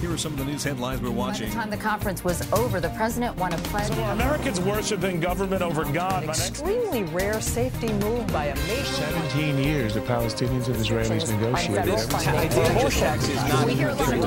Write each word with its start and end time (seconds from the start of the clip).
Here 0.00 0.10
are 0.10 0.16
some 0.16 0.32
of 0.32 0.38
the 0.38 0.46
news 0.46 0.64
headlines 0.64 1.02
we're 1.02 1.10
watching. 1.10 1.48
By 1.48 1.50
the 1.50 1.54
time 1.56 1.70
the 1.70 1.76
conference 1.76 2.24
was 2.24 2.50
over, 2.52 2.80
the 2.80 2.88
president 2.90 3.36
won 3.36 3.52
a 3.52 3.58
pledge. 3.58 3.92
So 3.92 4.02
are 4.02 4.12
Americans 4.12 4.58
worshiping 4.58 5.20
government 5.20 5.60
over 5.60 5.84
God? 5.92 6.22
An 6.22 6.30
extremely 6.30 7.04
rare 7.04 7.38
safety 7.42 7.92
move 7.92 8.26
by 8.28 8.46
a 8.46 8.54
nation. 8.54 8.94
17 8.94 9.58
years 9.58 9.92
the 9.92 10.00
Palestinians 10.00 10.68
and 10.68 10.76
Israelis 10.76 11.30
negotiated. 11.30 11.84
We 13.66 13.74
hear 13.74 13.90
a 13.90 13.94
lot 13.94 14.14
of 14.14 14.20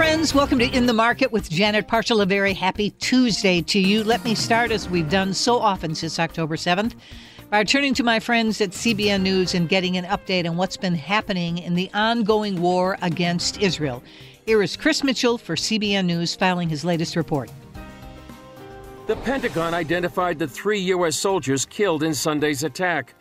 friends. 0.00 0.34
Welcome 0.34 0.58
to 0.60 0.64
In 0.64 0.86
the 0.86 0.94
Market 0.94 1.30
with 1.30 1.50
Janet 1.50 1.86
Parshall. 1.86 2.22
A 2.22 2.24
very 2.24 2.54
happy 2.54 2.88
Tuesday 2.88 3.60
to 3.60 3.78
you. 3.78 4.02
Let 4.02 4.24
me 4.24 4.34
start, 4.34 4.72
as 4.72 4.88
we've 4.88 5.10
done 5.10 5.34
so 5.34 5.58
often 5.58 5.94
since 5.94 6.18
October 6.18 6.56
7th, 6.56 6.94
by 7.50 7.64
turning 7.64 7.92
to 7.92 8.02
my 8.02 8.18
friends 8.18 8.62
at 8.62 8.70
CBN 8.70 9.20
News 9.20 9.54
and 9.54 9.68
getting 9.68 9.98
an 9.98 10.06
update 10.06 10.48
on 10.48 10.56
what's 10.56 10.78
been 10.78 10.94
happening 10.94 11.58
in 11.58 11.74
the 11.74 11.90
ongoing 11.92 12.62
war 12.62 12.96
against 13.02 13.60
Israel. 13.60 14.02
Here 14.46 14.62
is 14.62 14.74
Chris 14.74 15.04
Mitchell 15.04 15.36
for 15.36 15.54
CBN 15.54 16.06
News 16.06 16.34
filing 16.34 16.70
his 16.70 16.82
latest 16.82 17.14
report. 17.14 17.52
The 19.06 19.16
Pentagon 19.16 19.74
identified 19.74 20.38
the 20.38 20.48
three 20.48 20.80
U.S. 20.80 21.14
soldiers 21.14 21.66
killed 21.66 22.02
in 22.02 22.14
Sunday's 22.14 22.62
attack. 22.62 23.12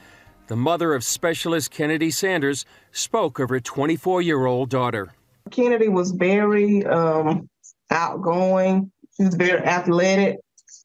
The 0.47 0.55
mother 0.55 0.93
of 0.93 1.03
Specialist 1.03 1.71
Kennedy 1.71 2.09
Sanders 2.09 2.65
spoke 2.93 3.37
of 3.37 3.49
her 3.49 3.59
24 3.59 4.21
year 4.21 4.45
old 4.45 4.69
daughter. 4.69 5.11
Kennedy 5.51 5.89
was 5.89 6.11
very 6.11 6.85
um, 6.85 7.49
outgoing. 7.89 8.91
She 9.17 9.23
was 9.23 9.35
very 9.35 9.63
athletic, 9.63 10.37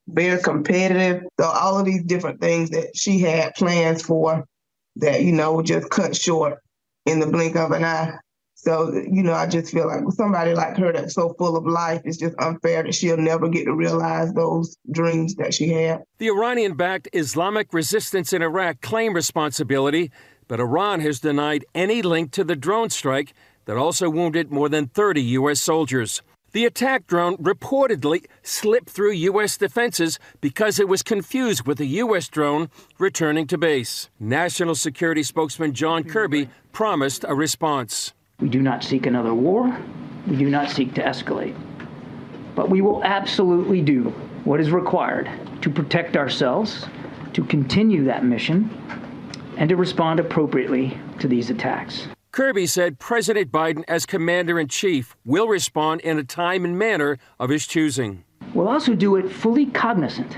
very 0.09 0.43
competitive. 0.43 1.23
So 1.39 1.47
all 1.47 1.79
of 1.79 1.85
these 1.85 2.03
different 2.05 2.41
things 2.41 2.71
that 2.71 2.97
she 2.97 3.19
had 3.21 3.55
plans 3.55 4.03
for 4.03 4.45
that, 4.97 5.23
you 5.23 5.33
know, 5.33 5.63
just 5.63 5.91
cut 5.91 6.17
short 6.17 6.59
in 7.07 7.21
the 7.21 7.27
blink 7.27 7.57
of 7.57 7.71
an 7.73 7.85
eye. 7.85 8.15
So, 8.65 8.95
you 8.95 9.23
know, 9.23 9.35
I 9.35 9.47
just 9.47 9.73
feel 9.73 9.87
like 9.87 10.01
somebody 10.13 10.55
like 10.55 10.79
her 10.79 10.91
that's 10.91 11.15
so 11.15 11.35
full 11.35 11.55
of 11.55 11.67
life, 11.67 12.01
it's 12.05 12.17
just 12.17 12.35
unfair 12.39 12.83
that 12.83 12.95
she'll 12.95 13.19
never 13.19 13.49
get 13.49 13.65
to 13.65 13.75
realize 13.75 14.33
those 14.33 14.79
dreams 14.91 15.35
that 15.35 15.53
she 15.53 15.69
had. 15.69 16.03
The 16.17 16.29
Iranian 16.29 16.75
backed 16.75 17.09
Islamic 17.13 17.75
resistance 17.75 18.33
in 18.33 18.41
Iraq 18.41 18.81
claim 18.81 19.13
responsibility, 19.13 20.11
but 20.49 20.61
Iran 20.61 21.01
has 21.01 21.21
denied 21.21 21.67
any 21.75 22.01
link 22.01 22.31
to 22.33 22.45
the 22.45 22.57
drone 22.57 22.89
strike 22.89 23.35
that 23.65 23.77
also 23.77 24.09
wounded 24.11 24.51
more 24.51 24.69
than 24.69 24.87
30 24.87 25.23
U.S. 25.23 25.61
soldiers. 25.61 26.23
The 26.53 26.67
attack 26.67 27.09
drone 27.09 27.37
reportedly 27.39 28.27
slipped 28.45 28.89
through 28.89 29.11
U.S. 29.11 29.57
defenses 29.57 30.21
because 30.41 30.79
it 30.79 30.87
was 30.87 31.03
confused 31.03 31.67
with 31.67 31.81
a 31.81 31.87
U.S. 31.87 32.29
drone 32.29 32.71
returning 32.97 33.49
to 33.49 33.59
base. 33.59 34.09
National 34.21 34.77
Security 34.77 35.25
spokesman 35.25 35.73
John 35.73 36.05
Kirby 36.05 36.49
promised 36.71 37.25
a 37.27 37.35
response. 37.35 38.13
We 38.39 38.49
do 38.49 38.63
not 38.63 38.85
seek 38.85 39.07
another 39.07 39.35
war. 39.35 39.77
We 40.29 40.37
do 40.37 40.49
not 40.49 40.71
seek 40.71 40.95
to 40.95 41.03
escalate. 41.03 41.57
But 42.55 42.71
we 42.71 42.83
will 42.83 43.03
absolutely 43.03 43.83
do 43.83 44.11
what 44.45 44.61
is 44.61 44.71
required 44.71 45.29
to 45.63 45.71
protect 45.71 46.17
ourselves, 46.17 46.87
to 47.33 47.45
continue 47.45 48.05
that 48.05 48.25
mission, 48.25 48.71
and 49.57 49.69
to 49.69 49.77
respond 49.77 50.21
appropriately 50.21 50.97
to 51.19 51.27
these 51.27 51.51
attacks. 51.51 52.07
Kirby 52.35 52.67
said 52.67 52.99
President 52.99 53.53
Biden, 53.53 53.85
as 53.87 54.07
commander 54.07 54.59
in 54.59 54.67
chief, 54.67 55.15
will 55.25 55.47
respond 55.47 56.01
in 56.01 56.19
a 56.19 56.25
time 56.25 56.65
and 56.65 56.77
manner 56.77 57.17
of 57.39 57.49
his 57.49 57.65
choosing. 57.65 58.25
We'll 58.55 58.67
also 58.67 58.93
do 58.97 59.15
it 59.15 59.31
fully 59.31 59.67
cognizant 59.67 60.37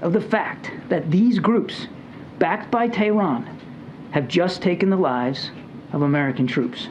of 0.00 0.14
the 0.14 0.22
fact 0.22 0.70
that 0.88 1.10
these 1.10 1.38
groups, 1.38 1.86
backed 2.38 2.70
by 2.70 2.88
Tehran, 2.88 3.44
have 4.12 4.26
just 4.26 4.62
taken 4.62 4.88
the 4.88 4.96
lives 4.96 5.50
of 5.92 6.00
American 6.00 6.46
troops. 6.46 6.88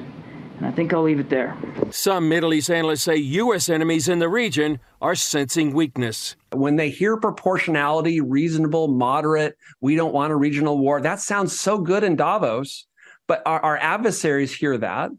And 0.57 0.67
I 0.67 0.71
think 0.71 0.93
I'll 0.93 1.01
leave 1.01 1.19
it 1.19 1.31
there. 1.31 1.57
Some 1.89 2.29
Middle 2.29 2.53
East 2.53 2.69
analysts 2.69 3.01
say 3.01 3.15
U.S. 3.15 3.69
enemies 3.69 4.07
in 4.07 4.19
the 4.19 4.29
region 4.29 4.79
are 5.01 5.15
sensing 5.15 5.73
weakness. 5.73 6.35
When 6.53 6.75
they 6.75 6.91
hear 6.91 7.17
proportionality, 7.17 8.21
reasonable, 8.21 8.87
moderate, 8.87 9.57
we 9.81 9.95
don't 9.95 10.13
want 10.13 10.31
a 10.31 10.35
regional 10.35 10.77
war, 10.77 11.01
that 11.01 11.21
sounds 11.21 11.59
so 11.59 11.79
good 11.79 12.03
in 12.03 12.15
Davos. 12.15 12.85
But 13.27 13.43
our, 13.45 13.59
our 13.59 13.77
adversaries 13.77 14.53
hear 14.53 14.77
that 14.77 15.11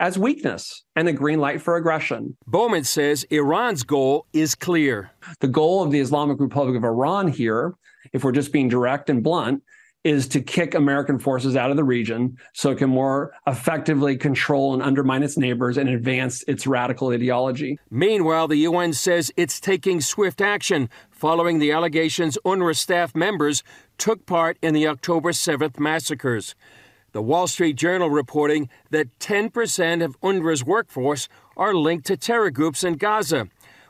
as 0.00 0.18
weakness 0.18 0.82
and 0.96 1.08
a 1.08 1.12
green 1.12 1.38
light 1.38 1.62
for 1.62 1.76
aggression. 1.76 2.36
Bowman 2.46 2.82
says 2.82 3.24
Iran's 3.30 3.84
goal 3.84 4.26
is 4.32 4.56
clear. 4.56 5.12
The 5.40 5.48
goal 5.48 5.82
of 5.82 5.92
the 5.92 6.00
Islamic 6.00 6.40
Republic 6.40 6.76
of 6.76 6.84
Iran 6.84 7.28
here, 7.28 7.74
if 8.12 8.24
we're 8.24 8.32
just 8.32 8.52
being 8.52 8.68
direct 8.68 9.08
and 9.08 9.22
blunt, 9.22 9.62
is 10.04 10.26
to 10.26 10.40
kick 10.40 10.74
American 10.74 11.18
forces 11.20 11.54
out 11.54 11.70
of 11.70 11.76
the 11.76 11.84
region 11.84 12.36
so 12.54 12.70
it 12.70 12.78
can 12.78 12.90
more 12.90 13.32
effectively 13.46 14.16
control 14.16 14.74
and 14.74 14.82
undermine 14.82 15.22
its 15.22 15.38
neighbors 15.38 15.76
and 15.76 15.88
advance 15.88 16.42
its 16.48 16.66
radical 16.66 17.10
ideology. 17.10 17.78
Meanwhile, 17.88 18.48
the 18.48 18.56
UN 18.56 18.92
says 18.94 19.30
it's 19.36 19.60
taking 19.60 20.00
swift 20.00 20.40
action 20.40 20.90
following 21.12 21.60
the 21.60 21.70
allegations 21.70 22.36
UNRWA 22.44 22.76
staff 22.76 23.14
members 23.14 23.62
took 23.98 24.26
part 24.26 24.58
in 24.60 24.74
the 24.74 24.88
October 24.88 25.30
7th 25.30 25.78
massacres. 25.78 26.56
The 27.12 27.20
Wall 27.20 27.46
Street 27.46 27.76
Journal 27.76 28.08
reporting 28.08 28.70
that 28.88 29.18
10% 29.18 30.02
of 30.02 30.18
UNRWA's 30.22 30.64
workforce 30.64 31.28
are 31.58 31.74
linked 31.74 32.06
to 32.06 32.16
terror 32.16 32.50
groups 32.50 32.82
in 32.82 32.94
Gaza, 32.94 33.48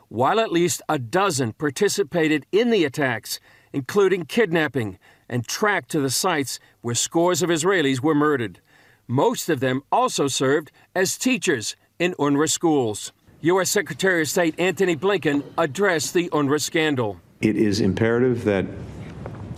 while 0.09 0.41
at 0.41 0.51
least 0.51 0.81
a 0.89 0.99
dozen 0.99 1.53
participated 1.53 2.45
in 2.51 2.69
the 2.69 2.83
attacks, 2.83 3.39
including 3.71 4.25
kidnapping, 4.25 4.99
and 5.29 5.47
tracked 5.47 5.89
to 5.91 6.01
the 6.01 6.09
sites 6.09 6.59
where 6.81 6.95
scores 6.95 7.41
of 7.41 7.49
Israelis 7.49 8.01
were 8.01 8.13
murdered. 8.13 8.59
Most 9.07 9.47
of 9.49 9.61
them 9.61 9.83
also 9.89 10.27
served 10.27 10.73
as 10.93 11.17
teachers 11.17 11.77
in 11.99 12.15
UNRWA 12.19 12.49
schools. 12.49 13.13
U.S. 13.39 13.69
Secretary 13.69 14.21
of 14.23 14.27
State 14.27 14.59
Antony 14.59 14.97
Blinken 14.97 15.43
addressed 15.57 16.13
the 16.13 16.27
UNRWA 16.29 16.59
scandal. 16.59 17.21
It 17.39 17.55
is 17.55 17.79
imperative 17.79 18.43
that 18.43 18.65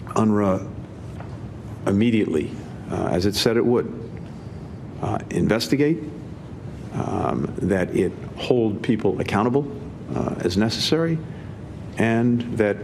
UNRWA 0.09 0.71
immediately 1.87 2.51
uh, 2.91 3.07
as 3.11 3.25
it 3.25 3.35
said 3.35 3.57
it 3.57 3.65
would, 3.65 3.87
uh, 5.01 5.19
investigate, 5.29 5.99
um, 6.93 7.53
that 7.57 7.95
it 7.95 8.11
hold 8.37 8.81
people 8.81 9.19
accountable 9.19 9.69
uh, 10.15 10.35
as 10.39 10.57
necessary, 10.57 11.17
and 11.97 12.41
that 12.57 12.77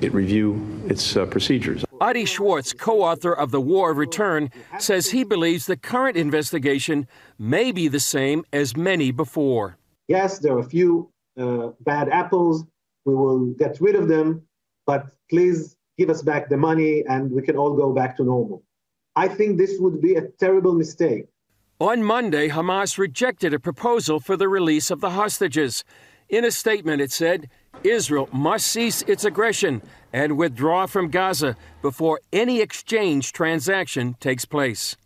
it 0.00 0.12
review 0.12 0.82
its 0.86 1.16
uh, 1.16 1.26
procedures. 1.26 1.84
Adi 2.00 2.24
Schwarz, 2.24 2.72
co 2.72 3.02
author 3.02 3.32
of 3.32 3.50
The 3.50 3.60
War 3.60 3.90
of 3.90 3.96
Return, 3.96 4.50
says 4.78 5.10
he 5.10 5.24
believes 5.24 5.66
the 5.66 5.76
current 5.76 6.16
investigation 6.16 7.08
may 7.38 7.72
be 7.72 7.88
the 7.88 8.00
same 8.00 8.44
as 8.52 8.76
many 8.76 9.10
before. 9.10 9.76
Yes, 10.06 10.38
there 10.38 10.54
are 10.54 10.60
a 10.60 10.68
few 10.68 11.10
uh, 11.36 11.70
bad 11.80 12.08
apples. 12.08 12.64
We 13.04 13.14
will 13.14 13.46
get 13.46 13.80
rid 13.80 13.96
of 13.96 14.08
them, 14.08 14.42
but 14.86 15.06
please 15.28 15.76
give 15.98 16.08
us 16.08 16.22
back 16.22 16.48
the 16.48 16.56
money 16.56 17.04
and 17.08 17.30
we 17.30 17.42
can 17.42 17.56
all 17.56 17.74
go 17.74 17.92
back 17.92 18.16
to 18.18 18.24
normal. 18.24 18.62
I 19.18 19.26
think 19.26 19.58
this 19.58 19.80
would 19.80 20.00
be 20.00 20.14
a 20.14 20.28
terrible 20.38 20.74
mistake. 20.74 21.24
On 21.80 22.04
Monday, 22.04 22.48
Hamas 22.50 22.98
rejected 22.98 23.52
a 23.52 23.58
proposal 23.58 24.20
for 24.20 24.36
the 24.36 24.48
release 24.48 24.92
of 24.92 25.00
the 25.00 25.10
hostages. 25.10 25.82
In 26.28 26.44
a 26.44 26.52
statement, 26.52 27.02
it 27.02 27.10
said 27.10 27.50
Israel 27.82 28.28
must 28.32 28.68
cease 28.68 29.02
its 29.02 29.24
aggression 29.24 29.82
and 30.12 30.38
withdraw 30.38 30.86
from 30.86 31.10
Gaza 31.10 31.56
before 31.82 32.20
any 32.32 32.60
exchange 32.60 33.32
transaction 33.32 34.14
takes 34.20 34.44
place. 34.44 34.96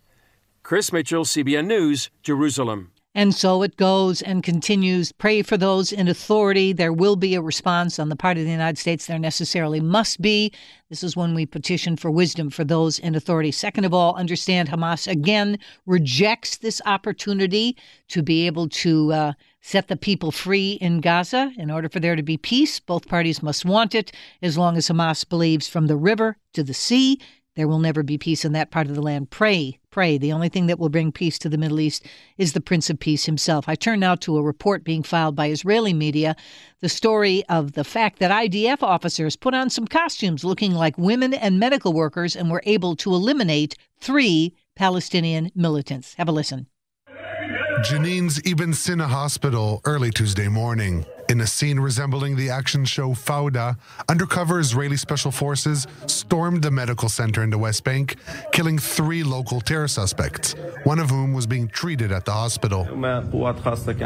Chris 0.62 0.92
Mitchell, 0.92 1.24
CBN 1.24 1.66
News, 1.66 2.10
Jerusalem. 2.22 2.92
And 3.14 3.34
so 3.34 3.62
it 3.62 3.76
goes 3.76 4.22
and 4.22 4.42
continues. 4.42 5.12
Pray 5.12 5.42
for 5.42 5.58
those 5.58 5.92
in 5.92 6.08
authority. 6.08 6.72
There 6.72 6.94
will 6.94 7.16
be 7.16 7.34
a 7.34 7.42
response 7.42 7.98
on 7.98 8.08
the 8.08 8.16
part 8.16 8.38
of 8.38 8.44
the 8.44 8.50
United 8.50 8.78
States. 8.78 9.06
There 9.06 9.18
necessarily 9.18 9.80
must 9.80 10.22
be. 10.22 10.50
This 10.88 11.02
is 11.02 11.14
when 11.14 11.34
we 11.34 11.44
petition 11.44 11.98
for 11.98 12.10
wisdom 12.10 12.48
for 12.48 12.64
those 12.64 12.98
in 12.98 13.14
authority. 13.14 13.50
Second 13.50 13.84
of 13.84 13.92
all, 13.92 14.14
understand 14.16 14.70
Hamas 14.70 15.06
again 15.06 15.58
rejects 15.84 16.56
this 16.56 16.80
opportunity 16.86 17.76
to 18.08 18.22
be 18.22 18.46
able 18.46 18.70
to 18.70 19.12
uh, 19.12 19.32
set 19.60 19.88
the 19.88 19.96
people 19.96 20.30
free 20.30 20.72
in 20.80 21.02
Gaza. 21.02 21.52
In 21.58 21.70
order 21.70 21.90
for 21.90 22.00
there 22.00 22.16
to 22.16 22.22
be 22.22 22.38
peace, 22.38 22.80
both 22.80 23.08
parties 23.08 23.42
must 23.42 23.66
want 23.66 23.94
it, 23.94 24.10
as 24.40 24.56
long 24.56 24.78
as 24.78 24.88
Hamas 24.88 25.28
believes 25.28 25.68
from 25.68 25.86
the 25.86 25.96
river 25.96 26.38
to 26.54 26.62
the 26.62 26.74
sea 26.74 27.20
there 27.54 27.68
will 27.68 27.78
never 27.78 28.02
be 28.02 28.16
peace 28.16 28.44
in 28.44 28.52
that 28.52 28.70
part 28.70 28.86
of 28.86 28.94
the 28.94 29.02
land. 29.02 29.30
Pray, 29.30 29.78
pray. 29.90 30.16
The 30.16 30.32
only 30.32 30.48
thing 30.48 30.66
that 30.68 30.78
will 30.78 30.88
bring 30.88 31.12
peace 31.12 31.38
to 31.40 31.48
the 31.48 31.58
Middle 31.58 31.80
East 31.80 32.06
is 32.38 32.52
the 32.52 32.60
Prince 32.60 32.88
of 32.88 32.98
Peace 32.98 33.26
himself. 33.26 33.68
I 33.68 33.74
turn 33.74 34.00
now 34.00 34.14
to 34.16 34.38
a 34.38 34.42
report 34.42 34.84
being 34.84 35.02
filed 35.02 35.36
by 35.36 35.50
Israeli 35.50 35.92
media, 35.92 36.34
the 36.80 36.88
story 36.88 37.44
of 37.48 37.72
the 37.72 37.84
fact 37.84 38.18
that 38.20 38.30
IDF 38.30 38.82
officers 38.82 39.36
put 39.36 39.54
on 39.54 39.68
some 39.68 39.86
costumes 39.86 40.44
looking 40.44 40.72
like 40.72 40.96
women 40.96 41.34
and 41.34 41.58
medical 41.58 41.92
workers 41.92 42.34
and 42.34 42.50
were 42.50 42.62
able 42.64 42.96
to 42.96 43.12
eliminate 43.12 43.76
three 44.00 44.54
Palestinian 44.74 45.50
militants. 45.54 46.14
Have 46.14 46.28
a 46.28 46.32
listen. 46.32 46.66
Jenin's 47.82 48.40
Ibn 48.44 48.72
Sina 48.72 49.08
Hospital 49.08 49.80
early 49.84 50.10
Tuesday 50.10 50.48
morning. 50.48 51.04
In 51.28 51.40
a 51.40 51.46
scene 51.46 51.80
resembling 51.80 52.36
the 52.36 52.50
action 52.50 52.84
show 52.84 53.10
Fauda, 53.14 53.76
undercover 54.08 54.60
Israeli 54.60 54.96
special 54.96 55.30
forces 55.30 55.86
stormed 56.06 56.62
the 56.62 56.70
medical 56.70 57.08
center 57.08 57.42
in 57.42 57.50
the 57.50 57.58
West 57.58 57.84
Bank, 57.84 58.16
killing 58.52 58.78
three 58.78 59.22
local 59.22 59.60
terror 59.60 59.88
suspects, 59.88 60.54
one 60.84 60.98
of 60.98 61.10
whom 61.10 61.32
was 61.32 61.46
being 61.46 61.68
treated 61.68 62.12
at 62.12 62.24
the 62.24 62.32
hospital. 62.32 62.84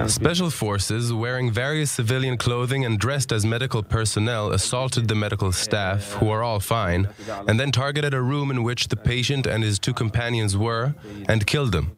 Special 0.09 0.51
forces 0.51 1.13
wearing 1.13 1.51
various 1.51 1.91
civilian 1.91 2.37
clothing 2.37 2.85
and 2.85 2.99
dressed 2.99 3.33
as 3.33 3.45
medical 3.45 3.83
personnel 3.83 4.53
assaulted 4.53 5.09
the 5.09 5.15
medical 5.15 5.51
staff, 5.53 6.13
who 6.15 6.29
are 6.29 6.43
all 6.43 6.61
fine, 6.61 7.09
and 7.49 7.59
then 7.59 7.73
targeted 7.73 8.15
a 8.15 8.21
room 8.23 8.51
in 8.51 8.63
which 8.63 8.89
the 8.89 8.97
patient 8.97 9.47
and 9.47 9.65
his 9.65 9.79
two 9.79 9.95
companions 9.95 10.57
were 10.57 10.95
and 11.29 11.47
killed 11.47 11.73
them. 11.73 11.97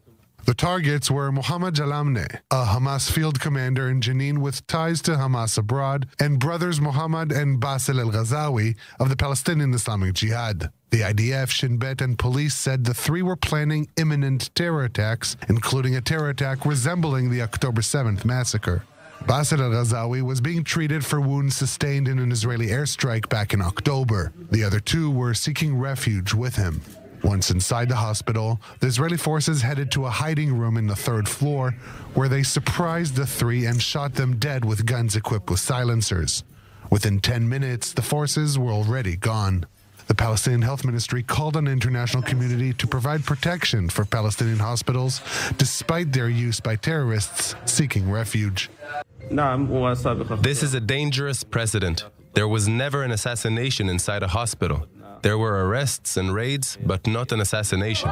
The 0.49 0.55
targets 0.55 1.11
were 1.11 1.31
Mohammed 1.31 1.75
Jalamne, 1.75 2.39
a 2.49 2.65
Hamas 2.65 3.11
field 3.11 3.39
commander 3.39 3.87
in 3.87 4.01
Jenin 4.01 4.39
with 4.39 4.65
ties 4.65 4.99
to 5.03 5.11
Hamas 5.11 5.59
abroad, 5.59 6.07
and 6.19 6.39
brothers 6.39 6.81
Mohammed 6.81 7.31
and 7.31 7.59
Basil 7.59 7.99
el 7.99 8.09
Ghazawi 8.09 8.75
of 8.99 9.09
the 9.09 9.15
Palestinian 9.15 9.75
Islamic 9.75 10.15
Jihad. 10.15 10.71
The 10.89 11.01
IDF, 11.01 11.51
Shin 11.51 11.77
Bet, 11.77 12.01
and 12.01 12.17
police 12.17 12.55
said 12.55 12.83
the 12.83 12.95
three 12.95 13.21
were 13.21 13.35
planning 13.35 13.89
imminent 13.95 14.49
terror 14.55 14.85
attacks, 14.85 15.37
including 15.49 15.95
a 15.95 16.01
terror 16.01 16.29
attack 16.29 16.65
resembling 16.65 17.29
the 17.29 17.43
October 17.43 17.83
7th 17.83 18.25
massacre. 18.25 18.81
Basil 19.27 19.61
al 19.61 19.69
Ghazawi 19.69 20.23
was 20.23 20.41
being 20.41 20.63
treated 20.63 21.05
for 21.05 21.21
wounds 21.21 21.57
sustained 21.57 22.07
in 22.07 22.17
an 22.17 22.31
Israeli 22.31 22.69
airstrike 22.69 23.29
back 23.29 23.53
in 23.53 23.61
October. 23.61 24.33
The 24.49 24.63
other 24.63 24.79
two 24.79 25.11
were 25.11 25.35
seeking 25.35 25.77
refuge 25.77 26.33
with 26.33 26.55
him. 26.55 26.81
Once 27.23 27.51
inside 27.51 27.89
the 27.89 27.95
hospital, 27.95 28.59
the 28.79 28.87
Israeli 28.87 29.17
forces 29.17 29.61
headed 29.61 29.91
to 29.91 30.05
a 30.05 30.09
hiding 30.09 30.53
room 30.57 30.77
in 30.77 30.87
the 30.87 30.95
third 30.95 31.27
floor 31.27 31.71
where 32.13 32.29
they 32.29 32.43
surprised 32.43 33.15
the 33.15 33.25
three 33.25 33.65
and 33.65 33.81
shot 33.81 34.13
them 34.15 34.37
dead 34.37 34.63
with 34.63 34.85
guns 34.85 35.15
equipped 35.15 35.49
with 35.49 35.59
silencers. 35.59 36.43
Within 36.89 37.19
10 37.19 37.47
minutes, 37.47 37.93
the 37.93 38.01
forces 38.01 38.57
were 38.57 38.71
already 38.71 39.15
gone. 39.15 39.65
The 40.07 40.15
Palestinian 40.15 40.63
Health 40.63 40.83
Ministry 40.83 41.21
called 41.21 41.55
on 41.55 41.65
the 41.65 41.71
international 41.71 42.23
community 42.23 42.73
to 42.73 42.87
provide 42.87 43.23
protection 43.25 43.89
for 43.89 44.05
Palestinian 44.05 44.57
hospitals 44.57 45.21
despite 45.57 46.11
their 46.11 46.29
use 46.29 46.59
by 46.59 46.77
terrorists 46.77 47.53
seeking 47.65 48.09
refuge. 48.09 48.71
This 50.41 50.63
is 50.63 50.73
a 50.73 50.79
dangerous 50.79 51.43
precedent. 51.43 52.05
There 52.33 52.47
was 52.47 52.67
never 52.67 53.03
an 53.03 53.11
assassination 53.11 53.87
inside 53.87 54.23
a 54.23 54.27
hospital. 54.29 54.87
There 55.21 55.37
were 55.37 55.65
arrests 55.67 56.17
and 56.17 56.33
raids, 56.33 56.77
but 56.85 57.05
not 57.05 57.31
an 57.31 57.41
assassination. 57.41 58.09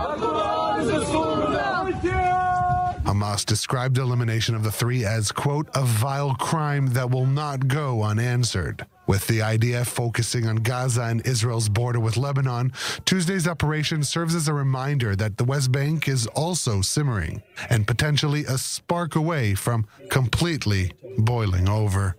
Hamas 3.07 3.45
described 3.45 3.95
the 3.95 4.01
elimination 4.01 4.53
of 4.53 4.63
the 4.63 4.71
three 4.71 5.05
as, 5.05 5.31
quote, 5.31 5.69
a 5.73 5.83
vile 5.85 6.35
crime 6.35 6.87
that 6.87 7.09
will 7.09 7.25
not 7.25 7.67
go 7.69 8.03
unanswered. 8.03 8.85
With 9.07 9.25
the 9.27 9.39
IDF 9.39 9.87
focusing 9.87 10.45
on 10.45 10.57
Gaza 10.57 11.03
and 11.03 11.25
Israel's 11.25 11.69
border 11.69 12.01
with 12.01 12.17
Lebanon, 12.17 12.73
Tuesday's 13.05 13.47
operation 13.47 14.03
serves 14.03 14.35
as 14.35 14.49
a 14.49 14.53
reminder 14.53 15.15
that 15.15 15.37
the 15.37 15.45
West 15.45 15.71
Bank 15.71 16.09
is 16.09 16.27
also 16.27 16.81
simmering 16.81 17.41
and 17.69 17.87
potentially 17.87 18.43
a 18.43 18.57
spark 18.57 19.15
away 19.15 19.55
from 19.55 19.87
completely 20.09 20.91
boiling 21.17 21.69
over. 21.69 22.17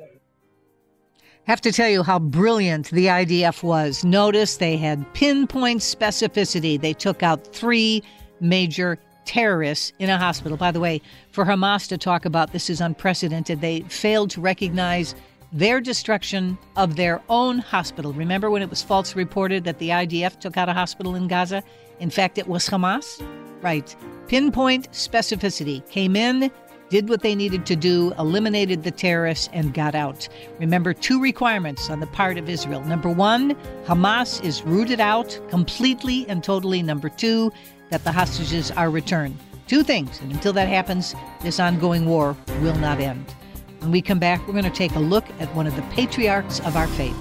Have 1.49 1.63
to 1.63 1.73
tell 1.73 1.89
you 1.89 2.03
how 2.03 2.19
brilliant 2.19 2.91
the 2.91 3.07
IDF 3.07 3.63
was. 3.63 4.05
Notice 4.05 4.59
they 4.59 4.77
had 4.77 5.11
pinpoint 5.15 5.81
specificity. 5.81 6.79
They 6.79 6.93
took 6.93 7.23
out 7.23 7.55
three 7.55 8.03
major 8.39 8.99
terrorists 9.25 9.95
in 9.99 10.11
a 10.11 10.19
hospital. 10.19 10.59
By 10.59 10.73
the 10.73 10.79
way, 10.79 11.01
for 11.33 11.47
Hamas 11.47 11.89
to 11.89 11.97
talk 11.97 12.27
about 12.27 12.53
this 12.53 12.69
is 12.69 12.83
unprecedented. 12.83 13.63
They 13.63 13.81
failed 13.81 14.29
to 14.33 14.43
recognize 14.43 15.15
their 15.51 15.81
destruction 15.81 16.59
of 16.77 16.97
their 16.97 17.23
own 17.31 17.61
hospital. 17.61 18.13
Remember 18.13 18.51
when 18.51 18.61
it 18.61 18.69
was 18.69 18.83
false 18.83 19.17
reported 19.17 19.65
that 19.65 19.79
the 19.79 19.89
IDF 19.89 20.41
took 20.41 20.59
out 20.59 20.69
a 20.69 20.75
hospital 20.75 21.15
in 21.15 21.29
Gaza? 21.29 21.63
In 21.99 22.11
fact, 22.11 22.37
it 22.37 22.47
was 22.47 22.69
Hamas? 22.69 23.27
Right. 23.63 23.97
Pinpoint 24.27 24.93
specificity 24.93 25.89
came 25.89 26.15
in, 26.15 26.51
did 26.89 27.09
what 27.09 27.23
they 27.23 27.35
needed 27.35 27.67
to 27.67 27.77
do, 27.77 28.13
eliminated 28.19 28.83
the 28.83 28.91
terrorists, 28.91 29.49
and 29.53 29.75
got 29.75 29.95
out. 29.95 30.29
Remember 30.59 30.93
two 30.95 31.21
requirements 31.21 31.91
on 31.91 32.01
the 32.01 32.07
part 32.07 32.39
of 32.39 32.49
Israel. 32.49 32.83
Number 32.83 33.09
one, 33.09 33.55
Hamas 33.85 34.43
is 34.45 34.63
rooted 34.63 35.01
out 35.01 35.39
completely 35.49 36.29
and 36.29 36.43
totally. 36.43 36.83
Number 36.83 37.09
two, 37.09 37.53
that 37.91 38.05
the 38.05 38.13
hostages 38.13 38.71
are 38.73 38.91
returned. 38.91 39.37
Two 39.67 39.83
things. 39.83 40.21
And 40.21 40.33
until 40.33 40.53
that 40.55 40.69
happens, 40.69 41.15
this 41.43 41.61
ongoing 41.61 42.07
war 42.07 42.37
will 42.63 42.77
not 42.77 43.01
end. 43.01 43.35
When 43.81 43.91
we 43.91 44.03
come 44.03 44.19
back, 44.19 44.47
we're 44.47 44.55
going 44.55 44.65
to 44.65 44.71
take 44.71 44.95
a 44.95 45.01
look 45.01 45.25
at 45.41 45.55
one 45.55 45.67
of 45.67 45.77
the 45.77 45.83
patriarchs 45.83 46.61
of 46.61 46.77
our 46.77 46.89
faith. 46.89 47.17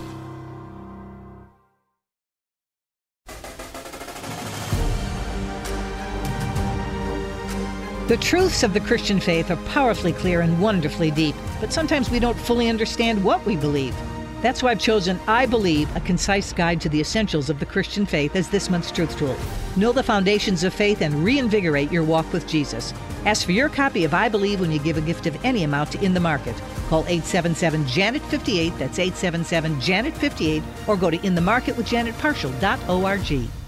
The 8.08 8.16
truths 8.16 8.64
of 8.64 8.74
the 8.74 8.80
Christian 8.80 9.20
faith 9.20 9.52
are 9.52 9.58
powerfully 9.66 10.14
clear 10.14 10.40
and 10.40 10.62
wonderfully 10.62 11.12
deep, 11.12 11.36
but 11.60 11.74
sometimes 11.74 12.10
we 12.10 12.22
don't 12.22 12.40
fully 12.40 12.70
understand 12.70 13.22
what 13.22 13.46
we 13.46 13.58
believe. 13.58 13.94
That's 14.42 14.64
why 14.64 14.72
I've 14.72 14.80
chosen 14.80 15.20
I 15.28 15.46
Believe, 15.46 15.94
a 15.94 16.00
concise 16.00 16.54
guide 16.54 16.80
to 16.80 16.88
the 16.88 17.02
essentials 17.02 17.50
of 17.50 17.60
the 17.60 17.66
Christian 17.66 18.06
faith 18.06 18.38
as 18.38 18.48
this 18.48 18.70
month's 18.70 18.92
truth 18.92 19.18
tool. 19.18 19.36
Know 19.76 19.92
the 19.92 20.04
foundations 20.04 20.64
of 20.64 20.74
faith 20.74 21.02
and 21.02 21.22
reinvigorate 21.22 21.92
your 21.92 22.06
walk 22.06 22.32
with 22.32 22.48
Jesus. 22.48 22.94
Ask 23.26 23.46
for 23.46 23.52
your 23.52 23.68
copy 23.68 24.06
of 24.06 24.14
I 24.14 24.30
Believe 24.30 24.62
when 24.62 24.72
you 24.72 24.80
give 24.80 24.96
a 24.96 25.02
gift 25.02 25.28
of 25.28 25.38
any 25.44 25.64
amount 25.64 25.92
to 25.92 26.02
In 26.02 26.14
the 26.14 26.22
Market. 26.22 26.56
Call 26.88 27.02
877 27.08 27.86
Janet 27.88 28.22
58, 28.22 28.70
that's 28.80 29.00
877 29.00 29.82
Janet 29.82 30.16
58, 30.16 30.64
or 30.88 30.96
go 30.96 31.10
to 31.10 31.18
inthemarketwithjanetparshall.org. 31.18 33.67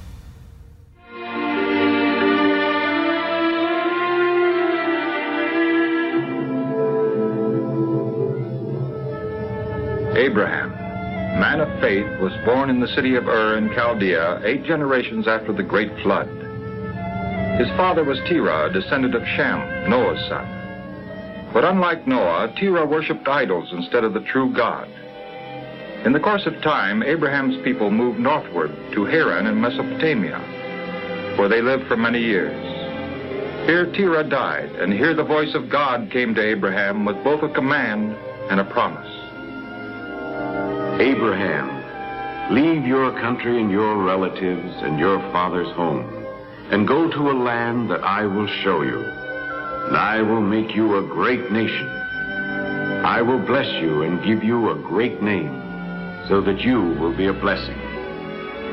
Abraham, 10.29 10.69
man 11.39 11.59
of 11.59 11.81
faith, 11.81 12.05
was 12.19 12.31
born 12.45 12.69
in 12.69 12.79
the 12.79 12.87
city 12.89 13.15
of 13.15 13.27
Ur 13.27 13.57
in 13.57 13.69
Chaldea 13.73 14.39
eight 14.45 14.63
generations 14.63 15.27
after 15.27 15.51
the 15.51 15.63
great 15.63 15.91
flood. 16.03 16.27
His 17.57 17.67
father 17.69 18.03
was 18.03 18.19
Terah, 18.27 18.69
a 18.69 18.71
descendant 18.71 19.15
of 19.15 19.25
Shem, 19.25 19.89
Noah's 19.89 20.23
son. 20.29 20.45
But 21.51 21.65
unlike 21.65 22.05
Noah, 22.05 22.53
Terah 22.59 22.85
worshipped 22.85 23.27
idols 23.27 23.69
instead 23.73 24.03
of 24.03 24.13
the 24.13 24.19
true 24.19 24.53
God. 24.53 24.87
In 26.05 26.13
the 26.13 26.19
course 26.19 26.45
of 26.45 26.61
time, 26.61 27.01
Abraham's 27.01 27.59
people 27.63 27.89
moved 27.89 28.19
northward 28.19 28.69
to 28.93 29.05
Haran 29.05 29.47
in 29.47 29.59
Mesopotamia, 29.59 30.37
where 31.39 31.49
they 31.49 31.63
lived 31.63 31.87
for 31.87 31.97
many 31.97 32.21
years. 32.21 32.55
Here 33.65 33.91
Terah 33.91 34.29
died, 34.29 34.69
and 34.73 34.93
here 34.93 35.15
the 35.15 35.23
voice 35.23 35.55
of 35.55 35.71
God 35.71 36.11
came 36.11 36.35
to 36.35 36.41
Abraham 36.43 37.03
with 37.03 37.23
both 37.23 37.41
a 37.41 37.51
command 37.51 38.15
and 38.51 38.59
a 38.59 38.65
promise. 38.65 39.18
Abraham, 40.99 42.53
leave 42.53 42.85
your 42.85 43.13
country 43.21 43.61
and 43.61 43.71
your 43.71 44.03
relatives 44.03 44.73
and 44.81 44.99
your 44.99 45.17
father's 45.31 45.73
home, 45.73 46.25
and 46.71 46.85
go 46.85 47.09
to 47.09 47.31
a 47.31 47.39
land 47.41 47.89
that 47.89 48.03
I 48.03 48.25
will 48.25 48.47
show 48.63 48.81
you. 48.81 48.99
And 48.99 49.95
I 49.95 50.21
will 50.21 50.41
make 50.41 50.75
you 50.75 50.97
a 50.97 51.07
great 51.07 51.53
nation. 51.53 51.87
I 51.87 53.21
will 53.21 53.39
bless 53.39 53.81
you 53.81 54.01
and 54.01 54.21
give 54.25 54.43
you 54.43 54.71
a 54.71 54.75
great 54.75 55.21
name, 55.21 55.55
so 56.27 56.41
that 56.41 56.59
you 56.59 56.81
will 56.99 57.15
be 57.15 57.27
a 57.27 57.33
blessing. 57.33 57.79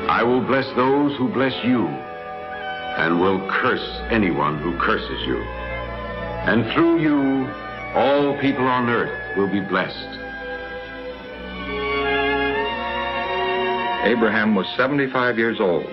I 0.09 0.21
will 0.23 0.41
bless 0.41 0.67
those 0.75 1.15
who 1.17 1.29
bless 1.29 1.53
you, 1.63 1.87
and 1.87 3.21
will 3.21 3.39
curse 3.49 4.01
anyone 4.11 4.59
who 4.59 4.77
curses 4.79 5.25
you. 5.25 5.37
And 6.43 6.69
through 6.73 6.99
you, 6.99 7.47
all 7.95 8.37
people 8.41 8.65
on 8.65 8.89
earth 8.89 9.37
will 9.37 9.47
be 9.47 9.61
blessed. 9.61 10.26
Abraham 14.07 14.55
was 14.55 14.65
75 14.77 15.37
years 15.37 15.59
old. 15.59 15.85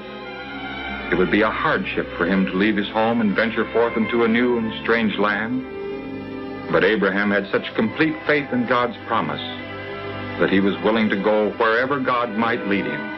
It 1.10 1.18
would 1.18 1.32
be 1.32 1.42
a 1.42 1.50
hardship 1.50 2.06
for 2.16 2.26
him 2.26 2.46
to 2.46 2.52
leave 2.52 2.76
his 2.76 2.88
home 2.90 3.20
and 3.20 3.34
venture 3.34 3.68
forth 3.72 3.96
into 3.96 4.22
a 4.22 4.28
new 4.28 4.56
and 4.56 4.72
strange 4.84 5.18
land. 5.18 6.70
But 6.70 6.84
Abraham 6.84 7.32
had 7.32 7.50
such 7.50 7.74
complete 7.74 8.14
faith 8.24 8.52
in 8.52 8.68
God's 8.68 8.96
promise 9.08 9.42
that 10.38 10.48
he 10.48 10.60
was 10.60 10.80
willing 10.84 11.08
to 11.08 11.16
go 11.16 11.50
wherever 11.58 11.98
God 11.98 12.30
might 12.30 12.68
lead 12.68 12.84
him. 12.84 13.13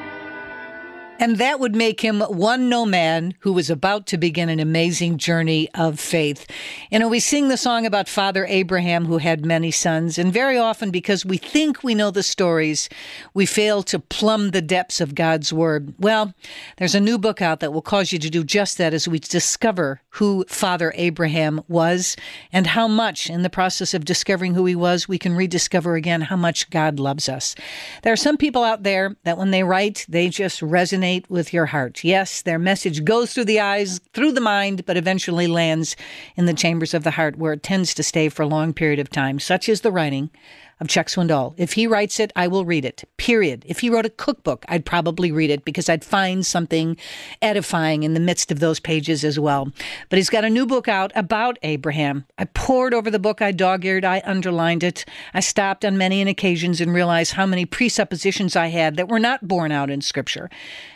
And 1.18 1.36
that 1.38 1.60
would 1.60 1.74
make 1.74 2.02
him 2.02 2.20
one 2.20 2.68
no 2.68 2.84
man 2.84 3.34
who 3.40 3.52
was 3.52 3.70
about 3.70 4.06
to 4.08 4.18
begin 4.18 4.50
an 4.50 4.60
amazing 4.60 5.16
journey 5.16 5.68
of 5.74 5.98
faith. 5.98 6.46
You 6.90 6.98
know, 6.98 7.08
we 7.08 7.20
sing 7.20 7.48
the 7.48 7.56
song 7.56 7.86
about 7.86 8.08
Father 8.08 8.44
Abraham 8.46 9.06
who 9.06 9.18
had 9.18 9.46
many 9.46 9.70
sons, 9.70 10.18
and 10.18 10.30
very 10.32 10.58
often 10.58 10.90
because 10.90 11.24
we 11.24 11.38
think 11.38 11.82
we 11.82 11.94
know 11.94 12.10
the 12.10 12.22
stories, 12.22 12.90
we 13.32 13.46
fail 13.46 13.82
to 13.84 13.98
plumb 13.98 14.50
the 14.50 14.60
depths 14.60 15.00
of 15.00 15.14
God's 15.14 15.52
Word. 15.52 15.94
Well, 15.98 16.34
there's 16.76 16.94
a 16.94 17.00
new 17.00 17.16
book 17.16 17.40
out 17.40 17.60
that 17.60 17.72
will 17.72 17.82
cause 17.82 18.12
you 18.12 18.18
to 18.18 18.28
do 18.28 18.44
just 18.44 18.76
that 18.76 18.92
as 18.92 19.08
we 19.08 19.18
discover 19.18 20.02
who 20.10 20.44
Father 20.48 20.92
Abraham 20.96 21.62
was 21.66 22.16
and 22.52 22.66
how 22.66 22.88
much, 22.88 23.30
in 23.30 23.42
the 23.42 23.50
process 23.50 23.94
of 23.94 24.04
discovering 24.04 24.54
who 24.54 24.66
he 24.66 24.76
was, 24.76 25.08
we 25.08 25.18
can 25.18 25.34
rediscover 25.34 25.94
again 25.94 26.22
how 26.22 26.36
much 26.36 26.68
God 26.70 27.00
loves 27.00 27.28
us. 27.28 27.54
There 28.02 28.12
are 28.12 28.16
some 28.16 28.36
people 28.36 28.64
out 28.64 28.82
there 28.82 29.16
that 29.24 29.38
when 29.38 29.50
they 29.50 29.62
write, 29.62 30.04
they 30.08 30.28
just 30.28 30.60
resonate 30.60 31.05
resonate 31.06 31.28
with 31.28 31.52
your 31.52 31.66
heart. 31.66 32.02
Yes, 32.04 32.42
their 32.42 32.58
message 32.58 33.04
goes 33.04 33.32
through 33.32 33.44
the 33.44 33.60
eyes, 33.60 34.00
through 34.12 34.32
the 34.32 34.40
mind, 34.40 34.84
but 34.86 34.96
eventually 34.96 35.46
lands 35.46 35.96
in 36.36 36.46
the 36.46 36.54
chambers 36.54 36.94
of 36.94 37.04
the 37.04 37.12
heart 37.12 37.38
where 37.38 37.52
it 37.52 37.62
tends 37.62 37.94
to 37.94 38.02
stay 38.02 38.28
for 38.28 38.42
a 38.42 38.46
long 38.46 38.72
period 38.72 38.98
of 38.98 39.10
time. 39.10 39.38
Such 39.38 39.68
is 39.68 39.80
the 39.80 39.92
writing 39.92 40.30
of 40.78 40.88
Chuck 40.88 41.06
Swindoll. 41.06 41.54
If 41.56 41.72
he 41.72 41.86
writes 41.86 42.20
it, 42.20 42.32
I 42.36 42.48
will 42.48 42.64
read 42.64 42.84
it. 42.84 43.08
Period. 43.16 43.64
If 43.66 43.80
he 43.80 43.88
wrote 43.88 44.04
a 44.04 44.10
cookbook, 44.10 44.64
I'd 44.68 44.84
probably 44.84 45.32
read 45.32 45.50
it 45.50 45.64
because 45.64 45.88
I'd 45.88 46.04
find 46.04 46.44
something 46.44 46.96
edifying 47.40 48.02
in 48.02 48.14
the 48.14 48.20
midst 48.20 48.52
of 48.52 48.60
those 48.60 48.78
pages 48.78 49.24
as 49.24 49.38
well. 49.38 49.72
But 50.10 50.18
he's 50.18 50.30
got 50.30 50.44
a 50.44 50.50
new 50.50 50.66
book 50.66 50.86
out 50.86 51.12
about 51.14 51.58
Abraham. 51.62 52.26
I 52.36 52.44
pored 52.44 52.92
over 52.92 53.10
the 53.10 53.18
book, 53.18 53.40
I 53.40 53.52
dog-eared, 53.52 54.04
I 54.04 54.22
underlined 54.24 54.82
it. 54.82 55.04
I 55.32 55.40
stopped 55.40 55.84
on 55.84 55.96
many 55.96 56.20
an 56.20 56.28
occasions 56.28 56.80
and 56.80 56.92
realized 56.92 57.32
how 57.32 57.46
many 57.46 57.64
presuppositions 57.64 58.54
I 58.54 58.66
had 58.66 58.96
that 58.96 59.08
were 59.08 59.18
not 59.18 59.48
borne 59.48 59.72
out 59.72 59.90
in 59.90 60.00
scripture. 60.02 60.50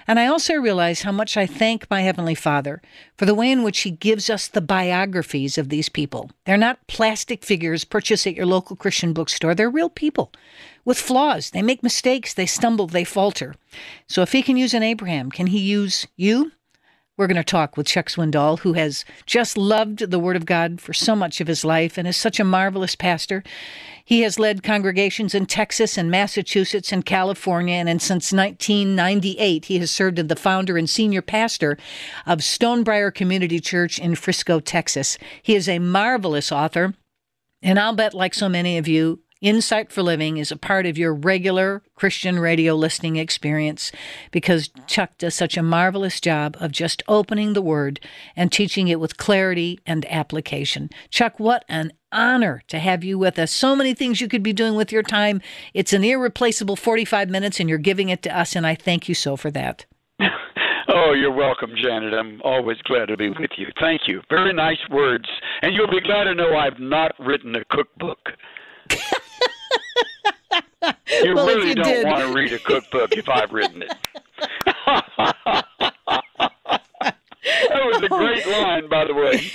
And 0.06 0.18
I 0.18 0.26
also 0.26 0.54
realized 0.54 1.04
how 1.04 1.12
much 1.12 1.36
I 1.36 1.46
thank 1.46 1.88
my 1.88 2.00
heavenly 2.02 2.34
Father 2.34 2.82
for 3.16 3.26
the 3.26 3.34
way 3.34 3.50
in 3.50 3.62
which 3.62 3.80
he 3.80 3.92
gives 3.92 4.28
us 4.28 4.48
the 4.48 4.60
biographies 4.60 5.56
of 5.56 5.68
these 5.68 5.88
people. 5.88 6.30
They're 6.46 6.56
not 6.56 6.84
plastic 6.88 7.44
figures 7.44 7.84
purchased 7.84 8.26
at 8.26 8.34
your 8.34 8.46
local 8.46 8.74
Christian 8.74 9.12
bookstore. 9.12 9.54
They're 9.54 9.69
real 9.70 9.90
people 9.90 10.32
with 10.84 10.98
flaws. 10.98 11.50
They 11.50 11.62
make 11.62 11.82
mistakes, 11.82 12.34
they 12.34 12.46
stumble, 12.46 12.86
they 12.86 13.04
falter. 13.04 13.54
So 14.06 14.22
if 14.22 14.32
he 14.32 14.42
can 14.42 14.56
use 14.56 14.74
an 14.74 14.82
Abraham, 14.82 15.30
can 15.30 15.48
he 15.48 15.58
use 15.58 16.06
you? 16.16 16.52
We're 17.16 17.26
going 17.26 17.36
to 17.36 17.44
talk 17.44 17.76
with 17.76 17.86
Chuck 17.86 18.08
Swindoll, 18.08 18.60
who 18.60 18.72
has 18.72 19.04
just 19.26 19.58
loved 19.58 20.10
the 20.10 20.18
Word 20.18 20.36
of 20.36 20.46
God 20.46 20.80
for 20.80 20.94
so 20.94 21.14
much 21.14 21.42
of 21.42 21.48
his 21.48 21.66
life 21.66 21.98
and 21.98 22.08
is 22.08 22.16
such 22.16 22.40
a 22.40 22.44
marvelous 22.44 22.96
pastor. 22.96 23.42
He 24.06 24.22
has 24.22 24.38
led 24.38 24.62
congregations 24.62 25.34
in 25.34 25.44
Texas 25.44 25.98
and 25.98 26.10
Massachusetts 26.10 26.92
and 26.92 27.04
California, 27.04 27.74
and 27.74 28.00
since 28.00 28.32
1998, 28.32 29.66
he 29.66 29.78
has 29.80 29.90
served 29.90 30.18
as 30.18 30.28
the 30.28 30.34
founder 30.34 30.78
and 30.78 30.88
senior 30.88 31.20
pastor 31.20 31.76
of 32.24 32.38
Stonebriar 32.38 33.14
Community 33.14 33.60
Church 33.60 33.98
in 33.98 34.14
Frisco, 34.14 34.58
Texas. 34.58 35.18
He 35.42 35.54
is 35.54 35.68
a 35.68 35.78
marvelous 35.78 36.50
author. 36.50 36.94
And 37.60 37.78
I'll 37.78 37.94
bet, 37.94 38.14
like 38.14 38.32
so 38.32 38.48
many 38.48 38.78
of 38.78 38.88
you, 38.88 39.20
Insight 39.40 39.90
for 39.90 40.02
Living 40.02 40.36
is 40.36 40.52
a 40.52 40.56
part 40.56 40.84
of 40.84 40.98
your 40.98 41.14
regular 41.14 41.82
Christian 41.94 42.38
radio 42.38 42.74
listening 42.74 43.16
experience 43.16 43.90
because 44.30 44.68
Chuck 44.86 45.16
does 45.16 45.34
such 45.34 45.56
a 45.56 45.62
marvelous 45.62 46.20
job 46.20 46.58
of 46.60 46.72
just 46.72 47.02
opening 47.08 47.54
the 47.54 47.62
Word 47.62 48.00
and 48.36 48.52
teaching 48.52 48.88
it 48.88 49.00
with 49.00 49.16
clarity 49.16 49.80
and 49.86 50.04
application. 50.12 50.90
Chuck, 51.08 51.40
what 51.40 51.64
an 51.70 51.94
honor 52.12 52.62
to 52.68 52.78
have 52.78 53.02
you 53.02 53.18
with 53.18 53.38
us. 53.38 53.50
So 53.50 53.74
many 53.74 53.94
things 53.94 54.20
you 54.20 54.28
could 54.28 54.42
be 54.42 54.52
doing 54.52 54.74
with 54.74 54.92
your 54.92 55.02
time. 55.02 55.40
It's 55.72 55.94
an 55.94 56.04
irreplaceable 56.04 56.76
45 56.76 57.30
minutes, 57.30 57.60
and 57.60 57.68
you're 57.68 57.78
giving 57.78 58.10
it 58.10 58.22
to 58.24 58.38
us, 58.38 58.54
and 58.54 58.66
I 58.66 58.74
thank 58.74 59.08
you 59.08 59.14
so 59.14 59.36
for 59.36 59.50
that. 59.52 59.86
Oh, 60.92 61.12
you're 61.12 61.32
welcome, 61.32 61.70
Janet. 61.80 62.12
I'm 62.12 62.42
always 62.42 62.76
glad 62.78 63.06
to 63.06 63.16
be 63.16 63.28
with 63.28 63.50
you. 63.56 63.68
Thank 63.78 64.02
you. 64.08 64.22
Very 64.28 64.52
nice 64.52 64.80
words. 64.90 65.28
And 65.62 65.72
you'll 65.72 65.86
be 65.86 66.00
glad 66.00 66.24
to 66.24 66.34
know 66.34 66.56
I've 66.56 66.80
not 66.80 67.12
written 67.20 67.54
a 67.54 67.64
cookbook. 67.66 68.18
you 71.22 71.34
well, 71.34 71.46
really 71.46 71.68
you 71.68 71.74
don't 71.74 71.84
did. 71.84 72.06
want 72.06 72.20
to 72.20 72.32
read 72.32 72.52
a 72.52 72.58
cookbook 72.58 73.12
if 73.12 73.28
I've 73.28 73.52
written 73.52 73.82
it. 73.82 73.92
that 77.68 77.84
was 77.84 78.02
a 78.02 78.08
oh. 78.10 78.18
great 78.18 78.46
line, 78.46 78.88
by 78.88 79.04
the 79.04 79.14
way. 79.14 79.50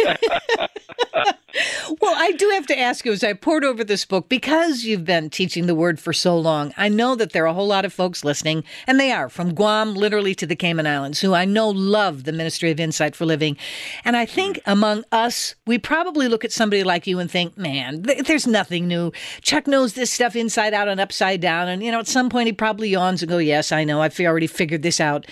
well, 2.02 2.14
I 2.18 2.32
do 2.34 2.50
have 2.54 2.68
to 2.68 2.78
ask 2.78 3.06
you 3.06 3.12
as 3.12 3.24
I 3.24 3.34
poured 3.34 3.64
over 3.64 3.84
this 3.84 4.06
book, 4.06 4.30
because 4.30 4.84
you've 4.84 5.06
been 5.06 5.30
teaching 5.30 5.66
the 5.68 5.76
word 5.76 6.00
for 6.00 6.14
so 6.14 6.38
long, 6.38 6.74
I 6.78 6.90
know 6.90 7.16
that 7.16 7.32
there 7.32 7.44
are 7.44 7.48
a 7.48 7.54
whole 7.54 7.68
lot 7.68 7.86
of 7.86 7.94
folks 7.94 8.24
listening, 8.24 8.64
and 8.88 9.00
they 9.00 9.12
are 9.12 9.30
from 9.30 9.54
Guam 9.54 9.94
literally 9.94 10.36
to 10.36 10.46
the 10.46 10.56
Cayman 10.56 10.88
Islands, 10.88 11.22
who 11.22 11.34
I 11.34 11.46
know 11.46 11.70
love 11.70 12.24
the 12.24 12.34
Ministry 12.34 12.72
of 12.72 12.80
Insight 12.80 13.16
for 13.16 13.26
Living. 13.26 13.58
And 14.04 14.18
I 14.18 14.26
think 14.26 14.58
mm-hmm. 14.58 14.72
among 14.72 15.04
us, 15.12 15.56
we 15.66 15.78
probably 15.78 16.28
look 16.28 16.44
at 16.46 16.52
somebody 16.52 16.84
like 16.84 17.08
you 17.08 17.20
and 17.20 17.30
think, 17.30 17.58
man, 17.58 18.04
th- 18.04 18.26
there's 18.26 18.48
nothing 18.48 18.88
new. 18.88 19.12
Chuck 19.42 19.68
knows 19.68 19.94
this 19.94 20.12
stuff 20.12 20.36
inside 20.36 20.74
out 20.74 20.88
and 20.88 21.00
upside 21.00 21.42
down. 21.42 21.68
And, 21.68 21.84
you 21.84 21.92
know, 21.92 22.00
at 22.00 22.08
some 22.08 22.30
point 22.30 22.48
he 22.48 22.54
probably 22.54 22.90
yawns 22.90 23.22
and 23.22 23.30
goes, 23.30 23.44
yes, 23.44 23.72
I 23.72 23.84
know, 23.84 24.02
I've 24.02 24.20
already 24.20 24.48
figured 24.48 24.82
this 24.82 25.00
out. 25.00 25.26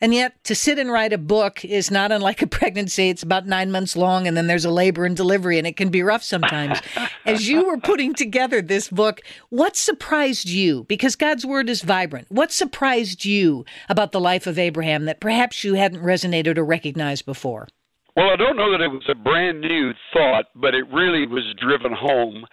And 0.00 0.14
yet, 0.14 0.42
to 0.44 0.54
sit 0.54 0.78
and 0.78 0.92
write 0.92 1.12
a 1.12 1.18
book 1.18 1.64
is 1.64 1.90
not 1.90 2.12
unlike 2.12 2.40
a 2.42 2.46
pregnancy. 2.46 3.08
It's 3.08 3.22
about 3.22 3.46
nine 3.46 3.70
months 3.70 3.96
long, 3.96 4.26
and 4.26 4.36
then 4.36 4.46
there's 4.46 4.64
a 4.64 4.70
labor 4.70 5.04
and 5.04 5.16
delivery, 5.16 5.58
and 5.58 5.66
it 5.66 5.76
can 5.76 5.88
be 5.88 6.02
rough 6.02 6.22
sometimes. 6.22 6.80
As 7.26 7.48
you 7.48 7.66
were 7.66 7.78
putting 7.78 8.14
together 8.14 8.62
this 8.62 8.88
book, 8.88 9.20
what 9.48 9.76
surprised 9.76 10.48
you? 10.48 10.84
Because 10.84 11.16
God's 11.16 11.44
word 11.44 11.68
is 11.68 11.82
vibrant. 11.82 12.30
What 12.30 12.52
surprised 12.52 13.24
you 13.24 13.64
about 13.88 14.12
the 14.12 14.20
life 14.20 14.46
of 14.46 14.58
Abraham 14.58 15.06
that 15.06 15.20
perhaps 15.20 15.64
you 15.64 15.74
hadn't 15.74 16.02
resonated 16.02 16.58
or 16.58 16.64
recognized 16.64 17.26
before? 17.26 17.68
Well, 18.16 18.30
I 18.30 18.36
don't 18.36 18.56
know 18.56 18.72
that 18.72 18.80
it 18.80 18.88
was 18.88 19.08
a 19.08 19.14
brand 19.14 19.60
new 19.60 19.92
thought, 20.12 20.46
but 20.54 20.74
it 20.74 20.86
really 20.92 21.26
was 21.26 21.54
driven 21.56 21.92
home 21.92 22.46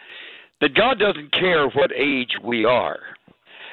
that 0.61 0.75
God 0.75 0.99
doesn't 0.99 1.31
care 1.31 1.67
what 1.69 1.91
age 1.95 2.37
we 2.43 2.65
are. 2.65 2.99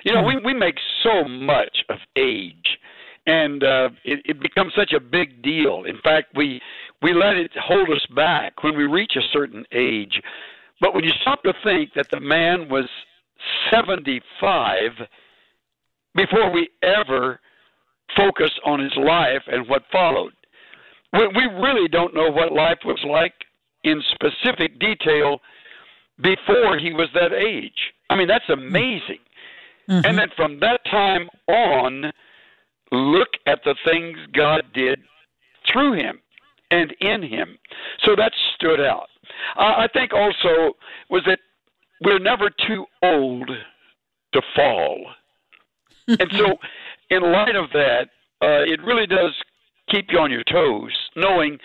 You 0.04 0.14
know, 0.14 0.22
hmm. 0.22 0.26
we, 0.44 0.52
we 0.52 0.54
make 0.54 0.76
so 1.02 1.24
much 1.24 1.84
of 1.88 1.98
age 2.16 2.78
and 3.26 3.62
uh, 3.62 3.88
it, 4.04 4.20
it 4.24 4.40
becomes 4.40 4.72
such 4.76 4.92
a 4.92 5.00
big 5.00 5.42
deal. 5.42 5.84
In 5.84 5.98
fact, 6.02 6.34
we 6.34 6.60
we 7.02 7.12
let 7.12 7.36
it 7.36 7.50
hold 7.56 7.90
us 7.90 8.04
back 8.14 8.62
when 8.62 8.76
we 8.76 8.84
reach 8.84 9.12
a 9.16 9.32
certain 9.32 9.64
age. 9.72 10.20
But 10.80 10.94
when 10.94 11.04
you 11.04 11.12
stop 11.20 11.42
to 11.44 11.52
think 11.64 11.90
that 11.94 12.10
the 12.10 12.20
man 12.20 12.68
was 12.68 12.88
75 13.70 14.90
before 16.14 16.52
we 16.52 16.68
ever 16.82 17.40
focus 18.16 18.50
on 18.64 18.80
his 18.80 18.92
life 18.96 19.42
and 19.46 19.68
what 19.68 19.82
followed, 19.90 20.32
we, 21.12 21.26
we 21.28 21.44
really 21.60 21.88
don't 21.88 22.14
know 22.14 22.30
what 22.30 22.52
life 22.52 22.78
was 22.84 23.00
like 23.06 23.34
in 23.84 24.02
specific 24.12 24.78
detail 24.78 25.40
before 26.20 26.78
he 26.78 26.92
was 26.92 27.08
that 27.14 27.32
age. 27.32 27.92
I 28.10 28.16
mean, 28.16 28.28
that's 28.28 28.48
amazing. 28.48 29.18
Mm-hmm. 29.88 30.06
And 30.06 30.18
then 30.18 30.28
from 30.36 30.60
that 30.60 30.80
time 30.90 31.28
on, 31.48 32.12
look 32.92 33.28
at 33.46 33.60
the 33.64 33.74
things 33.84 34.18
God 34.32 34.62
did 34.74 35.00
through 35.70 35.94
him 35.94 36.20
and 36.70 36.92
in 37.00 37.22
him. 37.22 37.58
So 38.04 38.14
that 38.16 38.32
stood 38.54 38.80
out. 38.80 39.08
I 39.56 39.88
think 39.92 40.12
also 40.12 40.76
was 41.10 41.22
that 41.26 41.38
we're 42.02 42.18
never 42.18 42.50
too 42.66 42.86
old 43.02 43.50
to 44.32 44.42
fall. 44.54 45.06
and 46.08 46.32
so, 46.36 46.58
in 47.10 47.22
light 47.22 47.54
of 47.54 47.70
that, 47.72 48.08
uh, 48.42 48.64
it 48.66 48.82
really 48.82 49.06
does 49.06 49.34
keep 49.88 50.06
you 50.10 50.18
on 50.18 50.30
your 50.30 50.42
toes, 50.44 50.92
knowing 51.14 51.58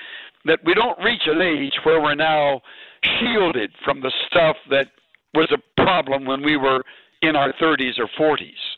that 0.45 0.59
we 0.63 0.73
don't 0.73 0.97
reach 0.99 1.23
an 1.25 1.41
age 1.41 1.73
where 1.83 2.01
we're 2.01 2.15
now 2.15 2.61
shielded 3.03 3.71
from 3.83 4.01
the 4.01 4.11
stuff 4.27 4.57
that 4.69 4.87
was 5.33 5.51
a 5.51 5.81
problem 5.81 6.25
when 6.25 6.43
we 6.43 6.55
were 6.57 6.83
in 7.21 7.35
our 7.35 7.51
30s 7.53 7.99
or 7.99 8.07
40s. 8.19 8.76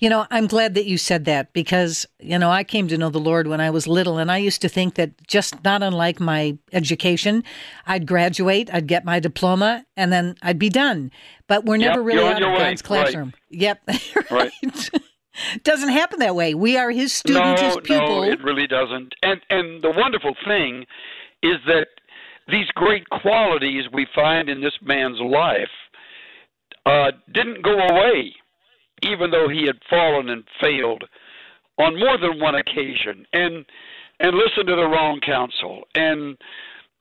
You 0.00 0.08
know, 0.08 0.26
I'm 0.30 0.46
glad 0.46 0.74
that 0.74 0.86
you 0.86 0.96
said 0.96 1.26
that 1.26 1.52
because, 1.52 2.06
you 2.18 2.38
know, 2.38 2.50
I 2.50 2.64
came 2.64 2.88
to 2.88 2.96
know 2.96 3.10
the 3.10 3.20
Lord 3.20 3.46
when 3.46 3.60
I 3.60 3.68
was 3.68 3.86
little, 3.86 4.16
and 4.16 4.32
I 4.32 4.38
used 4.38 4.62
to 4.62 4.68
think 4.68 4.94
that 4.94 5.10
just 5.26 5.62
not 5.62 5.82
unlike 5.82 6.18
my 6.18 6.56
education, 6.72 7.44
I'd 7.86 8.06
graduate, 8.06 8.70
I'd 8.72 8.86
get 8.86 9.04
my 9.04 9.20
diploma, 9.20 9.84
and 9.98 10.10
then 10.10 10.36
I'd 10.40 10.58
be 10.58 10.70
done. 10.70 11.12
But 11.48 11.66
we're 11.66 11.76
never 11.76 12.00
yep, 12.00 12.06
really 12.06 12.32
out 12.32 12.42
of 12.42 12.48
way. 12.52 12.58
God's 12.58 12.82
classroom. 12.82 13.34
Right. 13.50 13.60
Yep. 13.60 13.82
right. 14.30 14.90
doesn't 15.64 15.88
happen 15.88 16.20
that 16.20 16.34
way. 16.34 16.54
We 16.54 16.76
are 16.78 16.90
His 16.90 17.12
student, 17.12 17.60
no, 17.60 17.66
His 17.66 17.76
pupil. 17.82 18.22
No, 18.22 18.22
it 18.22 18.42
really 18.42 18.66
doesn't. 18.66 19.14
And 19.22 19.40
and 19.50 19.82
the 19.82 19.92
wonderful 19.94 20.34
thing 20.46 20.86
is 21.42 21.56
that 21.66 21.88
these 22.48 22.66
great 22.74 23.08
qualities 23.10 23.84
we 23.92 24.06
find 24.14 24.48
in 24.48 24.60
this 24.60 24.78
man's 24.82 25.20
life 25.20 25.68
uh, 26.86 27.10
didn't 27.32 27.62
go 27.62 27.76
away 27.78 28.34
even 29.02 29.30
though 29.30 29.48
he 29.48 29.66
had 29.66 29.78
fallen 29.88 30.28
and 30.28 30.44
failed 30.60 31.04
on 31.78 31.98
more 31.98 32.18
than 32.18 32.40
one 32.40 32.54
occasion 32.54 33.26
and 33.32 33.64
and 34.20 34.36
listened 34.36 34.66
to 34.66 34.76
the 34.76 34.86
wrong 34.86 35.20
counsel 35.24 35.82
and 35.94 36.36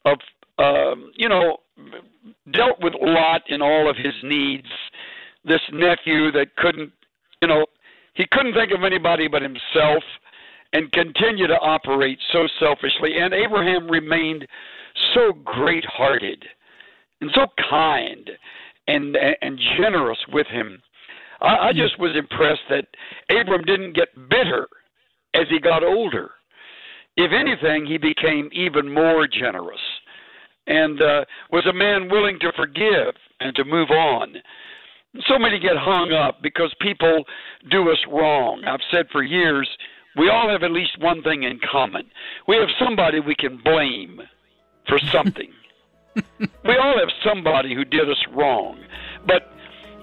of 0.06 0.18
um, 0.58 1.12
you 1.15 1.29
know 1.29 1.58
dealt 2.51 2.82
with 2.82 2.94
Lot 3.01 3.41
in 3.48 3.62
all 3.62 3.89
of 3.89 3.96
his 3.96 4.13
needs 4.24 4.68
this 5.46 5.62
nephew 5.72 6.32
that 6.32 6.56
couldn't 6.58 6.91
you 7.41 7.48
know 7.48 7.65
He 8.15 8.25
couldn't 8.32 8.53
think 8.53 8.72
of 8.72 8.84
anybody 8.84 9.27
but 9.29 9.41
himself 9.41 10.03
and 10.74 10.91
continued 10.91 11.48
to 11.48 11.60
operate 11.60 12.20
so 12.32 12.48
selfishly. 12.60 13.18
And 13.18 13.34
Abraham 13.34 13.89
remained 13.89 14.46
so 15.13 15.32
great 15.44 15.86
hearted 15.86 16.44
and 17.22 17.32
so 17.34 17.48
kind 17.70 18.29
and, 18.88 19.18
and 19.41 19.60
generous 19.77 20.20
with 20.34 20.48
him. 20.48 20.82
I, 21.41 21.69
I 21.69 21.74
just 21.74 22.00
was 22.00 22.15
impressed 22.15 22.62
that 22.69 22.88
Abram 23.29 23.63
didn't 23.63 23.93
get 23.93 24.10
bitter 24.29 24.67
as 25.34 25.43
he 25.50 25.60
got 25.60 25.84
older. 25.84 26.31
If 27.17 27.31
anything, 27.31 27.86
he 27.86 27.98
became 27.98 28.50
even 28.53 28.93
more 28.93 29.27
generous 29.27 29.81
and 30.67 31.01
uh, 31.01 31.25
was 31.51 31.65
a 31.65 31.74
man 31.74 32.10
willing 32.10 32.39
to 32.39 32.51
forgive 32.55 33.15
and 33.39 33.55
to 33.55 33.65
move 33.65 33.89
on. 33.89 34.36
So 35.27 35.39
many 35.39 35.60
get 35.60 35.75
hung 35.75 36.13
up 36.13 36.41
because 36.41 36.74
people 36.79 37.24
do 37.69 37.89
us 37.91 37.98
wrong. 38.10 38.63
I've 38.65 38.79
said 38.91 39.08
for 39.12 39.24
years, 39.24 39.67
we 40.15 40.29
all 40.29 40.50
have 40.50 40.63
at 40.63 40.72
least 40.72 41.00
one 41.00 41.24
thing 41.24 41.43
in 41.43 41.60
common. 41.72 42.03
We 42.48 42.55
have 42.58 42.69
somebody 42.79 43.19
we 43.19 43.36
can 43.36 43.60
blame 43.63 44.22
for 44.88 45.00
something. 45.12 45.51
we 46.15 46.77
all 46.77 47.00
have 47.00 47.10
somebody 47.24 47.74
who 47.74 47.84
did 47.84 48.10
us 48.10 48.24
wrong. 48.31 48.79
But 49.25 49.51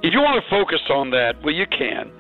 if 0.03 0.13
you 0.13 0.21
want 0.21 0.43
to 0.43 0.51
focus 0.51 0.81
on 0.91 1.11
that, 1.11 1.43
well, 1.43 1.55
you 1.55 1.67
can. 1.67 2.11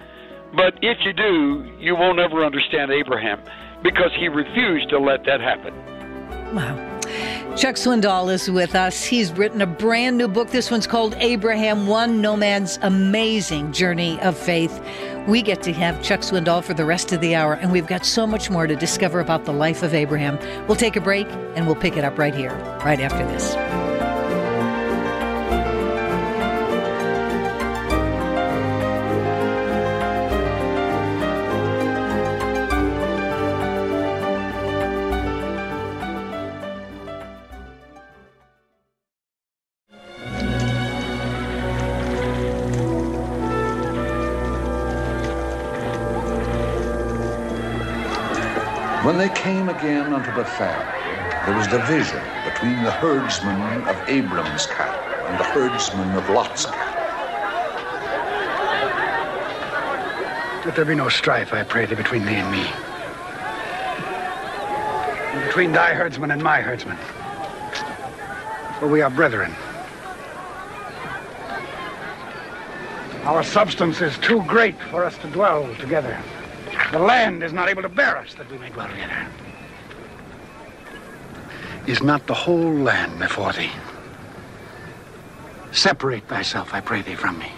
But 0.54 0.78
if 0.82 0.98
you 1.04 1.12
do, 1.12 1.70
you 1.78 1.94
won't 1.94 2.18
ever 2.18 2.44
understand 2.44 2.90
Abraham 2.90 3.40
because 3.82 4.10
he 4.18 4.28
refused 4.28 4.88
to 4.90 4.98
let 4.98 5.24
that 5.24 5.40
happen. 5.40 5.74
Wow. 6.54 6.96
Chuck 7.56 7.76
Swindoll 7.76 8.30
is 8.30 8.50
with 8.50 8.74
us. 8.74 9.04
He's 9.04 9.32
written 9.32 9.62
a 9.62 9.66
brand 9.66 10.18
new 10.18 10.28
book. 10.28 10.50
This 10.50 10.70
one's 10.70 10.86
called 10.86 11.14
Abraham 11.18 11.86
One 11.86 12.20
Nomad's 12.20 12.78
Amazing 12.82 13.72
Journey 13.72 14.20
of 14.20 14.36
Faith. 14.36 14.82
We 15.26 15.42
get 15.42 15.62
to 15.62 15.72
have 15.72 16.02
Chuck 16.02 16.20
Swindoll 16.20 16.62
for 16.62 16.74
the 16.74 16.84
rest 16.84 17.12
of 17.12 17.20
the 17.20 17.34
hour, 17.34 17.54
and 17.54 17.72
we've 17.72 17.86
got 17.86 18.04
so 18.04 18.26
much 18.26 18.50
more 18.50 18.66
to 18.66 18.76
discover 18.76 19.20
about 19.20 19.44
the 19.44 19.52
life 19.52 19.82
of 19.82 19.94
Abraham. 19.94 20.38
We'll 20.66 20.76
take 20.76 20.96
a 20.96 21.00
break 21.00 21.26
and 21.56 21.66
we'll 21.66 21.76
pick 21.76 21.96
it 21.96 22.04
up 22.04 22.18
right 22.18 22.34
here, 22.34 22.54
right 22.84 23.00
after 23.00 23.24
this. 23.26 23.95
Again 49.78 50.12
unto 50.14 50.30
Bethel, 50.32 50.80
there 51.44 51.54
was 51.54 51.66
division 51.66 52.20
between 52.44 52.82
the 52.82 52.90
herdsmen 52.90 53.86
of 53.86 54.08
Abram's 54.08 54.64
cattle 54.66 54.98
and 55.28 55.38
the 55.38 55.44
herdsmen 55.44 56.16
of 56.16 56.28
Lot's 56.30 56.64
cattle. 56.64 57.02
Let 60.64 60.76
there 60.76 60.84
be 60.86 60.94
no 60.94 61.10
strife, 61.10 61.52
I 61.52 61.62
pray 61.62 61.84
thee, 61.84 61.94
between 61.94 62.24
thee 62.24 62.36
and 62.36 62.50
me. 62.50 62.64
And 65.34 65.46
between 65.46 65.72
thy 65.72 65.92
herdsmen 65.92 66.30
and 66.30 66.42
my 66.42 66.62
herdsmen. 66.62 66.96
For 68.80 68.88
we 68.88 69.02
are 69.02 69.10
brethren. 69.10 69.52
Our 73.24 73.42
substance 73.42 74.00
is 74.00 74.16
too 74.18 74.42
great 74.44 74.80
for 74.90 75.04
us 75.04 75.18
to 75.18 75.26
dwell 75.28 75.68
together. 75.76 76.18
The 76.92 76.98
land 76.98 77.42
is 77.42 77.52
not 77.52 77.68
able 77.68 77.82
to 77.82 77.88
bear 77.90 78.16
us 78.16 78.34
that 78.34 78.50
we 78.50 78.56
may 78.56 78.70
dwell 78.70 78.88
together. 78.88 79.26
Is 81.86 82.02
not 82.02 82.26
the 82.26 82.34
whole 82.34 82.74
land 82.74 83.18
before 83.20 83.52
thee? 83.52 83.70
Separate 85.70 86.26
thyself, 86.26 86.74
I 86.74 86.80
pray 86.80 87.02
thee, 87.02 87.14
from 87.14 87.38
me. 87.38 87.52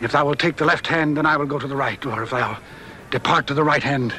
If 0.00 0.12
thou 0.12 0.26
wilt 0.26 0.38
take 0.38 0.56
the 0.56 0.64
left 0.64 0.86
hand, 0.86 1.16
then 1.16 1.26
I 1.26 1.36
will 1.36 1.46
go 1.46 1.58
to 1.58 1.66
the 1.66 1.76
right, 1.76 2.04
or 2.06 2.22
if 2.22 2.30
thou 2.30 2.58
depart 3.10 3.48
to 3.48 3.54
the 3.54 3.64
right 3.64 3.82
hand, 3.82 4.14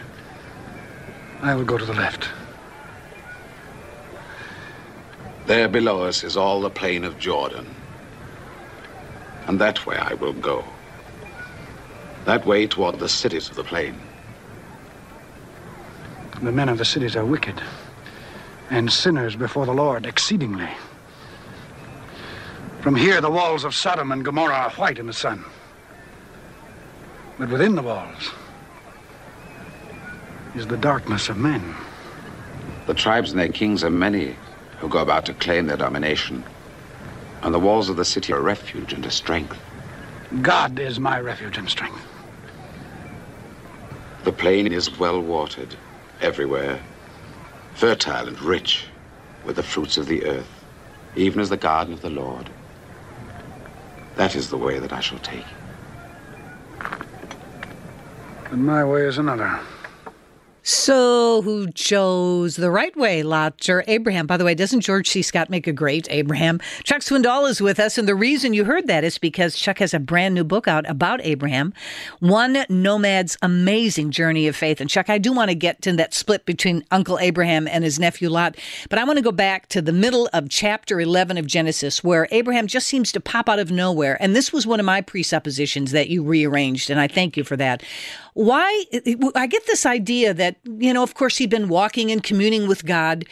I 1.41 1.55
will 1.55 1.63
go 1.63 1.77
to 1.77 1.85
the 1.85 1.93
left. 1.93 2.27
There 5.45 5.69
below 5.69 6.03
us 6.03 6.23
is 6.23 6.35
all 6.35 6.61
the 6.61 6.69
plain 6.69 7.05
of 7.05 7.17
Jordan, 7.17 7.73
and 9.47 9.59
that 9.61 9.85
way 9.85 9.97
I 9.97 10.13
will 10.15 10.33
go. 10.33 10.65
That 12.25 12.45
way 12.45 12.67
toward 12.67 12.99
the 12.99 13.09
cities 13.09 13.49
of 13.49 13.55
the 13.55 13.63
plain. 13.63 13.97
The 16.41 16.51
men 16.51 16.69
of 16.69 16.77
the 16.77 16.85
cities 16.85 17.15
are 17.15 17.25
wicked 17.25 17.61
and 18.71 18.91
sinners 18.91 19.35
before 19.35 19.65
the 19.65 19.73
Lord 19.73 20.05
exceedingly. 20.05 20.69
From 22.79 22.95
here, 22.95 23.21
the 23.21 23.29
walls 23.29 23.63
of 23.65 23.75
Sodom 23.75 24.11
and 24.11 24.25
Gomorrah 24.25 24.55
are 24.55 24.69
white 24.71 24.97
in 24.97 25.05
the 25.05 25.13
sun. 25.13 25.43
But 27.37 27.49
within 27.49 27.75
the 27.75 27.83
walls 27.83 28.31
is 30.55 30.65
the 30.67 30.77
darkness 30.77 31.29
of 31.29 31.37
men. 31.37 31.75
The 32.87 32.93
tribes 32.93 33.31
and 33.31 33.39
their 33.39 33.49
kings 33.49 33.83
are 33.83 33.89
many 33.89 34.37
who 34.79 34.89
go 34.89 34.99
about 34.99 35.25
to 35.25 35.33
claim 35.33 35.67
their 35.67 35.77
domination. 35.77 36.43
And 37.43 37.53
the 37.53 37.59
walls 37.59 37.89
of 37.89 37.97
the 37.97 38.05
city 38.05 38.31
are 38.33 38.37
a 38.37 38.41
refuge 38.41 38.93
and 38.93 39.05
a 39.05 39.11
strength. 39.11 39.59
God 40.41 40.79
is 40.79 40.99
my 40.99 41.19
refuge 41.19 41.57
and 41.57 41.69
strength. 41.69 42.05
The 44.23 44.31
plain 44.31 44.71
is 44.71 44.97
well 44.97 45.19
watered 45.19 45.75
everywhere, 46.21 46.79
fertile 47.73 48.27
and 48.27 48.41
rich 48.41 48.87
with 49.43 49.55
the 49.55 49.63
fruits 49.63 49.97
of 49.97 50.07
the 50.07 50.25
earth, 50.25 50.65
even 51.15 51.39
as 51.39 51.49
the 51.49 51.57
garden 51.57 51.93
of 51.93 52.01
the 52.01 52.09
Lord. 52.09 52.49
That 54.15 54.35
is 54.35 54.49
the 54.49 54.57
way 54.57 54.79
that 54.79 54.93
I 54.93 54.99
shall 54.99 55.19
take. 55.19 55.47
And 58.51 58.65
my 58.65 58.83
way 58.83 59.07
is 59.07 59.17
another. 59.17 59.59
So, 60.63 61.41
who 61.41 61.71
chose 61.71 62.55
the 62.55 62.69
right 62.69 62.95
way, 62.95 63.23
Lot 63.23 63.67
or 63.67 63.83
Abraham? 63.87 64.27
By 64.27 64.37
the 64.37 64.45
way, 64.45 64.53
doesn't 64.53 64.81
George 64.81 65.09
C. 65.09 65.23
Scott 65.23 65.49
make 65.49 65.65
a 65.65 65.73
great 65.73 66.07
Abraham? 66.11 66.59
Chuck 66.83 67.01
Swindoll 67.01 67.49
is 67.49 67.61
with 67.61 67.79
us, 67.79 67.97
and 67.97 68.07
the 68.07 68.13
reason 68.13 68.53
you 68.53 68.65
heard 68.65 68.85
that 68.85 69.03
is 69.03 69.17
because 69.17 69.55
Chuck 69.55 69.79
has 69.79 69.91
a 69.95 69.99
brand 69.99 70.35
new 70.35 70.43
book 70.43 70.67
out 70.67 70.87
about 70.87 71.19
Abraham, 71.23 71.73
One 72.19 72.63
Nomad's 72.69 73.39
Amazing 73.41 74.11
Journey 74.11 74.47
of 74.47 74.55
Faith. 74.55 74.79
And 74.79 74.87
Chuck, 74.87 75.09
I 75.09 75.17
do 75.17 75.33
want 75.33 75.49
to 75.49 75.55
get 75.55 75.81
to 75.81 75.93
that 75.93 76.13
split 76.13 76.45
between 76.45 76.85
Uncle 76.91 77.17
Abraham 77.17 77.67
and 77.67 77.83
his 77.83 77.97
nephew 77.97 78.29
Lot, 78.29 78.55
but 78.87 78.99
I 78.99 79.03
want 79.03 79.17
to 79.17 79.23
go 79.23 79.31
back 79.31 79.67
to 79.69 79.81
the 79.81 79.91
middle 79.91 80.29
of 80.31 80.47
chapter 80.47 81.01
11 81.01 81.37
of 81.39 81.47
Genesis, 81.47 82.03
where 82.03 82.27
Abraham 82.29 82.67
just 82.67 82.85
seems 82.85 83.11
to 83.13 83.19
pop 83.19 83.49
out 83.49 83.57
of 83.57 83.71
nowhere. 83.71 84.15
And 84.21 84.35
this 84.35 84.53
was 84.53 84.67
one 84.67 84.79
of 84.79 84.85
my 84.85 85.01
presuppositions 85.01 85.91
that 85.91 86.09
you 86.09 86.21
rearranged, 86.21 86.91
and 86.91 86.99
I 86.99 87.07
thank 87.07 87.35
you 87.35 87.43
for 87.43 87.57
that 87.57 87.81
why 88.33 88.85
I 89.35 89.47
get 89.47 89.65
this 89.67 89.85
idea 89.85 90.33
that, 90.33 90.50
you 90.65 90.93
know, 90.93 91.03
of 91.03 91.13
course, 91.13 91.37
he'd 91.37 91.49
been 91.49 91.69
walking 91.69 92.11
and 92.11 92.23
communing 92.23 92.67
with 92.67 92.85
God, 92.85 93.25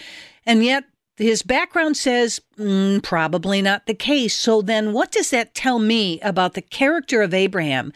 and 0.46 0.64
yet 0.64 0.86
his 1.18 1.44
background 1.44 1.98
says 1.98 2.40
mm, 2.58 3.04
probably 3.04 3.62
not 3.62 3.86
the 3.86 3.94
case. 3.94 4.36
So 4.36 4.62
then, 4.62 4.94
what 4.94 5.12
does 5.12 5.30
that 5.32 5.54
tell 5.54 5.80
me 5.80 6.20
about 6.22 6.54
the 6.54 6.62
character 6.62 7.22
of 7.22 7.34
Abraham? 7.34 7.94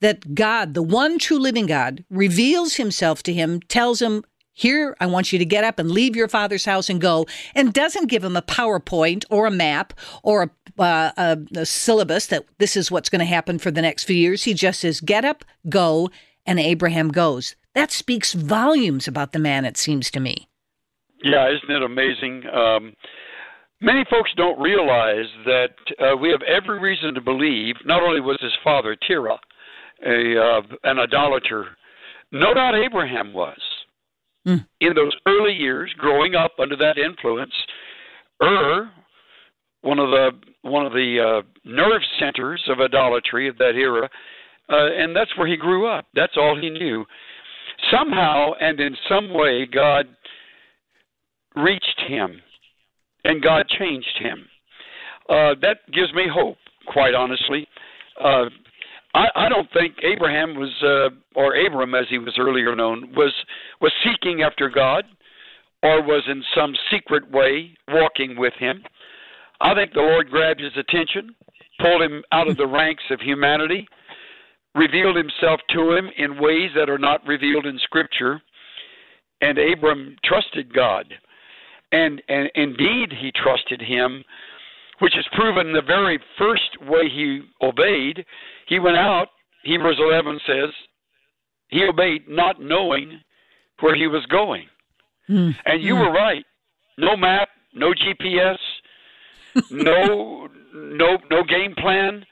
That 0.00 0.34
God, 0.34 0.74
the 0.74 0.82
one 0.82 1.18
true 1.18 1.38
living 1.38 1.66
God, 1.66 2.04
reveals 2.10 2.74
himself 2.74 3.22
to 3.22 3.32
him, 3.32 3.60
tells 3.60 4.02
him, 4.02 4.24
here, 4.52 4.96
I 5.00 5.06
want 5.06 5.32
you 5.32 5.38
to 5.38 5.44
get 5.44 5.64
up 5.64 5.78
and 5.78 5.90
leave 5.90 6.14
your 6.14 6.28
father's 6.28 6.64
house 6.64 6.90
and 6.90 7.00
go, 7.00 7.26
and 7.54 7.72
doesn't 7.72 8.08
give 8.08 8.22
him 8.22 8.36
a 8.36 8.42
PowerPoint 8.42 9.24
or 9.30 9.46
a 9.46 9.50
map 9.50 9.94
or 10.22 10.50
a, 10.78 10.82
uh, 10.82 11.12
a, 11.16 11.60
a 11.60 11.66
syllabus 11.66 12.26
that 12.26 12.44
this 12.58 12.76
is 12.76 12.90
what's 12.90 13.08
going 13.08 13.20
to 13.20 13.24
happen 13.24 13.58
for 13.58 13.70
the 13.70 13.80
next 13.80 14.04
few 14.04 14.16
years. 14.16 14.44
He 14.44 14.54
just 14.54 14.80
says, 14.80 15.00
get 15.00 15.24
up, 15.24 15.44
go, 15.68 16.10
and 16.44 16.60
Abraham 16.60 17.10
goes. 17.10 17.56
That 17.74 17.90
speaks 17.90 18.32
volumes 18.32 19.08
about 19.08 19.32
the 19.32 19.38
man, 19.38 19.64
it 19.64 19.76
seems 19.76 20.10
to 20.10 20.20
me. 20.20 20.48
Yeah, 21.22 21.48
isn't 21.48 21.70
it 21.70 21.82
amazing? 21.82 22.42
Um, 22.52 22.94
many 23.80 24.04
folks 24.10 24.30
don't 24.36 24.60
realize 24.60 25.26
that 25.46 25.74
uh, 25.98 26.16
we 26.16 26.30
have 26.30 26.42
every 26.42 26.80
reason 26.80 27.14
to 27.14 27.20
believe 27.20 27.76
not 27.84 28.02
only 28.02 28.20
was 28.20 28.38
his 28.40 28.52
father 28.62 28.96
Terah 29.06 29.38
a 30.04 30.36
uh, 30.36 30.62
an 30.84 30.98
idolater, 30.98 31.66
no 32.32 32.54
doubt 32.54 32.74
Abraham 32.74 33.32
was. 33.32 33.58
Mm. 34.46 34.66
In 34.80 34.94
those 34.94 35.14
early 35.26 35.52
years, 35.52 35.92
growing 35.96 36.34
up 36.34 36.52
under 36.58 36.76
that 36.76 36.98
influence, 36.98 37.52
Ur, 38.42 38.90
one 39.82 39.98
of 40.00 40.10
the 40.10 40.30
one 40.62 40.84
of 40.84 40.92
the 40.92 41.20
uh, 41.20 41.42
nerve 41.64 42.02
centers 42.18 42.62
of 42.68 42.80
idolatry 42.80 43.48
of 43.48 43.58
that 43.58 43.76
era, 43.76 44.08
uh, 44.68 44.86
and 44.96 45.14
that's 45.14 45.36
where 45.36 45.46
he 45.46 45.56
grew 45.56 45.86
up. 45.86 46.06
That's 46.14 46.36
all 46.36 46.58
he 46.60 46.70
knew. 46.70 47.04
Somehow 47.90 48.52
and 48.60 48.80
in 48.80 48.96
some 49.08 49.32
way, 49.32 49.66
God 49.66 50.06
reached 51.56 52.00
him, 52.06 52.40
and 53.24 53.42
God 53.42 53.66
changed 53.68 54.18
him. 54.18 54.46
Uh, 55.28 55.54
that 55.60 55.78
gives 55.92 56.12
me 56.14 56.24
hope, 56.32 56.56
quite 56.86 57.14
honestly. 57.14 57.66
Uh, 58.22 58.46
I, 59.14 59.26
I 59.34 59.48
don't 59.48 59.68
think 59.72 59.96
Abraham 60.02 60.54
was, 60.54 60.72
uh, 60.82 61.38
or 61.38 61.54
Abram 61.54 61.94
as 61.94 62.06
he 62.08 62.18
was 62.18 62.34
earlier 62.38 62.74
known, 62.74 63.12
was 63.14 63.32
was 63.80 63.92
seeking 64.04 64.42
after 64.42 64.68
God, 64.68 65.04
or 65.82 66.02
was 66.02 66.22
in 66.28 66.42
some 66.54 66.74
secret 66.90 67.30
way 67.30 67.76
walking 67.88 68.36
with 68.38 68.54
Him. 68.58 68.82
I 69.60 69.74
think 69.74 69.92
the 69.92 70.00
Lord 70.00 70.28
grabbed 70.28 70.60
his 70.60 70.76
attention, 70.76 71.36
pulled 71.80 72.02
him 72.02 72.24
out 72.32 72.48
of 72.48 72.56
the 72.56 72.66
ranks 72.80 73.04
of 73.10 73.20
humanity, 73.20 73.86
revealed 74.74 75.16
Himself 75.16 75.60
to 75.70 75.92
him 75.92 76.08
in 76.16 76.40
ways 76.40 76.70
that 76.76 76.90
are 76.90 76.98
not 76.98 77.26
revealed 77.26 77.66
in 77.66 77.78
Scripture, 77.80 78.40
and 79.40 79.58
Abram 79.58 80.16
trusted 80.24 80.72
God, 80.72 81.12
and 81.92 82.22
and 82.28 82.50
indeed 82.54 83.12
he 83.12 83.32
trusted 83.32 83.80
Him 83.80 84.24
which 85.02 85.18
is 85.18 85.26
proven 85.32 85.72
the 85.72 85.82
very 85.82 86.18
first 86.38 86.80
way 86.82 87.08
he 87.12 87.40
obeyed. 87.60 88.24
He 88.68 88.78
went 88.78 88.96
out, 88.96 89.26
Hebrews 89.64 89.98
11 90.00 90.40
says, 90.46 90.70
he 91.68 91.84
obeyed 91.84 92.28
not 92.28 92.60
knowing 92.60 93.20
where 93.80 93.96
he 93.96 94.06
was 94.06 94.24
going. 94.26 94.66
Mm. 95.28 95.54
And 95.66 95.82
you 95.82 95.94
mm. 95.94 96.00
were 96.00 96.12
right. 96.12 96.44
No 96.98 97.16
map, 97.16 97.48
no 97.74 97.92
GPS, 97.92 98.58
no 99.70 100.48
no 100.72 101.18
no 101.30 101.42
game 101.42 101.74
plan, 101.76 102.24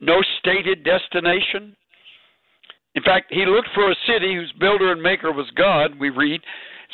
no 0.00 0.22
stated 0.38 0.82
destination. 0.82 1.76
In 2.94 3.02
fact, 3.02 3.26
he 3.30 3.44
looked 3.46 3.68
for 3.74 3.90
a 3.90 3.96
city 4.06 4.34
whose 4.34 4.52
builder 4.58 4.92
and 4.92 5.02
maker 5.02 5.32
was 5.32 5.50
God, 5.56 5.98
we 5.98 6.10
read. 6.10 6.40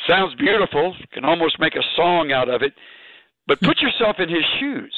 Sounds 0.07 0.33
beautiful, 0.35 0.95
can 1.13 1.25
almost 1.25 1.59
make 1.59 1.75
a 1.75 1.83
song 1.95 2.31
out 2.31 2.49
of 2.49 2.63
it. 2.63 2.73
But 3.47 3.59
put 3.61 3.77
hmm. 3.79 3.85
yourself 3.85 4.15
in 4.19 4.29
his 4.29 4.43
shoes. 4.59 4.95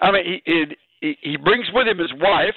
I 0.00 0.10
mean, 0.10 0.40
he, 0.44 0.76
he, 1.00 1.18
he 1.20 1.36
brings 1.36 1.66
with 1.72 1.86
him 1.86 1.98
his 1.98 2.12
wife, 2.14 2.54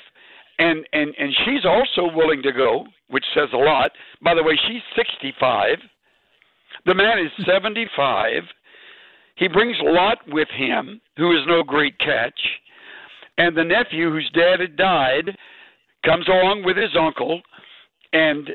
and 0.60 0.86
and 0.94 1.14
and 1.18 1.34
she's 1.46 1.66
also 1.66 2.14
willing 2.16 2.42
to 2.44 2.52
go, 2.52 2.86
which 3.10 3.26
says 3.36 3.50
a 3.54 3.58
lot. 3.58 3.92
By 4.24 4.34
the 4.34 4.44
way, 4.44 4.58
she's 4.68 4.82
65. 4.96 5.78
The 6.86 6.96
man 6.96 7.20
is 7.20 7.32
75. 7.46 8.44
He 9.36 9.48
brings 9.48 9.78
Lot 9.82 10.18
with 10.28 10.48
him, 10.50 11.00
who 11.16 11.32
is 11.32 11.44
no 11.48 11.62
great 11.62 12.00
catch, 12.00 12.40
and 13.38 13.56
the 13.56 13.64
nephew 13.64 14.10
whose 14.10 14.30
dad 14.34 14.60
had 14.60 14.76
died 14.76 15.38
comes 16.06 16.28
along 16.28 16.64
with 16.64 16.78
his 16.78 16.96
uncle, 17.00 17.42
and 18.14 18.50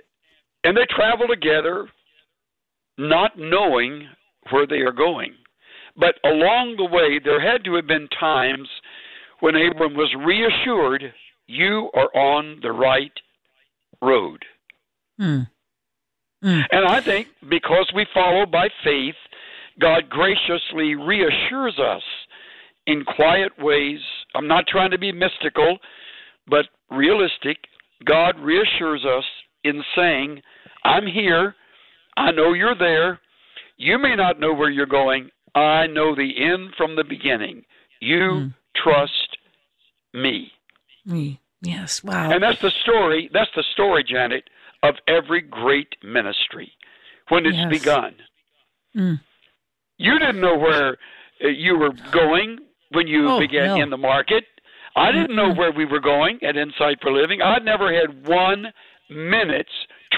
and 0.64 0.76
they 0.76 0.86
travel 0.90 1.26
together, 1.26 1.88
not 2.98 3.38
knowing 3.38 4.08
where 4.50 4.66
they 4.66 4.80
are 4.80 4.92
going. 4.92 5.34
But 5.96 6.14
along 6.24 6.76
the 6.76 6.84
way, 6.84 7.20
there 7.22 7.40
had 7.40 7.64
to 7.64 7.74
have 7.74 7.86
been 7.86 8.08
times 8.18 8.68
when 9.40 9.56
Abram 9.56 9.94
was 9.94 10.14
reassured, 10.24 11.12
you 11.46 11.90
are 11.94 12.14
on 12.14 12.60
the 12.62 12.72
right 12.72 13.12
road. 14.00 14.44
Mm. 15.20 15.48
Mm. 16.42 16.62
And 16.70 16.86
I 16.86 17.00
think 17.00 17.28
because 17.48 17.90
we 17.94 18.06
follow 18.14 18.46
by 18.46 18.68
faith, 18.84 19.14
God 19.80 20.08
graciously 20.08 20.94
reassures 20.94 21.78
us 21.78 22.02
in 22.86 23.04
quiet 23.04 23.52
ways. 23.58 24.00
I'm 24.34 24.48
not 24.48 24.66
trying 24.66 24.90
to 24.90 24.98
be 24.98 25.12
mystical, 25.12 25.78
but 26.46 26.66
realistic. 26.92 27.58
God 28.04 28.38
reassures 28.38 29.04
us 29.04 29.24
in 29.64 29.82
saying, 29.96 30.42
I'm 30.84 31.06
here. 31.06 31.54
I 32.16 32.30
know 32.32 32.52
you're 32.52 32.78
there. 32.78 33.20
You 33.76 33.98
may 33.98 34.14
not 34.16 34.38
know 34.38 34.52
where 34.52 34.70
you're 34.70 34.86
going. 34.86 35.30
I 35.54 35.86
know 35.86 36.14
the 36.14 36.32
end 36.38 36.74
from 36.76 36.96
the 36.96 37.04
beginning. 37.04 37.64
You 38.00 38.18
mm. 38.18 38.54
trust 38.76 39.36
me. 40.14 40.50
Me. 41.04 41.40
Yes. 41.60 42.02
Wow. 42.02 42.30
And 42.30 42.42
that's 42.42 42.60
the 42.60 42.72
story. 42.82 43.30
That's 43.32 43.50
the 43.54 43.64
story, 43.72 44.04
Janet, 44.04 44.44
of 44.82 44.96
every 45.06 45.40
great 45.40 45.94
ministry 46.02 46.72
when 47.28 47.46
it's 47.46 47.56
yes. 47.56 47.70
begun. 47.70 48.14
Mm. 48.96 49.20
You 49.98 50.18
didn't 50.18 50.40
know 50.40 50.58
where 50.58 50.96
uh, 51.42 51.48
you 51.48 51.78
were 51.78 51.92
going 52.10 52.58
when 52.90 53.06
you 53.06 53.28
oh, 53.28 53.38
began 53.38 53.78
no. 53.78 53.82
in 53.82 53.90
the 53.90 53.96
market. 53.96 54.44
I 54.96 55.12
didn't 55.12 55.34
know 55.34 55.50
mm-hmm. 55.50 55.58
where 55.58 55.72
we 55.72 55.84
were 55.84 56.00
going 56.00 56.38
at 56.42 56.56
Insight 56.56 56.98
for 57.00 57.12
Living. 57.12 57.40
I'd 57.42 57.64
never 57.64 57.92
had 57.92 58.26
one 58.26 58.66
minute's 59.08 59.70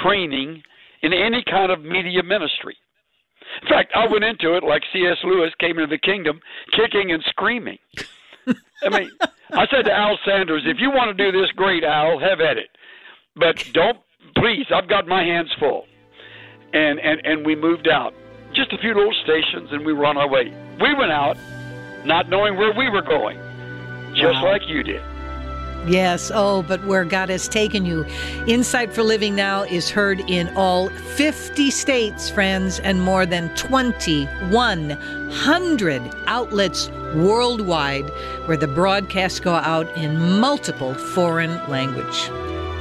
training 0.03 0.63
in 1.03 1.13
any 1.13 1.45
kind 1.49 1.71
of 1.71 1.83
media 1.83 2.23
ministry. 2.23 2.77
In 3.63 3.69
fact, 3.69 3.93
I 3.95 4.07
went 4.11 4.25
into 4.25 4.57
it 4.57 4.65
like 4.65 4.83
C.S. 4.93 5.19
Lewis 5.23 5.53
came 5.61 5.79
into 5.79 5.87
the 5.87 5.99
kingdom, 5.99 6.41
kicking 6.73 7.13
and 7.13 7.23
screaming. 7.29 7.79
I 8.83 8.89
mean, 8.89 9.11
I 9.53 9.67
said 9.71 9.83
to 9.85 9.93
Al 9.93 10.19
Sanders, 10.25 10.63
if 10.67 10.79
you 10.81 10.91
want 10.91 11.17
to 11.17 11.31
do 11.31 11.39
this, 11.39 11.51
great, 11.53 11.85
Al, 11.85 12.19
have 12.19 12.41
at 12.41 12.59
it. 12.59 12.69
But 13.37 13.69
don't, 13.73 13.99
please, 14.37 14.67
I've 14.75 14.89
got 14.89 15.07
my 15.07 15.23
hands 15.23 15.51
full. 15.59 15.85
And, 16.73 16.99
and, 16.99 17.21
and 17.25 17.47
we 17.47 17.55
moved 17.55 17.89
out. 17.89 18.15
Just 18.55 18.73
a 18.73 18.79
few 18.79 18.95
little 18.95 19.15
stations, 19.23 19.71
and 19.73 19.85
we 19.85 19.93
were 19.93 20.07
on 20.07 20.17
our 20.17 20.29
way. 20.29 20.45
We 20.81 20.95
went 20.95 21.13
out 21.13 21.37
not 22.05 22.29
knowing 22.29 22.57
where 22.57 22.73
we 22.77 22.89
were 22.89 23.03
going, 23.03 23.39
just 24.15 24.43
Wow. 24.43 24.53
like 24.53 24.67
you 24.69 24.83
did. 24.83 25.01
Yes. 25.87 26.31
Oh, 26.35 26.63
but 26.63 26.83
where 26.87 27.05
God 27.05 27.29
has 27.29 27.47
taken 27.47 27.85
you. 27.85 28.07
Insight 28.47 28.95
for 28.95 29.03
Living 29.03 29.35
Now 29.37 29.65
is 29.65 29.91
heard 29.91 30.21
in 30.31 30.49
all 30.57 30.89
50 30.89 31.71
states, 31.71 32.31
friends, 32.31 32.81
and 32.81 33.03
more 33.03 33.27
than 33.27 33.55
2,100 33.55 36.03
outlets 36.27 36.89
worldwide 37.15 38.09
where 38.47 38.57
the 38.57 38.67
broadcasts 38.67 39.41
go 39.41 39.57
out 39.57 39.95
in 39.97 40.41
multiple 40.41 40.95
foreign 40.95 41.61
language. 41.69 42.31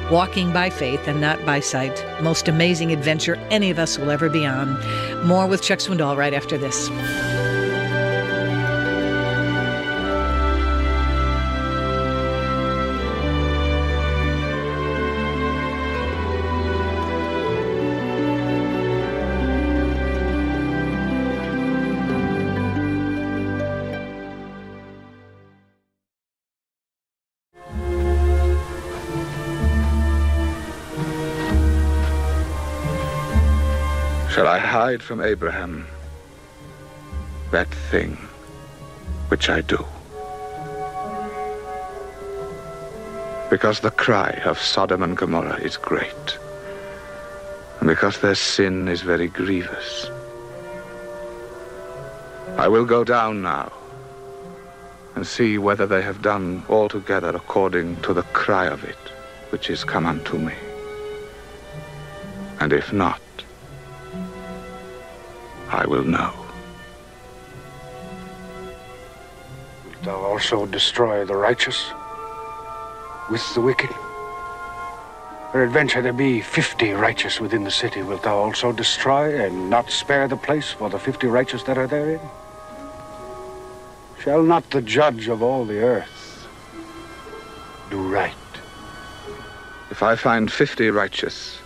Walking 0.10 0.54
by 0.54 0.70
faith 0.70 1.06
and 1.08 1.20
not 1.20 1.44
by 1.46 1.60
sight. 1.60 2.06
Most 2.22 2.48
amazing 2.48 2.94
adventure 2.94 3.36
any 3.50 3.70
of 3.70 3.80
us 3.80 3.98
will 3.98 4.12
ever 4.12 4.30
be 4.30 4.46
on. 4.46 4.80
More 5.26 5.46
with 5.48 5.62
Chuck 5.62 5.80
Swindoll 5.80 6.16
right 6.16 6.34
after 6.34 6.58
this. 6.58 6.90
Shall 34.34 34.48
I 34.48 34.58
hide 34.58 35.04
from 35.04 35.22
Abraham 35.22 35.86
that 37.52 37.68
thing 37.68 38.18
which 39.28 39.48
I 39.48 39.62
do? 39.62 39.86
Because 43.52 43.82
the 43.82 43.92
cry 43.92 44.32
of 44.44 44.58
Sodom 44.58 45.04
and 45.04 45.16
Gomorrah 45.16 45.60
is 45.62 45.78
great, 45.78 46.40
and 47.80 47.88
because 47.88 48.22
their 48.22 48.34
sin 48.34 48.88
is 48.88 49.04
very 49.04 49.28
grievous. 49.28 50.10
I 52.58 52.68
will 52.68 52.86
go 52.86 53.04
down 53.04 53.44
now 53.44 53.72
and 55.14 55.28
see 55.28 55.60
whether 55.60 55.86
they 55.86 56.02
have 56.02 56.24
done 56.24 56.66
altogether 56.70 57.30
according 57.30 57.98
to 57.98 58.16
the 58.16 58.24
cry 58.34 58.66
of 58.66 58.84
it 58.84 59.04
which 59.52 59.70
is 59.70 59.84
come 59.84 60.08
unto 60.08 60.40
me. 60.40 60.56
And 62.60 62.74
if 62.74 62.92
not, 62.92 63.22
I 65.74 65.88
will 65.88 66.04
know. 66.04 66.32
Wilt 69.84 70.04
thou 70.04 70.18
also 70.18 70.68
destroy 70.68 71.26
the 71.26 71.36
righteous 71.36 71.90
with 73.32 73.44
the 73.56 73.62
wicked? 73.62 73.90
Peradventure 75.52 76.04
there 76.04 76.14
be 76.14 76.42
fifty 76.42 76.92
righteous 76.92 77.40
within 77.42 77.64
the 77.64 77.72
city. 77.72 78.04
Wilt 78.04 78.22
thou 78.22 78.38
also 78.38 78.72
destroy 78.72 79.44
and 79.44 79.72
not 79.72 79.90
spare 79.90 80.28
the 80.28 80.38
place 80.38 80.70
for 80.70 80.92
the 80.92 81.00
fifty 81.00 81.26
righteous 81.26 81.64
that 81.64 81.80
are 81.80 81.88
therein? 81.88 82.22
Shall 84.24 84.44
not 84.44 84.70
the 84.70 84.82
judge 84.82 85.28
of 85.28 85.42
all 85.42 85.66
the 85.66 85.80
earth 85.80 86.48
do 87.90 87.98
right? 87.98 88.34
If 89.90 90.04
I 90.04 90.16
find 90.16 90.52
fifty 90.52 90.92
righteous 90.92 91.60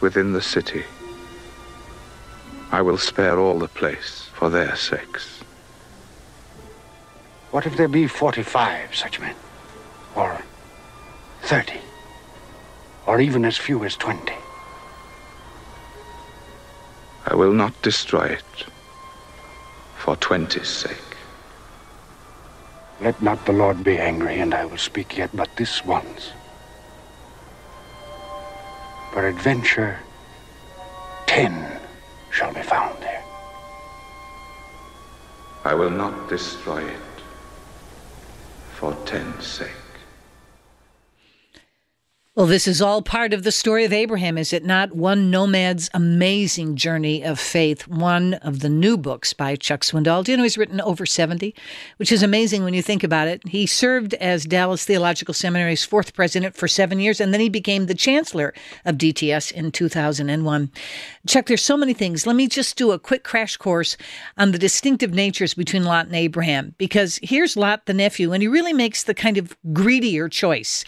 within 0.00 0.32
the 0.32 0.42
city, 0.42 0.84
I 2.72 2.80
will 2.80 2.96
spare 2.96 3.38
all 3.38 3.58
the 3.58 3.68
place 3.68 4.30
for 4.32 4.48
their 4.48 4.74
sakes. 4.76 5.42
What 7.50 7.66
if 7.66 7.76
there 7.76 7.86
be 7.86 8.06
forty-five 8.06 8.96
such 8.96 9.20
men? 9.20 9.34
Or 10.16 10.40
thirty? 11.42 11.80
Or 13.06 13.20
even 13.20 13.44
as 13.44 13.58
few 13.58 13.84
as 13.84 13.94
twenty? 13.94 14.32
I 17.26 17.34
will 17.34 17.52
not 17.52 17.80
destroy 17.82 18.24
it 18.24 18.64
for 19.98 20.16
twenty's 20.16 20.68
sake. 20.68 20.96
Let 23.02 23.20
not 23.20 23.44
the 23.44 23.52
Lord 23.52 23.84
be 23.84 23.98
angry, 23.98 24.40
and 24.40 24.54
I 24.54 24.64
will 24.64 24.78
speak 24.78 25.18
yet 25.18 25.28
but 25.34 25.54
this 25.56 25.84
once. 25.84 26.32
Peradventure, 29.12 29.98
ten 31.26 31.81
I 35.64 35.74
will 35.74 35.90
not 35.90 36.28
destroy 36.28 36.82
it 36.82 37.00
for 38.70 38.94
ten's 39.04 39.46
sake. 39.46 39.81
Well, 42.34 42.46
this 42.46 42.66
is 42.66 42.80
all 42.80 43.02
part 43.02 43.34
of 43.34 43.42
the 43.42 43.52
story 43.52 43.84
of 43.84 43.92
Abraham, 43.92 44.38
is 44.38 44.54
it 44.54 44.64
not? 44.64 44.96
One 44.96 45.30
nomad's 45.30 45.90
amazing 45.92 46.76
journey 46.76 47.22
of 47.22 47.38
faith, 47.38 47.86
one 47.86 48.32
of 48.32 48.60
the 48.60 48.70
new 48.70 48.96
books 48.96 49.34
by 49.34 49.54
Chuck 49.54 49.82
Swindoll. 49.82 50.24
Do 50.24 50.32
you 50.32 50.38
know 50.38 50.42
he's 50.42 50.56
written 50.56 50.80
over 50.80 51.04
70, 51.04 51.54
which 51.98 52.10
is 52.10 52.22
amazing 52.22 52.64
when 52.64 52.72
you 52.72 52.80
think 52.80 53.04
about 53.04 53.28
it. 53.28 53.46
He 53.46 53.66
served 53.66 54.14
as 54.14 54.46
Dallas 54.46 54.86
Theological 54.86 55.34
Seminary's 55.34 55.84
fourth 55.84 56.14
president 56.14 56.56
for 56.56 56.66
seven 56.66 57.00
years, 57.00 57.20
and 57.20 57.34
then 57.34 57.40
he 57.42 57.50
became 57.50 57.84
the 57.84 57.94
chancellor 57.94 58.54
of 58.86 58.96
DTS 58.96 59.52
in 59.52 59.70
2001. 59.70 60.70
Chuck, 61.26 61.44
there's 61.44 61.62
so 61.62 61.76
many 61.76 61.92
things. 61.92 62.26
Let 62.26 62.36
me 62.36 62.48
just 62.48 62.78
do 62.78 62.92
a 62.92 62.98
quick 62.98 63.24
crash 63.24 63.58
course 63.58 63.98
on 64.38 64.52
the 64.52 64.58
distinctive 64.58 65.12
natures 65.12 65.52
between 65.52 65.84
Lot 65.84 66.06
and 66.06 66.16
Abraham, 66.16 66.74
because 66.78 67.18
here's 67.22 67.58
Lot, 67.58 67.84
the 67.84 67.92
nephew, 67.92 68.32
and 68.32 68.40
he 68.40 68.48
really 68.48 68.72
makes 68.72 69.02
the 69.02 69.12
kind 69.12 69.36
of 69.36 69.54
greedier 69.74 70.30
choice. 70.30 70.82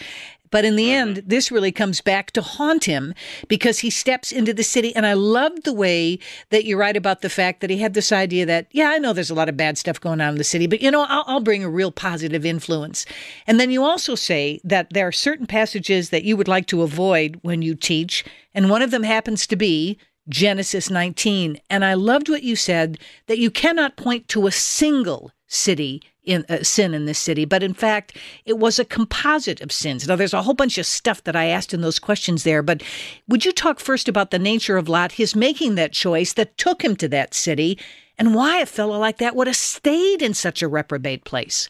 But 0.55 0.65
in 0.65 0.77
the 0.77 0.93
end, 0.93 1.17
mm-hmm. 1.17 1.29
this 1.29 1.51
really 1.51 1.73
comes 1.73 2.01
back 2.01 2.31
to 2.31 2.41
haunt 2.41 2.85
him 2.85 3.13
because 3.49 3.81
he 3.81 3.91
steps 3.91 4.31
into 4.31 4.55
the 4.55 4.63
city. 4.63 4.95
And 4.95 5.05
I 5.05 5.15
loved 5.15 5.65
the 5.65 5.73
way 5.73 6.21
that 6.51 6.65
you 6.65 6.77
write 6.77 6.97
about 6.97 7.23
the 7.23 7.29
fact 7.29 7.61
that 7.61 7.71
he 7.71 7.79
had 7.79 7.95
this 7.95 8.13
idea 8.13 8.47
that, 8.47 8.69
yeah, 8.71 8.91
I 8.91 8.99
know 8.99 9.13
there's 9.13 9.31
a 9.31 9.35
lot 9.35 9.49
of 9.49 9.57
bad 9.57 9.79
stuff 9.79 10.01
going 10.01 10.21
on 10.21 10.29
in 10.29 10.39
the 10.39 10.45
city, 10.45 10.69
but 10.69 10.81
you 10.81 10.93
know, 10.93 11.07
I'll, 11.09 11.25
I'll 11.27 11.41
bring 11.41 11.65
a 11.65 11.69
real 11.69 11.91
positive 11.91 12.47
influence. 12.47 13.05
And 13.49 13.59
then 13.59 13.73
you 13.73 13.83
also 13.83 14.15
say 14.15 14.61
that 14.63 14.93
there 14.93 15.09
are 15.09 15.13
certain 15.13 15.49
passages 15.49 16.11
that 16.11 16.23
you 16.23 16.37
would 16.37 16.47
like 16.47 16.69
to 16.69 16.83
avoid 16.83 17.41
when 17.43 17.61
you 17.63 17.75
teach. 17.75 18.25
And 18.55 18.71
one 18.71 18.81
of 18.81 18.93
them 18.93 19.03
happens 19.03 19.49
to 19.49 19.57
be 19.57 19.99
Genesis 20.29 20.89
19. 20.89 21.61
And 21.69 21.85
I 21.85 21.95
loved 21.95 22.29
what 22.29 22.45
you 22.45 22.55
said 22.55 23.01
that 23.27 23.39
you 23.39 23.51
cannot 23.51 23.97
point 23.97 24.29
to 24.29 24.47
a 24.47 24.53
single 24.53 25.33
city 25.47 26.03
in 26.25 26.45
uh, 26.49 26.63
sin 26.63 26.95
in 26.95 27.05
this 27.05 27.19
city, 27.19 27.45
but 27.45 27.63
in 27.63 27.75
fact, 27.75 28.17
it 28.45 28.59
was 28.59 28.79
a 28.79 28.85
composite 28.85 29.61
of 29.61 29.71
sins. 29.71 30.09
Now, 30.09 30.17
there's 30.17 30.33
a 30.33 30.43
whole 30.43 30.55
bunch 30.55 30.79
of 30.79 30.87
stuff 30.87 31.23
that 31.25 31.37
I 31.37 31.47
asked 31.47 31.75
in 31.75 31.83
those 31.83 31.99
questions 31.99 32.45
there, 32.45 32.63
but 32.63 32.83
would 33.29 33.45
you 33.45 33.53
talk 33.53 33.79
first 33.79 34.09
about 34.09 34.31
the 34.31 34.39
nature 34.39 34.77
of 34.77 34.89
Lot, 34.89 35.13
his 35.13 35.37
making 35.37 35.75
that 35.75 35.93
choice 35.93 36.33
that 36.33 36.57
took 36.57 36.83
him 36.83 36.97
to 36.97 37.09
that 37.09 37.35
city, 37.35 37.79
and 38.19 38.35
why 38.35 38.59
a 38.61 38.67
fellow 38.67 38.99
like 38.99 39.19
that 39.19 39.37
would 39.37 39.47
have 39.47 39.57
stayed 39.57 40.23
in 40.23 40.35
such 40.35 40.63
a 40.63 40.69
reprobate 40.69 41.25
place? 41.25 41.69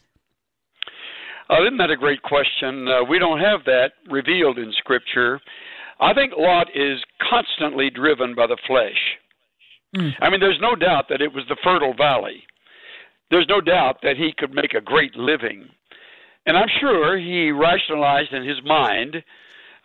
Uh, 1.49 1.61
isn't 1.63 1.77
that 1.77 1.91
a 1.91 1.97
great 1.97 2.21
question? 2.23 2.87
Uh, 2.87 3.03
we 3.03 3.19
don't 3.19 3.39
have 3.39 3.65
that 3.65 3.91
revealed 4.09 4.57
in 4.57 4.71
Scripture. 4.77 5.39
I 5.99 6.13
think 6.13 6.33
Lot 6.37 6.67
is 6.73 6.99
constantly 7.29 7.89
driven 7.89 8.35
by 8.35 8.47
the 8.47 8.57
flesh. 8.65 8.97
Mm. 9.95 10.13
I 10.21 10.29
mean, 10.29 10.39
there's 10.39 10.59
no 10.61 10.75
doubt 10.75 11.05
that 11.09 11.21
it 11.21 11.33
was 11.33 11.43
the 11.47 11.57
fertile 11.63 11.93
valley 11.93 12.43
there's 13.31 13.47
no 13.49 13.61
doubt 13.61 13.97
that 14.03 14.17
he 14.17 14.33
could 14.37 14.53
make 14.53 14.73
a 14.73 14.81
great 14.81 15.15
living. 15.15 15.67
And 16.45 16.55
I'm 16.57 16.67
sure 16.79 17.17
he 17.17 17.51
rationalized 17.51 18.33
in 18.33 18.47
his 18.47 18.57
mind, 18.63 19.17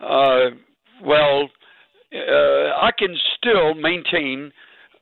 uh, 0.01 0.51
well, 1.03 1.49
uh, 2.15 2.75
I 2.81 2.91
can 2.99 3.17
still 3.37 3.75
maintain 3.75 4.53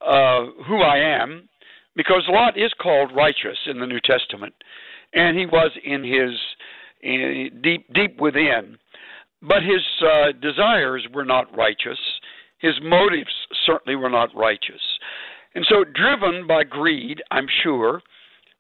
uh, 0.01 0.47
who 0.67 0.83
I 0.83 0.99
am 0.99 1.49
because 1.97 2.23
Lot 2.29 2.57
is 2.57 2.73
called 2.81 3.11
righteous 3.15 3.59
in 3.67 3.81
the 3.81 3.87
New 3.87 4.01
Testament, 4.01 4.55
and 5.15 5.37
he 5.37 5.47
was 5.47 5.71
in 5.85 6.05
his 6.05 6.31
in, 7.03 7.61
deep 7.63 7.93
deep 7.93 8.21
within, 8.21 8.79
but 9.43 9.63
his 9.63 9.83
uh, 10.03 10.33
desires 10.41 11.07
were 11.13 11.25
not 11.25 11.55
righteous. 11.57 11.99
His 12.59 12.75
motives 12.83 13.33
certainly 13.67 13.97
were 13.97 14.11
not 14.11 14.35
righteous, 14.35 14.83
and 15.55 15.67
so 15.69 15.85
driven 15.85 16.47
by 16.47 16.63
greed, 16.63 17.23
I'm 17.31 17.49
sure, 17.63 18.03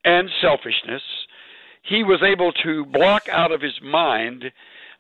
and 0.09 0.31
selfishness, 0.40 1.03
he 1.83 2.03
was 2.03 2.23
able 2.23 2.53
to 2.64 2.87
block 2.87 3.29
out 3.29 3.53
of 3.53 3.61
his 3.61 3.79
mind 3.83 4.44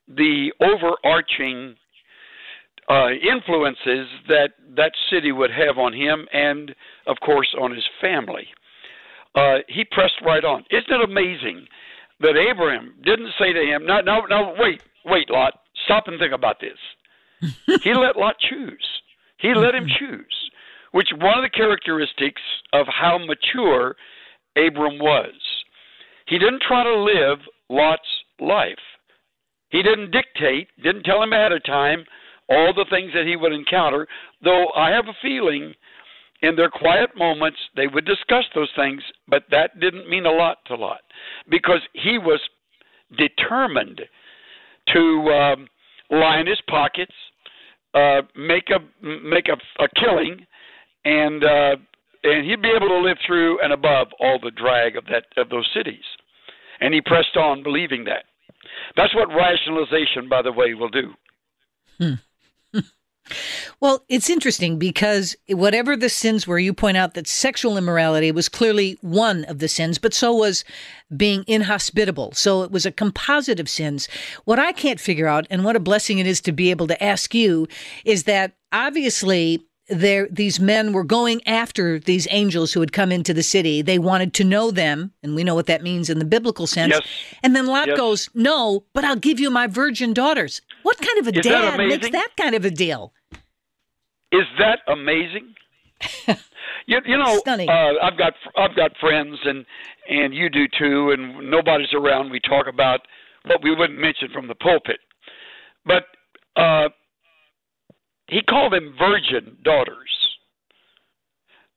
the 0.06 0.52
overarching 0.60 1.76
uh, 2.90 3.10
influences 3.10 4.08
that 4.28 4.50
that 4.76 4.92
city 5.10 5.32
would 5.32 5.50
have 5.50 5.78
on 5.78 5.92
him 5.92 6.26
and, 6.32 6.74
of 7.06 7.16
course, 7.24 7.54
on 7.60 7.74
his 7.74 7.84
family. 8.00 8.48
Uh, 9.34 9.58
he 9.68 9.84
pressed 9.84 10.20
right 10.24 10.44
on. 10.44 10.64
Isn't 10.70 10.90
it 10.90 11.08
amazing 11.08 11.66
that 12.20 12.36
Abraham 12.36 12.94
didn't 13.02 13.32
say 13.38 13.52
to 13.52 13.60
him, 13.60 13.86
"No, 13.86 14.00
no, 14.00 14.22
no, 14.28 14.54
wait, 14.58 14.82
wait, 15.04 15.30
Lot, 15.30 15.60
stop 15.84 16.08
and 16.08 16.18
think 16.18 16.32
about 16.32 16.60
this." 16.60 16.78
he 17.82 17.94
let 17.94 18.16
Lot 18.16 18.36
choose. 18.38 18.86
He 19.38 19.54
let 19.54 19.74
him 19.74 19.86
choose, 19.86 20.50
which 20.92 21.10
one 21.12 21.38
of 21.38 21.44
the 21.44 21.56
characteristics 21.56 22.42
of 22.72 22.86
how 22.88 23.18
mature 23.18 23.94
Abram 24.66 24.98
was. 24.98 25.34
He 26.26 26.38
didn't 26.38 26.62
try 26.66 26.84
to 26.84 26.94
live 26.94 27.38
Lot's 27.68 28.02
life. 28.40 28.76
He 29.70 29.82
didn't 29.82 30.10
dictate, 30.10 30.68
didn't 30.82 31.04
tell 31.04 31.22
him 31.22 31.32
ahead 31.32 31.52
of 31.52 31.64
time 31.64 32.04
all 32.48 32.72
the 32.72 32.86
things 32.88 33.12
that 33.14 33.26
he 33.26 33.36
would 33.36 33.52
encounter, 33.52 34.06
though 34.42 34.68
I 34.74 34.90
have 34.90 35.08
a 35.08 35.16
feeling 35.20 35.74
in 36.42 36.56
their 36.56 36.70
quiet 36.70 37.10
moments 37.16 37.58
they 37.76 37.86
would 37.86 38.04
discuss 38.04 38.44
those 38.54 38.70
things, 38.76 39.02
but 39.26 39.44
that 39.50 39.78
didn't 39.80 40.08
mean 40.08 40.26
a 40.26 40.30
lot 40.30 40.58
to 40.66 40.76
Lot 40.76 41.00
because 41.50 41.80
he 41.92 42.18
was 42.18 42.40
determined 43.16 44.00
to 44.92 45.00
um, 45.30 45.66
line 46.10 46.46
his 46.46 46.60
pockets, 46.68 47.14
uh, 47.94 48.22
make 48.36 48.70
a 48.70 48.78
make 49.04 49.48
a, 49.48 49.82
a 49.82 49.88
killing, 49.96 50.46
and 51.04 51.44
uh, 51.44 51.76
and 52.24 52.46
he'd 52.46 52.62
be 52.62 52.72
able 52.74 52.88
to 52.88 52.98
live 52.98 53.18
through 53.26 53.60
and 53.62 53.72
above 53.72 54.08
all 54.20 54.38
the 54.42 54.50
drag 54.50 54.96
of 54.96 55.04
that 55.06 55.24
of 55.36 55.48
those 55.50 55.68
cities. 55.74 56.04
And 56.80 56.94
he 56.94 57.00
pressed 57.00 57.36
on, 57.36 57.62
believing 57.62 58.04
that. 58.04 58.24
That's 58.96 59.14
what 59.14 59.28
rationalization, 59.28 60.28
by 60.28 60.42
the 60.42 60.52
way, 60.52 60.74
will 60.74 60.88
do. 60.88 61.14
Hmm. 61.98 62.14
well, 63.80 64.04
it's 64.08 64.30
interesting 64.30 64.78
because 64.78 65.36
whatever 65.48 65.96
the 65.96 66.08
sins 66.08 66.46
were, 66.46 66.58
you 66.58 66.72
point 66.72 66.96
out 66.96 67.14
that 67.14 67.26
sexual 67.26 67.76
immorality 67.76 68.30
was 68.32 68.48
clearly 68.48 68.96
one 69.00 69.44
of 69.44 69.58
the 69.58 69.68
sins, 69.68 69.98
but 69.98 70.14
so 70.14 70.34
was 70.34 70.64
being 71.16 71.44
inhospitable. 71.46 72.32
So 72.32 72.62
it 72.62 72.70
was 72.70 72.86
a 72.86 72.92
composite 72.92 73.60
of 73.60 73.68
sins. 73.68 74.08
What 74.44 74.58
I 74.58 74.72
can't 74.72 75.00
figure 75.00 75.26
out, 75.26 75.46
and 75.50 75.64
what 75.64 75.76
a 75.76 75.80
blessing 75.80 76.18
it 76.18 76.26
is 76.26 76.40
to 76.42 76.52
be 76.52 76.70
able 76.70 76.86
to 76.86 77.02
ask 77.02 77.34
you, 77.34 77.66
is 78.04 78.24
that 78.24 78.52
obviously 78.72 79.64
there 79.88 80.28
these 80.30 80.60
men 80.60 80.92
were 80.92 81.04
going 81.04 81.46
after 81.46 81.98
these 81.98 82.26
angels 82.30 82.72
who 82.72 82.80
had 82.80 82.92
come 82.92 83.10
into 83.10 83.32
the 83.32 83.42
city. 83.42 83.82
They 83.82 83.98
wanted 83.98 84.34
to 84.34 84.44
know 84.44 84.70
them, 84.70 85.12
and 85.22 85.34
we 85.34 85.44
know 85.44 85.54
what 85.54 85.66
that 85.66 85.82
means 85.82 86.10
in 86.10 86.18
the 86.18 86.24
biblical 86.24 86.66
sense. 86.66 86.92
Yes. 86.92 87.06
And 87.42 87.56
then 87.56 87.66
Lot 87.66 87.88
yes. 87.88 87.96
goes, 87.96 88.30
"No, 88.34 88.84
but 88.92 89.04
I'll 89.04 89.16
give 89.16 89.40
you 89.40 89.50
my 89.50 89.66
virgin 89.66 90.12
daughters." 90.12 90.60
What 90.82 90.98
kind 90.98 91.18
of 91.18 91.26
a 91.28 91.38
Is 91.38 91.44
dad 91.44 91.78
that 91.78 91.78
makes 91.78 92.10
that 92.10 92.28
kind 92.36 92.54
of 92.54 92.64
a 92.64 92.70
deal? 92.70 93.12
Is 94.32 94.46
that 94.58 94.80
amazing? 94.86 95.54
you, 96.86 96.98
you 97.04 97.16
know, 97.16 97.40
uh, 97.46 97.92
I've 98.02 98.18
got 98.18 98.34
I've 98.56 98.76
got 98.76 98.92
friends, 99.00 99.38
and 99.44 99.64
and 100.08 100.34
you 100.34 100.48
do 100.50 100.66
too. 100.78 101.10
And 101.10 101.50
nobody's 101.50 101.92
around. 101.94 102.30
We 102.30 102.40
talk 102.40 102.66
about 102.68 103.00
what 103.46 103.62
we 103.62 103.74
wouldn't 103.74 103.98
mention 103.98 104.28
from 104.32 104.48
the 104.48 104.54
pulpit, 104.54 105.00
but 105.86 106.04
uh, 106.56 106.88
he 108.28 108.42
called 108.42 108.72
them 108.72 108.94
virgin 108.98 109.56
daughters. 109.62 110.10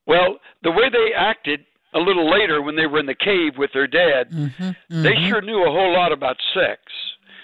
Well, 0.08 0.38
the 0.64 0.72
way 0.72 0.90
they 0.92 1.14
acted 1.16 1.62
a 1.94 2.00
little 2.00 2.30
later 2.30 2.62
when 2.62 2.76
they 2.76 2.86
were 2.86 3.00
in 3.00 3.06
the 3.06 3.16
cave 3.16 3.54
with 3.58 3.72
their 3.74 3.88
dad, 3.88 4.32
mm-hmm, 4.32 4.64
mm-hmm. 4.64 5.04
they 5.04 5.16
sure 5.30 5.42
knew 5.42 5.64
a 5.64 5.72
whole 5.72 5.94
lot 5.94 6.12
about 6.12 6.38
sex 6.54 6.82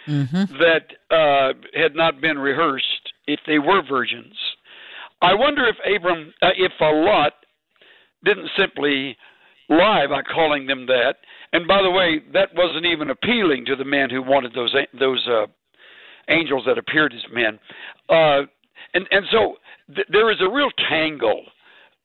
mm-hmm. 0.08 0.43
that 0.58 1.15
uh, 1.15 1.54
had 1.74 1.96
not 1.96 2.22
been 2.22 2.38
rehearsed 2.39 3.13
if 3.28 3.39
they 3.46 3.60
were 3.60 3.82
virgins. 3.88 4.36
I 5.22 5.34
wonder 5.34 5.67
if 5.67 5.76
Abram, 5.96 6.34
uh, 6.41 6.50
if 6.58 6.72
a 6.80 6.86
Lot 6.86 7.34
didn't 8.24 8.50
simply 8.58 9.17
lie 9.70 10.06
by 10.08 10.22
calling 10.22 10.67
them 10.67 10.86
that. 10.88 11.15
And 11.54 11.67
by 11.67 11.82
the 11.82 11.91
way, 11.91 12.22
that 12.34 12.50
wasn't 12.56 12.86
even 12.86 13.10
appealing 13.10 13.65
to 13.65 13.76
the 13.76 13.86
men 13.86 14.10
who 14.10 14.22
wanted 14.22 14.54
those 14.54 14.76
those 15.00 15.28
uh, 15.28 15.48
angels 16.30 16.63
that 16.65 16.78
appeared 16.78 17.13
as 17.13 17.24
men. 17.34 17.60
Uh, 18.10 18.48
and 18.93 19.08
and 19.12 19.26
so 19.32 19.56
th- 19.93 20.08
there 20.10 20.32
is 20.32 20.38
a 20.41 20.50
real 20.50 20.71
tangle 20.89 21.43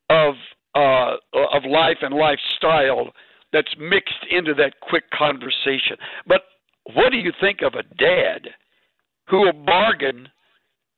of 0.09 0.35
uh, 0.75 1.15
of 1.33 1.63
life 1.67 1.97
and 2.01 2.15
lifestyle 2.15 3.11
that's 3.51 3.75
mixed 3.79 4.25
into 4.31 4.53
that 4.55 4.79
quick 4.81 5.09
conversation. 5.11 5.97
But 6.27 6.41
what 6.93 7.11
do 7.11 7.17
you 7.17 7.31
think 7.39 7.61
of 7.61 7.75
a 7.75 7.83
dad 7.95 8.49
who 9.27 9.41
will 9.41 9.53
bargain 9.53 10.27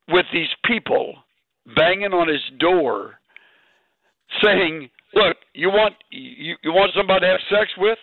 with 0.07 0.25
these 0.33 0.49
people 0.63 1.15
banging 1.75 2.13
on 2.13 2.27
his 2.27 2.41
door, 2.59 3.19
saying, 4.41 4.89
"Look, 5.13 5.37
you 5.53 5.69
want 5.69 5.95
you, 6.09 6.55
you 6.63 6.71
want 6.71 6.91
somebody 6.95 7.21
to 7.21 7.31
have 7.31 7.41
sex 7.49 7.71
with? 7.77 7.99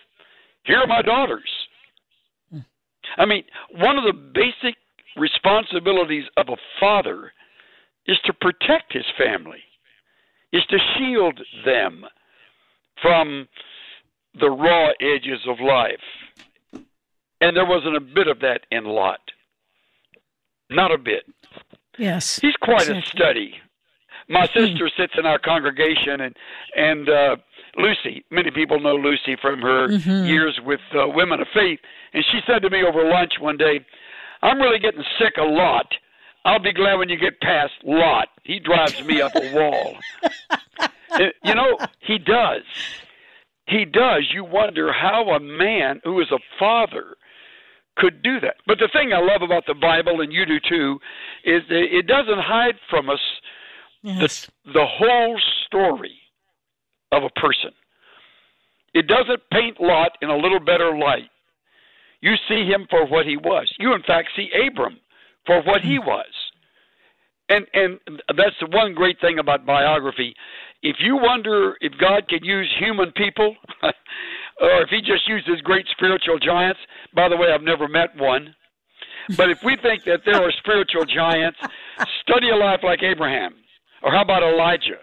Here 0.65 0.77
are 0.77 0.87
my 0.87 1.01
daughters." 1.01 1.49
I 3.17 3.25
mean, 3.25 3.43
one 3.75 3.97
of 3.97 4.03
the 4.05 4.13
basic 4.13 4.75
responsibilities 5.17 6.23
of 6.37 6.49
a 6.49 6.57
father 6.79 7.31
is 8.07 8.17
to 8.25 8.33
protect 8.33 8.91
his 8.93 9.05
family, 9.17 9.63
is 10.51 10.63
to 10.69 10.77
shield 10.97 11.39
them 11.65 12.05
from 13.01 13.47
the 14.39 14.49
raw 14.49 14.89
edges 15.01 15.39
of 15.47 15.59
life. 15.59 16.83
And 17.41 17.55
there 17.55 17.65
wasn't 17.65 17.95
a 17.97 18.01
bit 18.01 18.27
of 18.27 18.39
that 18.39 18.61
in 18.71 18.85
Lot. 18.85 19.19
Not 20.69 20.91
a 20.91 20.97
bit. 20.97 21.23
Yes. 21.97 22.39
He's 22.39 22.55
quite 22.61 22.81
exactly. 22.87 22.99
a 22.99 23.05
study. 23.05 23.53
My 24.29 24.47
sister 24.55 24.89
sits 24.97 25.13
in 25.17 25.25
our 25.25 25.37
congregation, 25.37 26.21
and 26.21 26.35
and 26.77 27.09
uh, 27.09 27.35
Lucy. 27.77 28.23
Many 28.31 28.51
people 28.51 28.79
know 28.79 28.95
Lucy 28.95 29.35
from 29.41 29.61
her 29.61 29.89
Mhm. 29.89 30.25
years 30.27 30.57
with 30.65 30.79
uh, 30.95 31.07
Women 31.09 31.41
of 31.41 31.47
Faith, 31.53 31.79
and 32.13 32.23
she 32.31 32.39
said 32.47 32.61
to 32.61 32.69
me 32.69 32.83
over 32.83 33.03
lunch 33.03 33.33
one 33.39 33.57
day, 33.57 33.85
"I'm 34.41 34.59
really 34.61 34.79
getting 34.79 35.03
sick 35.19 35.33
a 35.37 35.43
lot. 35.43 35.93
I'll 36.45 36.59
be 36.59 36.73
glad 36.73 36.95
when 36.95 37.09
you 37.09 37.17
get 37.17 37.39
past 37.41 37.73
Lot. 37.83 38.27
He 38.43 38.59
drives 38.59 39.03
me 39.03 39.21
up 39.21 39.33
a 39.35 39.53
wall." 39.53 39.95
You 41.43 41.53
know, 41.53 41.77
he 41.99 42.17
does. 42.17 42.63
He 43.67 43.85
does. 43.85 44.31
You 44.33 44.43
wonder 44.43 44.91
how 44.91 45.29
a 45.29 45.39
man 45.39 46.01
who 46.03 46.19
is 46.19 46.31
a 46.31 46.39
father 46.57 47.15
could 47.97 48.23
do 48.23 48.39
that. 48.39 48.55
But 48.65 48.79
the 48.79 48.89
thing 48.91 49.13
I 49.13 49.19
love 49.19 49.43
about 49.43 49.65
the 49.67 49.75
Bible, 49.75 50.21
and 50.21 50.33
you 50.33 50.43
do 50.43 50.59
too, 50.59 50.99
is 51.45 51.61
that 51.69 51.83
it 51.95 52.07
doesn't 52.07 52.39
hide 52.39 52.75
from 52.89 53.11
us 53.11 53.19
Yes. 54.01 54.49
the, 54.65 54.73
the 54.73 54.85
whole 54.87 55.39
story 55.67 56.17
of 57.11 57.21
a 57.23 57.29
person. 57.39 57.71
It 58.95 59.05
doesn't 59.05 59.41
paint 59.51 59.79
Lot 59.79 60.17
in 60.23 60.29
a 60.31 60.35
little 60.35 60.59
better 60.59 60.97
light. 60.97 61.29
You 62.21 62.33
see 62.49 62.65
him 62.65 62.87
for 62.89 63.05
what 63.05 63.27
he 63.27 63.37
was. 63.37 63.71
You, 63.77 63.93
in 63.93 64.01
fact, 64.01 64.29
see 64.35 64.49
Abram 64.67 64.97
for 65.45 65.61
what 65.63 65.81
he 65.81 65.97
hmm. 65.97 66.05
was. 66.05 66.25
And 67.49 67.67
and 67.73 67.99
that's 68.37 68.55
the 68.61 68.67
one 68.71 68.93
great 68.93 69.19
thing 69.19 69.37
about 69.37 69.65
biography. 69.65 70.33
If 70.81 70.97
you 70.99 71.17
wonder 71.17 71.75
if 71.81 71.93
God 71.99 72.27
can 72.29 72.43
use 72.43 72.73
human 72.79 73.11
people, 73.11 73.55
or 74.61 74.81
if 74.81 74.89
He 74.89 75.01
just 75.01 75.27
uses 75.27 75.61
great 75.61 75.85
spiritual 75.91 76.39
giants, 76.39 76.79
by 77.13 77.29
the 77.29 77.37
way, 77.37 77.51
I've 77.53 77.61
never 77.61 77.87
met 77.87 78.15
one. 78.17 78.55
But 79.37 79.49
if 79.49 79.63
we 79.63 79.77
think 79.77 80.03
that 80.03 80.21
there 80.25 80.41
are 80.41 80.51
spiritual 80.59 81.05
giants, 81.05 81.57
study 82.21 82.49
a 82.49 82.55
life 82.55 82.81
like 82.83 83.03
Abraham, 83.03 83.55
or 84.01 84.11
how 84.11 84.21
about 84.21 84.43
Elijah? 84.43 84.99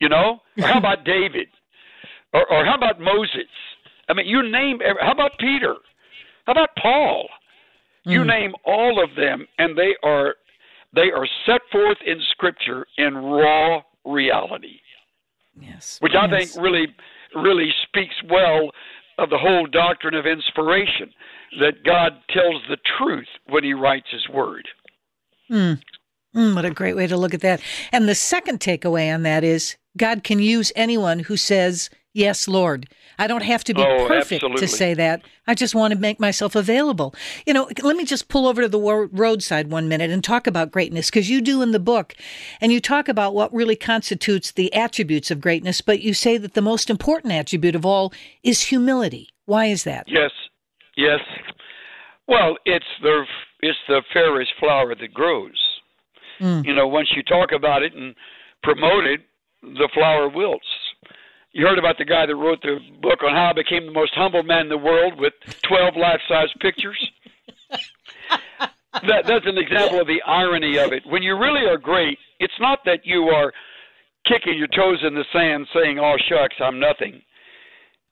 You 0.00 0.08
know, 0.08 0.40
or 0.58 0.66
how 0.66 0.78
about 0.78 1.04
David, 1.04 1.48
or, 2.32 2.50
or 2.52 2.64
how 2.64 2.74
about 2.74 3.00
Moses? 3.00 3.48
I 4.08 4.14
mean, 4.14 4.26
you 4.26 4.42
name. 4.50 4.80
How 5.00 5.12
about 5.12 5.38
Peter? 5.38 5.76
How 6.46 6.52
about 6.52 6.70
Paul? 6.80 7.28
You 8.04 8.24
name 8.24 8.54
all 8.64 9.02
of 9.02 9.14
them, 9.14 9.46
and 9.58 9.76
they 9.76 9.94
are 10.02 10.34
they 10.94 11.10
are 11.14 11.26
set 11.46 11.60
forth 11.70 11.98
in 12.04 12.20
Scripture 12.30 12.86
in 12.96 13.14
raw 13.14 13.82
reality. 14.04 14.80
Yes. 15.60 15.98
Which 16.00 16.14
I 16.14 16.28
think 16.28 16.50
really 16.56 16.86
really 17.34 17.70
speaks 17.86 18.14
well 18.28 18.70
of 19.18 19.30
the 19.30 19.38
whole 19.38 19.66
doctrine 19.66 20.14
of 20.14 20.26
inspiration 20.26 21.12
that 21.60 21.84
God 21.84 22.12
tells 22.30 22.62
the 22.68 22.78
truth 22.98 23.28
when 23.48 23.64
he 23.64 23.74
writes 23.74 24.06
his 24.10 24.28
word. 24.28 24.66
Mm. 25.50 25.80
Mm, 26.34 26.54
what 26.54 26.64
a 26.64 26.70
great 26.70 26.94
way 26.94 27.06
to 27.06 27.16
look 27.16 27.34
at 27.34 27.40
that. 27.40 27.60
And 27.92 28.08
the 28.08 28.14
second 28.14 28.60
takeaway 28.60 29.12
on 29.12 29.24
that 29.24 29.42
is 29.42 29.76
God 29.96 30.22
can 30.22 30.38
use 30.38 30.72
anyone 30.76 31.20
who 31.20 31.36
says, 31.36 31.90
Yes, 32.12 32.48
Lord. 32.48 32.88
I 33.20 33.28
don't 33.28 33.44
have 33.44 33.62
to 33.64 33.74
be 33.74 33.82
Oh, 33.82 34.06
perfect 34.08 34.42
absolutely. 34.42 34.60
to 34.60 34.68
say 34.68 34.94
that. 34.94 35.22
I 35.46 35.54
just 35.54 35.74
want 35.76 35.92
to 35.94 35.98
make 36.00 36.18
myself 36.18 36.56
available. 36.56 37.14
You 37.46 37.54
know, 37.54 37.68
let 37.82 37.96
me 37.96 38.04
just 38.04 38.28
pull 38.28 38.48
over 38.48 38.62
to 38.62 38.68
the 38.68 38.80
roadside 39.12 39.70
one 39.70 39.88
minute 39.88 40.10
and 40.10 40.24
talk 40.24 40.46
about 40.48 40.72
greatness 40.72 41.08
because 41.08 41.30
you 41.30 41.40
do 41.40 41.62
in 41.62 41.70
the 41.70 41.78
book. 41.78 42.14
And 42.60 42.72
you 42.72 42.80
talk 42.80 43.08
about 43.08 43.34
what 43.34 43.52
really 43.54 43.76
constitutes 43.76 44.50
the 44.50 44.72
attributes 44.74 45.30
of 45.30 45.40
greatness, 45.40 45.80
but 45.80 46.00
you 46.00 46.12
say 46.12 46.36
that 46.36 46.54
the 46.54 46.62
most 46.62 46.90
important 46.90 47.32
attribute 47.32 47.76
of 47.76 47.86
all 47.86 48.12
is 48.42 48.62
humility. 48.62 49.28
Why 49.46 49.66
is 49.66 49.84
that? 49.84 50.06
Yes, 50.08 50.30
yes. 50.96 51.20
Well, 52.26 52.56
it's 52.64 52.84
the 53.02 53.24
it's 53.60 53.78
the 53.88 54.02
fairest 54.12 54.52
flower 54.58 54.94
that 54.94 55.12
grows. 55.14 55.58
Mm. 56.40 56.64
You 56.64 56.74
know, 56.74 56.88
once 56.88 57.08
you 57.14 57.22
talk 57.22 57.52
about 57.52 57.82
it 57.82 57.92
and 57.94 58.14
promote 58.62 59.04
it, 59.04 59.20
the 59.62 59.88
flower 59.92 60.28
wilts. 60.28 60.66
You 61.52 61.66
heard 61.66 61.78
about 61.78 61.98
the 61.98 62.04
guy 62.04 62.26
that 62.26 62.36
wrote 62.36 62.62
the 62.62 62.78
book 63.00 63.22
on 63.22 63.34
how 63.34 63.50
I 63.50 63.52
became 63.52 63.86
the 63.86 63.92
most 63.92 64.12
humble 64.14 64.42
man 64.42 64.62
in 64.62 64.68
the 64.68 64.78
world 64.78 65.18
with 65.18 65.32
12 65.64 65.96
life-size 65.96 66.48
pictures. 66.60 67.10
that 67.70 69.26
that's 69.26 69.46
an 69.46 69.58
example 69.58 70.00
of 70.00 70.06
the 70.06 70.22
irony 70.22 70.78
of 70.78 70.92
it. 70.92 71.02
When 71.06 71.22
you 71.22 71.36
really 71.36 71.66
are 71.66 71.76
great, 71.76 72.18
it's 72.38 72.58
not 72.60 72.80
that 72.84 73.04
you 73.04 73.24
are 73.28 73.52
kicking 74.26 74.58
your 74.58 74.68
toes 74.68 74.98
in 75.02 75.14
the 75.14 75.24
sand 75.32 75.66
saying, 75.74 75.98
"Oh 75.98 76.16
shucks, 76.28 76.56
I'm 76.60 76.78
nothing." 76.78 77.22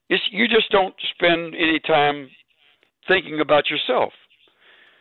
It's 0.09 0.23
you 0.31 0.49
just 0.49 0.71
don't 0.71 0.95
spend 1.15 1.55
any 1.55 1.81
time 1.81 2.31
thinking 3.07 3.41
about 3.41 3.71
yourself. 3.71 4.13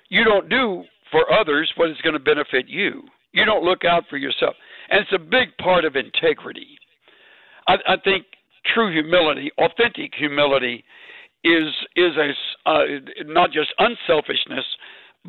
You 0.09 0.23
don't 0.23 0.49
do 0.49 0.83
for 1.11 1.31
others 1.31 1.71
what 1.75 1.89
is 1.89 2.01
going 2.03 2.13
to 2.13 2.19
benefit 2.19 2.67
you. 2.67 3.03
You 3.33 3.45
don't 3.45 3.63
look 3.63 3.85
out 3.85 4.03
for 4.09 4.17
yourself. 4.17 4.55
And 4.89 5.01
it's 5.01 5.13
a 5.13 5.19
big 5.19 5.55
part 5.57 5.85
of 5.85 5.95
integrity. 5.95 6.76
I, 7.67 7.75
I 7.87 7.97
think 8.03 8.25
true 8.73 8.91
humility, 8.91 9.51
authentic 9.57 10.13
humility, 10.17 10.83
is 11.43 11.73
is 11.95 12.11
a 12.17 12.69
uh, 12.69 12.83
not 13.25 13.51
just 13.51 13.69
unselfishness, 13.79 14.65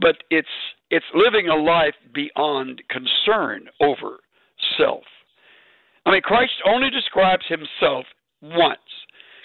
but 0.00 0.16
it's 0.30 0.48
it's 0.90 1.06
living 1.14 1.48
a 1.48 1.56
life 1.56 1.94
beyond 2.14 2.82
concern 2.90 3.68
over 3.80 4.18
self. 4.76 5.04
I 6.06 6.12
mean, 6.12 6.22
Christ 6.22 6.52
only 6.66 6.90
describes 6.90 7.44
himself 7.48 8.06
once. 8.40 8.78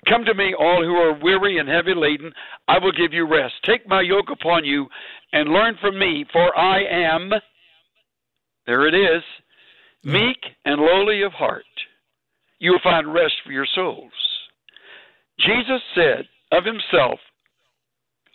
Come 0.08 0.26
to 0.26 0.34
me, 0.34 0.54
all 0.58 0.84
who 0.84 0.96
are 0.96 1.18
weary 1.18 1.60
and 1.60 1.68
heavy 1.68 1.94
laden, 1.96 2.32
I 2.68 2.78
will 2.78 2.92
give 2.92 3.14
you 3.14 3.26
rest. 3.26 3.56
Take 3.64 3.88
my 3.88 4.02
yoke 4.02 4.30
upon 4.32 4.66
you 4.66 4.88
and 5.32 5.50
learn 5.50 5.78
from 5.80 5.98
me, 5.98 6.26
for 6.32 6.58
I 6.58 6.84
am, 6.84 7.32
there 8.66 8.86
it 8.88 8.94
is, 8.94 9.24
meek 10.04 10.38
and 10.66 10.82
lowly 10.82 11.22
of 11.24 11.32
heart. 11.32 11.64
You 12.64 12.72
will 12.72 12.80
find 12.82 13.14
rest 13.14 13.34
for 13.46 13.52
your 13.52 13.68
souls. 13.76 14.14
Jesus 15.38 15.82
said 15.94 16.24
of 16.54 16.64
himself, 16.64 17.20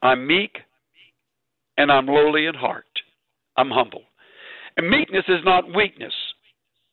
I'm 0.03 0.27
meek 0.27 0.59
and 1.79 1.91
I'm 1.91 2.07
lowly 2.07 2.45
in 2.45 2.55
heart. 2.55 2.85
I'm 3.57 3.71
humble. 3.71 4.03
And 4.77 4.91
meekness 4.91 5.25
is 5.29 5.41
not 5.47 5.75
weakness. 5.75 6.13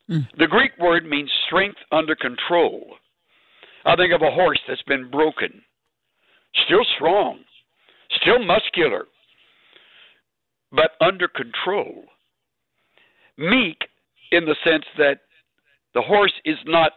Hmm. 0.08 0.20
The 0.38 0.46
Greek 0.46 0.70
word 0.80 1.04
means 1.04 1.30
strength 1.46 1.76
under 1.92 2.16
control. 2.16 2.94
I 3.84 3.96
think 3.96 4.14
of 4.14 4.22
a 4.22 4.30
horse 4.30 4.60
that's 4.66 4.80
been 4.84 5.10
broken, 5.10 5.60
still 6.64 6.86
strong, 6.96 7.40
still 8.22 8.42
muscular, 8.42 9.04
but 10.72 10.92
under 11.02 11.28
control. 11.28 12.04
Meek 13.36 13.76
in 14.32 14.46
the 14.46 14.56
sense 14.64 14.86
that 14.96 15.18
the 15.92 16.00
horse 16.00 16.32
is 16.46 16.56
not 16.64 16.92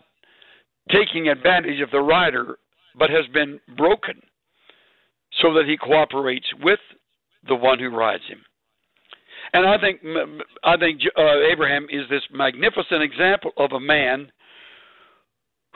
taking 0.91 1.27
advantage 1.29 1.81
of 1.81 1.91
the 1.91 1.99
rider, 1.99 2.57
but 2.97 3.09
has 3.09 3.25
been 3.33 3.59
broken 3.77 4.21
so 5.41 5.53
that 5.53 5.65
he 5.67 5.77
cooperates 5.77 6.47
with 6.61 6.79
the 7.47 7.55
one 7.55 7.79
who 7.79 7.89
rides 7.89 8.23
him. 8.27 8.39
And 9.53 9.65
I 9.65 9.79
think 9.79 10.01
I 10.63 10.77
think 10.77 11.01
uh, 11.17 11.39
Abraham 11.51 11.87
is 11.89 12.03
this 12.09 12.21
magnificent 12.31 13.01
example 13.01 13.51
of 13.57 13.71
a 13.71 13.79
man 13.79 14.31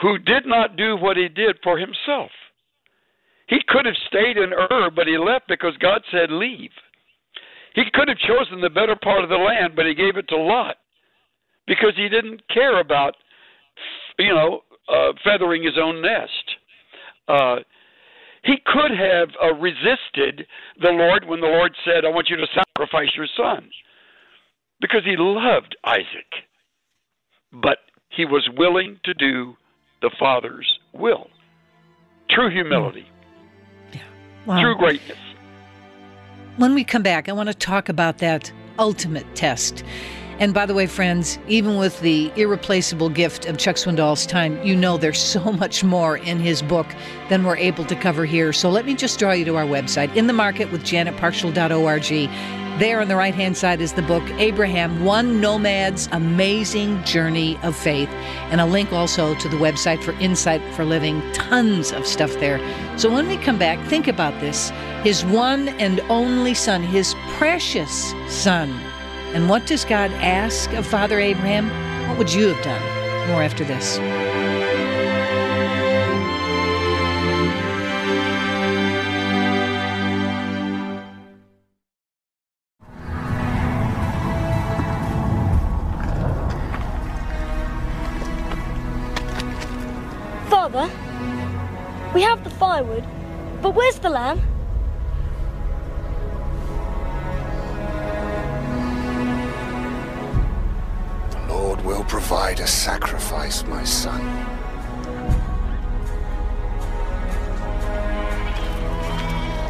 who 0.01 0.17
did 0.19 0.45
not 0.45 0.75
do 0.75 0.95
what 0.97 1.17
he 1.17 1.27
did 1.27 1.57
for 1.63 1.77
himself. 1.77 2.29
He 3.47 3.59
could 3.67 3.85
have 3.85 3.95
stayed 4.07 4.37
in 4.37 4.53
Ur, 4.53 4.89
but 4.95 5.07
he 5.07 5.17
left 5.17 5.47
because 5.47 5.75
God 5.79 6.01
said 6.11 6.31
leave. 6.31 6.71
He 7.75 7.83
could 7.93 8.07
have 8.07 8.17
chosen 8.19 8.61
the 8.61 8.69
better 8.69 8.95
part 8.95 9.23
of 9.23 9.29
the 9.29 9.35
land, 9.37 9.75
but 9.75 9.85
he 9.85 9.95
gave 9.95 10.17
it 10.17 10.27
to 10.29 10.37
Lot 10.37 10.77
because 11.67 11.93
he 11.95 12.09
didn't 12.09 12.41
care 12.49 12.79
about, 12.79 13.15
you 14.19 14.33
know, 14.33 14.61
uh, 14.89 15.13
feathering 15.23 15.63
his 15.63 15.77
own 15.81 16.01
nest. 16.01 16.45
Uh, 17.27 17.55
he 18.43 18.55
could 18.65 18.91
have 18.91 19.29
uh, 19.41 19.53
resisted 19.55 20.45
the 20.81 20.89
Lord 20.89 21.25
when 21.25 21.39
the 21.39 21.47
Lord 21.47 21.73
said, 21.85 22.03
I 22.05 22.09
want 22.09 22.29
you 22.29 22.35
to 22.37 22.47
sacrifice 22.53 23.09
your 23.15 23.27
son, 23.37 23.69
because 24.81 25.01
he 25.05 25.15
loved 25.17 25.77
Isaac. 25.85 26.31
But 27.53 27.77
he 28.09 28.25
was 28.25 28.47
willing 28.57 28.99
to 29.05 29.13
do 29.13 29.55
the 30.01 30.11
Father's 30.19 30.79
will. 30.93 31.27
True 32.29 32.49
humility, 32.49 33.05
Wow. 34.45 34.61
true 34.61 34.75
greatness. 34.75 35.17
When 36.57 36.73
we 36.75 36.83
come 36.83 37.01
back, 37.03 37.29
I 37.29 37.31
want 37.31 37.47
to 37.47 37.53
talk 37.55 37.87
about 37.89 38.17
that 38.17 38.51
ultimate 38.77 39.25
test. 39.35 39.83
And 40.39 40.53
by 40.53 40.65
the 40.65 40.73
way, 40.73 40.87
friends, 40.87 41.37
even 41.47 41.77
with 41.77 41.99
the 42.01 42.31
irreplaceable 42.35 43.09
gift 43.09 43.45
of 43.45 43.57
Chuck 43.57 43.75
Swindoll's 43.75 44.25
time, 44.25 44.61
you 44.63 44.75
know 44.75 44.97
there's 44.97 45.19
so 45.33 45.51
much 45.51 45.83
more 45.83 46.17
in 46.17 46.39
his 46.39 46.61
book 46.61 46.87
than 47.29 47.43
we're 47.43 47.57
able 47.57 47.85
to 47.85 47.95
cover 47.95 48.25
here. 48.25 48.53
So 48.53 48.69
let 48.69 48.85
me 48.85 48.95
just 48.95 49.19
draw 49.19 49.31
you 49.31 49.45
to 49.45 49.55
our 49.55 49.65
website, 49.65 50.15
In 50.15 50.27
the 50.27 50.33
Market 50.33 50.71
with 50.71 50.83
janetparshall.org. 50.83 52.29
There 52.79 52.99
on 53.01 53.07
the 53.07 53.15
right 53.15 53.35
hand 53.35 53.55
side 53.55 53.81
is 53.81 53.93
the 53.93 54.01
book 54.01 54.23
Abraham, 54.39 55.05
One 55.05 55.39
Nomad's 55.39 56.09
Amazing 56.11 57.03
Journey 57.03 57.55
of 57.61 57.75
Faith, 57.75 58.09
and 58.49 58.59
a 58.59 58.65
link 58.65 58.91
also 58.91 59.35
to 59.35 59.47
the 59.47 59.57
website 59.57 60.03
for 60.03 60.13
Insight 60.13 60.59
for 60.73 60.83
Living. 60.83 61.21
Tons 61.33 61.91
of 61.91 62.07
stuff 62.07 62.33
there. 62.39 62.59
So 62.97 63.13
when 63.13 63.27
we 63.27 63.37
come 63.37 63.59
back, 63.59 63.79
think 63.89 64.07
about 64.07 64.39
this 64.41 64.71
his 65.03 65.23
one 65.23 65.69
and 65.69 65.99
only 66.09 66.55
son, 66.55 66.81
his 66.81 67.13
precious 67.37 68.11
son. 68.27 68.73
And 69.33 69.49
what 69.49 69.65
does 69.65 69.83
God 69.83 70.11
ask 70.11 70.71
of 70.73 70.85
Father 70.85 71.19
Abraham? 71.19 71.67
What 72.07 72.19
would 72.19 72.31
you 72.31 72.49
have 72.49 72.63
done? 72.63 72.79
More 73.29 73.41
after 73.41 73.63
this. 73.63 73.97
Father, 90.47 90.87
we 92.13 92.21
have 92.21 92.43
the 92.43 92.51
firewood, 92.51 93.03
but 93.63 93.73
where's 93.73 93.97
the 93.97 94.11
lamb? 94.11 94.52
Will 102.53 102.57
provide 102.57 102.59
a 102.59 102.67
sacrifice, 102.67 103.63
my 103.65 103.83
son. 103.83 104.21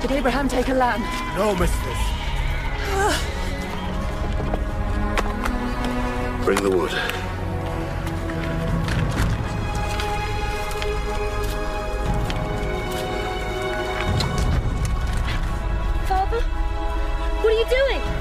Did 0.01 0.11
Abraham 0.11 0.49
take 0.49 0.69
a 0.69 0.73
lamb? 0.73 1.01
No, 1.37 1.55
mistress. 1.55 1.99
Bring 6.45 6.61
the 6.61 6.69
wood. 6.69 6.91
Father, 16.07 16.41
what 17.41 17.45
are 17.45 17.57
you 17.57 17.65
doing? 17.69 18.12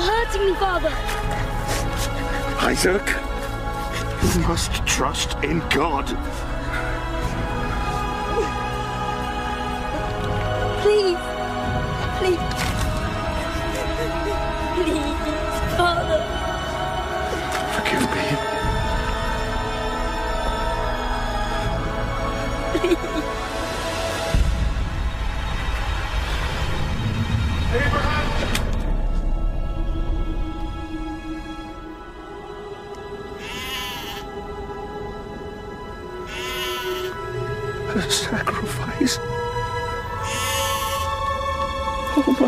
You're 0.00 0.08
hurting 0.08 0.46
me, 0.46 0.54
Father. 0.54 0.88
Isaac, 2.62 3.06
you 4.34 4.40
must 4.48 4.72
trust 4.86 5.34
in 5.44 5.58
God. 5.68 6.06
Please. 10.80 11.16
Please. 11.16 11.29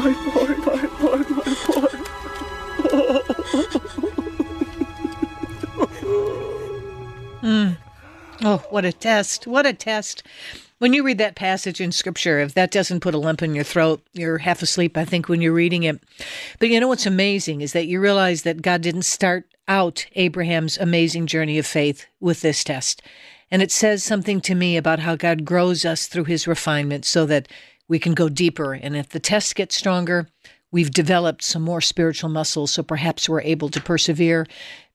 My 0.02 0.12
boy, 0.34 0.54
my 0.66 0.86
boy, 0.86 1.18
my 1.30 1.44
boy. 1.66 1.88
Mm. 7.42 7.76
Oh, 8.42 8.64
what 8.70 8.84
a 8.84 8.92
test. 8.92 9.46
What 9.46 9.66
a 9.66 9.72
test. 9.72 10.22
When 10.78 10.92
you 10.92 11.04
read 11.04 11.18
that 11.18 11.36
passage 11.36 11.80
in 11.80 11.92
scripture, 11.92 12.40
if 12.40 12.54
that 12.54 12.72
doesn't 12.72 13.00
put 13.00 13.14
a 13.14 13.18
lump 13.18 13.42
in 13.42 13.54
your 13.54 13.64
throat, 13.64 14.02
you're 14.12 14.38
half 14.38 14.62
asleep, 14.62 14.96
I 14.96 15.04
think, 15.04 15.28
when 15.28 15.40
you're 15.40 15.52
reading 15.52 15.84
it. 15.84 16.00
But 16.58 16.68
you 16.68 16.80
know 16.80 16.88
what's 16.88 17.06
amazing 17.06 17.60
is 17.60 17.72
that 17.72 17.86
you 17.86 18.00
realize 18.00 18.42
that 18.42 18.62
God 18.62 18.80
didn't 18.80 19.02
start 19.02 19.44
out 19.68 20.06
Abraham's 20.14 20.78
amazing 20.78 21.26
journey 21.26 21.58
of 21.58 21.66
faith 21.66 22.06
with 22.20 22.40
this 22.40 22.64
test. 22.64 23.02
And 23.52 23.60
it 23.60 23.70
says 23.70 24.02
something 24.02 24.40
to 24.40 24.54
me 24.54 24.76
about 24.76 25.00
how 25.00 25.14
God 25.14 25.44
grows 25.44 25.84
us 25.84 26.06
through 26.06 26.24
his 26.24 26.48
refinement 26.48 27.04
so 27.04 27.26
that 27.26 27.48
we 27.88 27.98
can 27.98 28.14
go 28.14 28.28
deeper. 28.28 28.74
And 28.74 28.96
if 28.96 29.08
the 29.08 29.20
tests 29.20 29.52
get 29.52 29.72
stronger, 29.72 30.28
we've 30.70 30.90
developed 30.90 31.42
some 31.42 31.62
more 31.62 31.80
spiritual 31.80 32.30
muscles. 32.30 32.72
So 32.72 32.82
perhaps 32.82 33.28
we're 33.28 33.42
able 33.42 33.68
to 33.70 33.80
persevere 33.80 34.46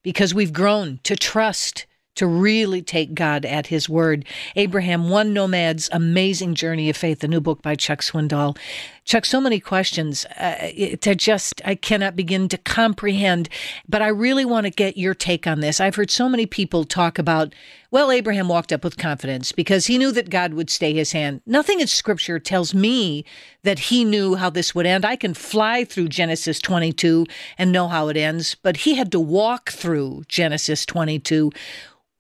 because 0.03 0.33
we've 0.33 0.53
grown 0.53 0.99
to 1.03 1.15
trust 1.15 1.85
to 2.15 2.25
really 2.25 2.81
take 2.81 3.13
God 3.13 3.45
at 3.45 3.67
His 3.67 3.87
word. 3.87 4.25
Abraham, 4.55 5.09
One 5.09 5.33
Nomad's 5.33 5.87
Amazing 5.91 6.55
Journey 6.55 6.89
of 6.89 6.97
Faith, 6.97 7.19
the 7.19 7.27
new 7.27 7.39
book 7.39 7.61
by 7.61 7.75
Chuck 7.75 8.01
Swindoll. 8.01 8.57
Chuck, 9.05 9.23
so 9.23 9.39
many 9.39 9.59
questions 9.59 10.25
uh, 10.39 10.69
to 11.01 11.13
just, 11.13 11.61
I 11.63 11.75
cannot 11.75 12.15
begin 12.15 12.49
to 12.49 12.57
comprehend, 12.57 13.49
but 13.87 14.01
I 14.01 14.07
really 14.07 14.45
want 14.45 14.65
to 14.65 14.71
get 14.71 14.97
your 14.97 15.13
take 15.13 15.45
on 15.45 15.59
this. 15.59 15.79
I've 15.79 15.95
heard 15.95 16.09
so 16.09 16.27
many 16.27 16.47
people 16.47 16.85
talk 16.85 17.19
about, 17.19 17.53
well, 17.89 18.11
Abraham 18.11 18.49
walked 18.49 18.73
up 18.73 18.83
with 18.83 18.97
confidence 18.97 19.51
because 19.51 19.87
he 19.87 19.97
knew 19.97 20.11
that 20.11 20.29
God 20.29 20.53
would 20.53 20.69
stay 20.69 20.93
his 20.93 21.13
hand. 21.13 21.41
Nothing 21.45 21.79
in 21.79 21.87
scripture 21.87 22.39
tells 22.39 22.73
me 22.73 23.23
that 23.63 23.79
he 23.79 24.03
knew 24.03 24.35
how 24.35 24.49
this 24.49 24.75
would 24.75 24.85
end. 24.85 25.05
I 25.05 25.15
can 25.15 25.33
fly 25.33 25.85
through 25.85 26.09
Genesis 26.09 26.59
22 26.59 27.25
and 27.57 27.71
know 27.71 27.87
how 27.87 28.09
it 28.09 28.17
ends, 28.17 28.55
but 28.55 28.77
he 28.77 28.95
had 28.95 29.11
to 29.13 29.19
walk 29.19 29.71
through 29.71 30.23
Genesis 30.27 30.85
22. 30.85 31.51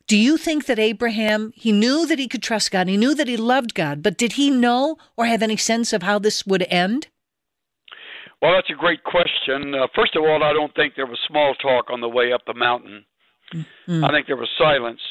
Do 0.07 0.17
you 0.17 0.37
think 0.37 0.67
that 0.67 0.79
Abraham, 0.79 1.51
he 1.53 1.73
knew 1.73 2.05
that 2.05 2.17
he 2.17 2.29
could 2.29 2.41
trust 2.41 2.71
God, 2.71 2.87
he 2.87 2.95
knew 2.95 3.13
that 3.13 3.27
he 3.27 3.35
loved 3.35 3.73
God, 3.73 4.01
but 4.01 4.17
did 4.17 4.33
he 4.33 4.49
know 4.49 4.97
or 5.17 5.25
have 5.25 5.43
any 5.43 5.57
sense 5.57 5.91
of 5.91 6.01
how 6.01 6.17
this 6.17 6.45
would 6.47 6.65
end? 6.69 7.07
Well, 8.41 8.53
that's 8.53 8.69
a 8.69 8.79
great 8.79 9.03
question. 9.03 9.75
Uh, 9.75 9.87
first 9.93 10.15
of 10.15 10.23
all, 10.23 10.43
I 10.43 10.53
don't 10.53 10.73
think 10.75 10.93
there 10.95 11.07
was 11.07 11.19
small 11.27 11.55
talk 11.55 11.89
on 11.89 11.99
the 11.99 12.07
way 12.07 12.31
up 12.31 12.41
the 12.45 12.53
mountain. 12.53 13.03
Mm-hmm. 13.53 14.05
I 14.05 14.11
think 14.11 14.27
there 14.27 14.37
was 14.37 14.49
silence. 14.57 15.01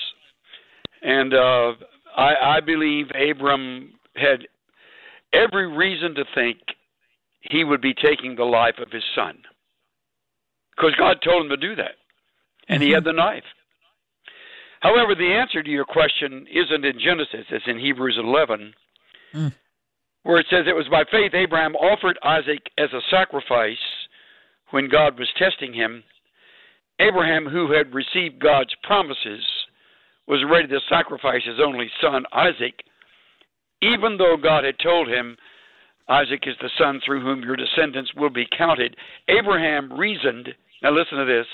And 1.06 1.32
uh, 1.32 1.72
I, 2.16 2.56
I 2.56 2.60
believe 2.60 3.06
Abram 3.14 3.92
had 4.16 4.48
every 5.32 5.68
reason 5.68 6.16
to 6.16 6.24
think 6.34 6.58
he 7.42 7.62
would 7.62 7.80
be 7.80 7.94
taking 7.94 8.34
the 8.34 8.44
life 8.44 8.74
of 8.78 8.90
his 8.90 9.04
son. 9.14 9.38
Because 10.76 10.96
God 10.98 11.18
told 11.22 11.44
him 11.44 11.50
to 11.50 11.56
do 11.56 11.76
that. 11.76 11.92
And 12.68 12.82
he 12.82 12.90
had 12.90 13.04
the 13.04 13.12
knife. 13.12 13.44
However, 14.80 15.14
the 15.14 15.32
answer 15.32 15.62
to 15.62 15.70
your 15.70 15.84
question 15.84 16.46
isn't 16.52 16.84
in 16.84 16.98
Genesis, 16.98 17.46
it's 17.50 17.64
in 17.68 17.78
Hebrews 17.78 18.18
11, 18.18 18.74
Mm. 19.34 19.52
where 20.22 20.38
it 20.38 20.46
says, 20.50 20.66
It 20.66 20.74
was 20.76 20.88
by 20.88 21.04
faith 21.10 21.34
Abraham 21.34 21.74
offered 21.76 22.18
Isaac 22.22 22.70
as 22.78 22.92
a 22.92 23.00
sacrifice 23.10 23.76
when 24.70 24.88
God 24.88 25.18
was 25.18 25.28
testing 25.36 25.72
him. 25.72 26.02
Abraham, 26.98 27.46
who 27.46 27.72
had 27.72 27.94
received 27.94 28.38
God's 28.40 28.74
promises, 28.82 29.44
was 30.26 30.44
ready 30.50 30.68
to 30.68 30.80
sacrifice 30.88 31.42
his 31.44 31.60
only 31.64 31.90
son, 32.00 32.24
Isaac, 32.32 32.82
even 33.82 34.16
though 34.16 34.36
God 34.42 34.64
had 34.64 34.78
told 34.82 35.08
him, 35.08 35.36
Isaac 36.08 36.44
is 36.46 36.54
the 36.60 36.70
son 36.78 37.00
through 37.04 37.22
whom 37.22 37.42
your 37.42 37.56
descendants 37.56 38.12
will 38.16 38.30
be 38.30 38.46
counted. 38.56 38.96
Abraham 39.28 39.92
reasoned, 39.92 40.48
now 40.82 40.92
listen 40.92 41.18
to 41.18 41.24
this, 41.24 41.46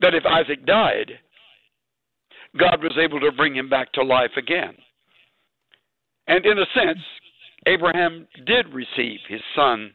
that 0.00 0.14
if 0.14 0.24
Isaac 0.26 0.64
died, 0.66 1.12
God 2.58 2.82
was 2.82 2.96
able 2.98 3.20
to 3.20 3.32
bring 3.32 3.54
him 3.54 3.68
back 3.68 3.92
to 3.92 4.02
life 4.02 4.32
again. 4.36 4.74
And 6.26 6.44
in 6.44 6.58
a 6.58 6.66
sense, 6.74 6.98
Abraham 7.66 8.26
did 8.46 8.72
receive 8.72 9.20
his 9.28 9.40
son 9.54 9.92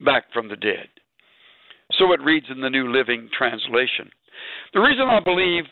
back 0.00 0.24
from 0.32 0.48
the 0.48 0.56
dead. 0.56 0.88
So 1.98 2.12
it 2.12 2.20
reads 2.20 2.46
in 2.50 2.60
the 2.60 2.70
New 2.70 2.92
Living 2.92 3.28
Translation. 3.36 4.10
The 4.74 4.80
reason 4.80 5.06
I 5.08 5.20
believe 5.20 5.64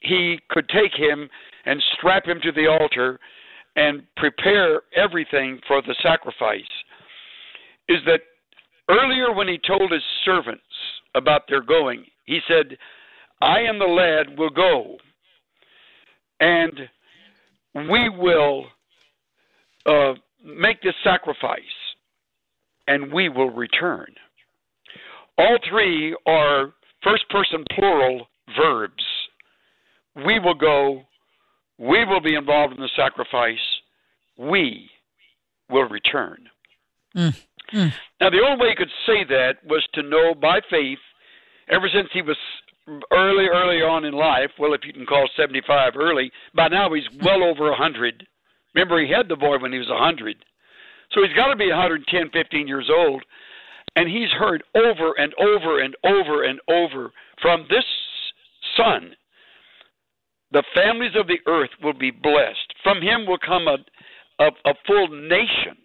he 0.00 0.38
could 0.50 0.68
take 0.68 0.94
him 0.94 1.28
and 1.66 1.82
strap 1.98 2.26
him 2.26 2.40
to 2.42 2.52
the 2.52 2.66
altar 2.66 3.18
and 3.76 4.02
prepare 4.16 4.82
everything 4.96 5.60
for 5.66 5.82
the 5.82 5.94
sacrifice 6.02 6.62
is 7.88 7.98
that 8.06 8.20
earlier 8.90 9.32
when 9.32 9.48
he 9.48 9.58
told 9.66 9.92
his 9.92 10.02
servants 10.24 10.62
about 11.14 11.42
their 11.48 11.62
going, 11.62 12.04
he 12.26 12.40
said, 12.48 12.76
I 13.40 13.60
and 13.60 13.80
the 13.80 13.86
lad 13.86 14.38
will 14.38 14.50
go 14.50 14.96
and 16.40 16.72
we 17.90 18.08
will 18.08 18.66
uh, 19.86 20.14
make 20.44 20.82
this 20.82 20.94
sacrifice. 21.04 21.62
and 22.88 23.12
we 23.12 23.28
will 23.28 23.50
return. 23.50 24.06
All 25.36 25.58
three 25.68 26.16
are 26.26 26.72
first 27.04 27.28
person 27.28 27.64
plural 27.74 28.26
verbs. 28.58 29.04
We 30.16 30.38
will 30.38 30.54
go, 30.54 31.02
we 31.78 32.04
will 32.04 32.20
be 32.20 32.34
involved 32.34 32.74
in 32.74 32.80
the 32.80 32.90
sacrifice, 32.96 33.58
we 34.36 34.90
will 35.70 35.88
return. 35.88 36.48
Mm. 37.16 37.36
Mm. 37.72 37.92
Now, 38.20 38.30
the 38.30 38.42
only 38.44 38.60
way 38.60 38.70
he 38.70 38.76
could 38.76 38.90
say 39.06 39.24
that 39.24 39.56
was 39.64 39.86
to 39.94 40.02
know 40.02 40.34
by 40.34 40.60
faith, 40.70 40.98
ever 41.68 41.88
since 41.92 42.08
he 42.12 42.22
was 42.22 42.36
early, 43.12 43.46
early 43.46 43.82
on 43.82 44.04
in 44.04 44.14
life, 44.14 44.50
well, 44.58 44.72
if 44.72 44.80
you 44.84 44.92
can 44.92 45.06
call 45.06 45.28
75 45.36 45.92
early, 45.96 46.30
by 46.54 46.68
now 46.68 46.92
he's 46.92 47.08
well 47.22 47.44
over 47.44 47.70
100. 47.70 48.26
Remember, 48.74 49.00
he 49.00 49.10
had 49.10 49.28
the 49.28 49.36
boy 49.36 49.58
when 49.58 49.72
he 49.72 49.78
was 49.78 49.88
100. 49.88 50.44
So 51.12 51.22
he's 51.22 51.36
got 51.36 51.48
to 51.48 51.56
be 51.56 51.68
110, 51.68 52.30
15 52.30 52.68
years 52.68 52.90
old. 52.94 53.24
And 53.96 54.08
he's 54.08 54.30
heard 54.30 54.62
over 54.74 55.14
and 55.18 55.34
over 55.34 55.80
and 55.80 55.96
over 56.04 56.44
and 56.44 56.60
over 56.68 57.12
from 57.42 57.66
this 57.68 57.84
son 58.76 59.16
the 60.52 60.64
families 60.74 61.12
of 61.14 61.26
the 61.26 61.38
earth 61.46 61.70
will 61.82 61.92
be 61.92 62.10
blessed. 62.10 62.74
From 62.82 63.02
him 63.02 63.26
will 63.26 63.38
come 63.38 63.68
a, 63.68 63.78
a, 64.38 64.46
a 64.64 64.74
full 64.86 65.08
nation. 65.08 65.76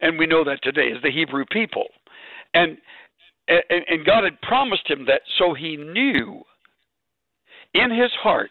And 0.00 0.18
we 0.18 0.26
know 0.26 0.44
that 0.44 0.62
today 0.62 0.88
is 0.88 1.02
the 1.02 1.10
Hebrew 1.10 1.44
people. 1.50 1.86
And, 2.52 2.76
and, 3.48 3.84
and 3.88 4.06
God 4.06 4.24
had 4.24 4.40
promised 4.42 4.88
him 4.88 5.06
that, 5.06 5.22
so 5.38 5.54
he 5.54 5.76
knew 5.76 6.42
in 7.74 7.90
his 7.90 8.10
heart 8.20 8.50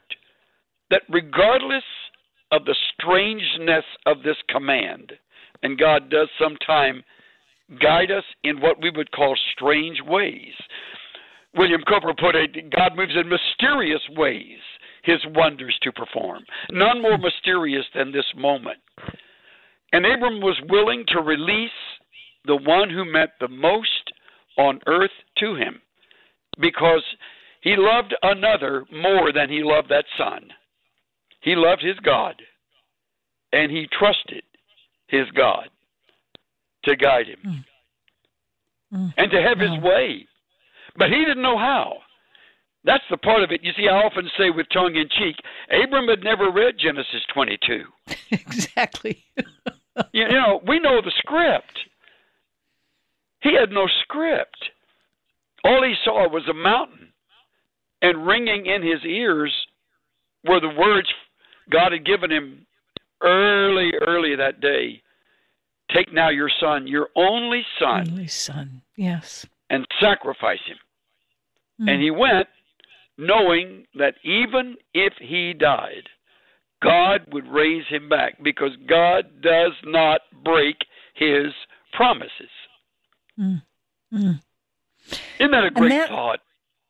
that 0.89 1.03
regardless 1.09 1.83
of 2.51 2.65
the 2.65 2.75
strangeness 2.93 3.85
of 4.05 4.23
this 4.23 4.37
command, 4.49 5.11
and 5.63 5.77
God 5.77 6.09
does 6.09 6.29
sometime 6.39 7.03
guide 7.81 8.11
us 8.11 8.23
in 8.43 8.61
what 8.61 8.81
we 8.81 8.91
would 8.91 9.11
call 9.11 9.35
strange 9.53 9.99
ways. 10.05 10.53
William 11.55 11.81
Cowper 11.87 12.13
put 12.13 12.35
it 12.35 12.69
God 12.71 12.95
moves 12.95 13.13
in 13.15 13.29
mysterious 13.29 14.01
ways 14.15 14.59
his 15.05 15.19
wonders 15.35 15.77
to 15.83 15.91
perform. 15.91 16.43
None 16.71 17.01
more 17.01 17.17
mysterious 17.17 17.85
than 17.93 18.11
this 18.11 18.25
moment. 18.35 18.79
And 19.93 20.05
Abram 20.05 20.41
was 20.41 20.59
willing 20.67 21.05
to 21.09 21.21
release 21.21 21.69
the 22.45 22.55
one 22.55 22.89
who 22.89 23.05
meant 23.05 23.29
the 23.39 23.47
most 23.47 24.11
on 24.57 24.79
earth 24.87 25.11
to 25.37 25.55
him 25.55 25.81
because 26.59 27.03
he 27.61 27.75
loved 27.77 28.15
another 28.23 28.85
more 28.91 29.31
than 29.31 29.49
he 29.49 29.63
loved 29.63 29.89
that 29.89 30.05
son. 30.17 30.49
He 31.41 31.55
loved 31.55 31.83
his 31.83 31.97
God 31.99 32.41
and 33.53 33.71
he 33.71 33.87
trusted 33.97 34.43
his 35.07 35.29
God 35.35 35.69
to 36.83 36.95
guide 36.95 37.27
him 37.27 37.39
mm. 38.93 38.99
Mm. 38.99 39.13
and 39.17 39.31
to 39.31 39.41
have 39.41 39.59
his 39.59 39.83
way. 39.83 40.25
But 40.97 41.09
he 41.09 41.19
didn't 41.19 41.43
know 41.43 41.57
how. 41.57 41.97
That's 42.85 43.03
the 43.09 43.17
part 43.17 43.41
of 43.41 43.51
it. 43.51 43.63
You 43.63 43.71
see, 43.75 43.87
I 43.89 43.95
often 43.95 44.29
say 44.37 44.51
with 44.51 44.67
tongue 44.71 44.95
in 44.95 45.09
cheek, 45.09 45.35
Abram 45.71 46.07
had 46.07 46.23
never 46.23 46.51
read 46.51 46.75
Genesis 46.77 47.21
22. 47.33 47.83
exactly. 48.31 49.23
you, 50.13 50.27
know, 50.27 50.61
we 50.67 50.79
know 50.79 51.01
the 51.01 51.11
script. 51.17 51.79
He 53.41 53.55
had 53.59 53.71
no 53.71 53.87
script. 54.03 54.69
All 55.63 55.83
he 55.83 55.95
saw 56.03 56.29
was 56.29 56.47
a 56.47 56.53
mountain, 56.53 57.09
and 58.03 58.27
ringing 58.27 58.67
in 58.67 58.83
his 58.83 59.03
ears 59.03 59.51
were 60.47 60.59
the 60.59 60.69
words 60.69 61.07
God 61.71 61.91
had 61.91 62.05
given 62.05 62.31
him 62.31 62.67
early, 63.23 63.93
early 64.05 64.35
that 64.35 64.61
day. 64.61 65.01
Take 65.91 66.13
now 66.13 66.29
your 66.29 66.49
son, 66.59 66.87
your 66.87 67.09
only 67.15 67.63
son, 67.79 68.07
only 68.11 68.27
son, 68.27 68.81
yes, 68.95 69.45
and 69.69 69.87
sacrifice 69.99 70.59
him. 70.65 70.77
Mm. 71.81 71.91
And 71.91 72.01
he 72.01 72.11
went, 72.11 72.47
knowing 73.17 73.85
that 73.95 74.15
even 74.23 74.75
if 74.93 75.13
he 75.19 75.53
died, 75.53 76.09
God 76.83 77.21
would 77.31 77.47
raise 77.47 77.85
him 77.89 78.09
back 78.09 78.43
because 78.43 78.71
God 78.87 79.41
does 79.41 79.71
not 79.83 80.21
break 80.43 80.77
his 81.15 81.53
promises. 81.93 82.49
Mm. 83.39 83.61
Mm. 84.13 84.41
Isn't 85.39 85.51
that 85.51 85.63
a 85.63 85.71
great 85.71 85.89
that, 85.89 86.09
thought? 86.09 86.39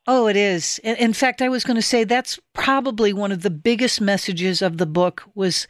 Oh, 0.06 0.26
it 0.26 0.36
is. 0.36 0.78
In 0.84 1.12
fact, 1.12 1.42
I 1.42 1.48
was 1.48 1.64
going 1.64 1.76
to 1.76 1.82
say 1.82 2.04
that's 2.04 2.38
probably 2.52 3.12
one 3.12 3.32
of 3.32 3.42
the 3.42 3.50
biggest 3.50 4.00
messages 4.00 4.62
of 4.62 4.78
the 4.78 4.86
book 4.86 5.24
was 5.34 5.66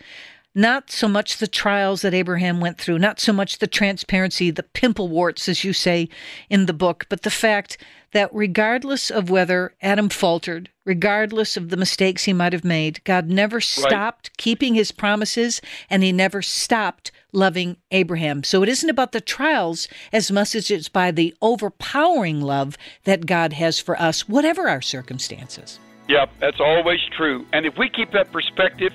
not 0.56 0.90
so 0.90 1.06
much 1.06 1.36
the 1.36 1.46
trials 1.46 2.00
that 2.00 2.14
Abraham 2.14 2.60
went 2.60 2.78
through, 2.78 2.98
not 2.98 3.20
so 3.20 3.30
much 3.30 3.58
the 3.58 3.66
transparency, 3.66 4.50
the 4.50 4.62
pimple 4.62 5.08
warts, 5.08 5.50
as 5.50 5.62
you 5.62 5.74
say 5.74 6.08
in 6.48 6.64
the 6.64 6.72
book, 6.72 7.04
but 7.10 7.22
the 7.22 7.30
fact 7.30 7.76
that 8.12 8.30
regardless 8.32 9.10
of 9.10 9.28
whether 9.28 9.74
Adam 9.82 10.08
faltered, 10.08 10.70
regardless 10.86 11.58
of 11.58 11.68
the 11.68 11.76
mistakes 11.76 12.24
he 12.24 12.32
might 12.32 12.54
have 12.54 12.64
made, 12.64 13.04
God 13.04 13.28
never 13.28 13.60
stopped 13.60 14.30
right. 14.30 14.36
keeping 14.38 14.74
his 14.74 14.92
promises 14.92 15.60
and 15.90 16.02
he 16.02 16.10
never 16.10 16.40
stopped 16.40 17.12
loving 17.32 17.76
Abraham. 17.90 18.42
So 18.42 18.62
it 18.62 18.70
isn't 18.70 18.88
about 18.88 19.12
the 19.12 19.20
trials 19.20 19.88
as 20.10 20.30
much 20.30 20.54
as 20.54 20.70
it's 20.70 20.88
by 20.88 21.10
the 21.10 21.34
overpowering 21.42 22.40
love 22.40 22.78
that 23.04 23.26
God 23.26 23.52
has 23.52 23.78
for 23.78 24.00
us, 24.00 24.26
whatever 24.26 24.70
our 24.70 24.80
circumstances. 24.80 25.78
Yep, 26.08 26.30
that's 26.40 26.60
always 26.60 27.00
true. 27.14 27.44
And 27.52 27.66
if 27.66 27.76
we 27.76 27.90
keep 27.90 28.12
that 28.12 28.32
perspective, 28.32 28.92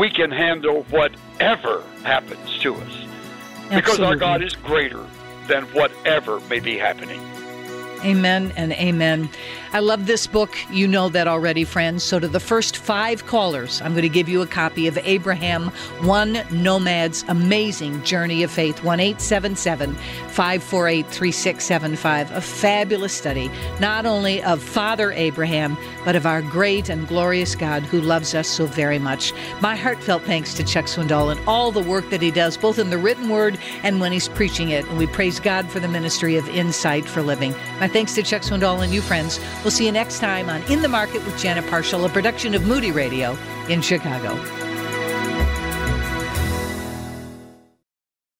we 0.00 0.08
can 0.08 0.30
handle 0.30 0.82
whatever 0.84 1.84
happens 2.04 2.58
to 2.60 2.74
us. 2.74 3.06
Because 3.70 4.00
our 4.00 4.16
God 4.16 4.42
is 4.42 4.56
greater 4.56 5.04
than 5.46 5.64
whatever 5.74 6.40
may 6.48 6.58
be 6.58 6.78
happening. 6.78 7.20
Amen 8.02 8.50
and 8.56 8.72
amen. 8.72 9.28
I 9.72 9.78
love 9.78 10.06
this 10.06 10.26
book. 10.26 10.50
You 10.72 10.88
know 10.88 11.08
that 11.10 11.28
already, 11.28 11.62
friends. 11.62 12.02
So, 12.02 12.18
to 12.18 12.26
the 12.26 12.40
first 12.40 12.76
five 12.76 13.26
callers, 13.26 13.80
I'm 13.80 13.92
going 13.92 14.02
to 14.02 14.08
give 14.08 14.28
you 14.28 14.42
a 14.42 14.46
copy 14.46 14.88
of 14.88 14.98
Abraham 14.98 15.68
One 16.00 16.42
Nomad's 16.50 17.24
Amazing 17.28 18.02
Journey 18.02 18.42
of 18.42 18.50
Faith, 18.50 18.82
1 18.82 18.98
877 18.98 19.94
548 19.94 21.06
3675. 21.06 22.32
A 22.32 22.40
fabulous 22.40 23.12
study, 23.12 23.48
not 23.78 24.06
only 24.06 24.42
of 24.42 24.60
Father 24.60 25.12
Abraham, 25.12 25.76
but 26.04 26.16
of 26.16 26.26
our 26.26 26.42
great 26.42 26.88
and 26.88 27.06
glorious 27.06 27.54
God 27.54 27.84
who 27.84 28.00
loves 28.00 28.34
us 28.34 28.48
so 28.48 28.66
very 28.66 28.98
much. 28.98 29.32
My 29.60 29.76
heartfelt 29.76 30.24
thanks 30.24 30.52
to 30.54 30.64
Chuck 30.64 30.86
Swindoll 30.86 31.30
and 31.30 31.40
all 31.46 31.70
the 31.70 31.82
work 31.82 32.10
that 32.10 32.22
he 32.22 32.32
does, 32.32 32.56
both 32.56 32.80
in 32.80 32.90
the 32.90 32.98
written 32.98 33.28
word 33.28 33.56
and 33.84 34.00
when 34.00 34.10
he's 34.10 34.28
preaching 34.28 34.70
it. 34.70 34.84
And 34.86 34.98
we 34.98 35.06
praise 35.06 35.38
God 35.38 35.68
for 35.70 35.78
the 35.78 35.88
ministry 35.88 36.36
of 36.36 36.48
Insight 36.48 37.04
for 37.04 37.22
Living. 37.22 37.52
My 37.78 37.86
thanks 37.86 38.14
to 38.16 38.24
Chuck 38.24 38.42
Swindoll 38.42 38.82
and 38.82 38.92
you, 38.92 39.00
friends. 39.00 39.38
We'll 39.62 39.70
see 39.70 39.84
you 39.84 39.92
next 39.92 40.20
time 40.20 40.48
on 40.48 40.62
In 40.70 40.80
the 40.80 40.88
Market 40.88 41.24
with 41.24 41.38
Janet 41.38 41.64
Parshall, 41.66 42.04
a 42.06 42.08
production 42.08 42.54
of 42.54 42.64
Moody 42.64 42.92
Radio 42.92 43.36
in 43.68 43.82
Chicago. 43.82 44.69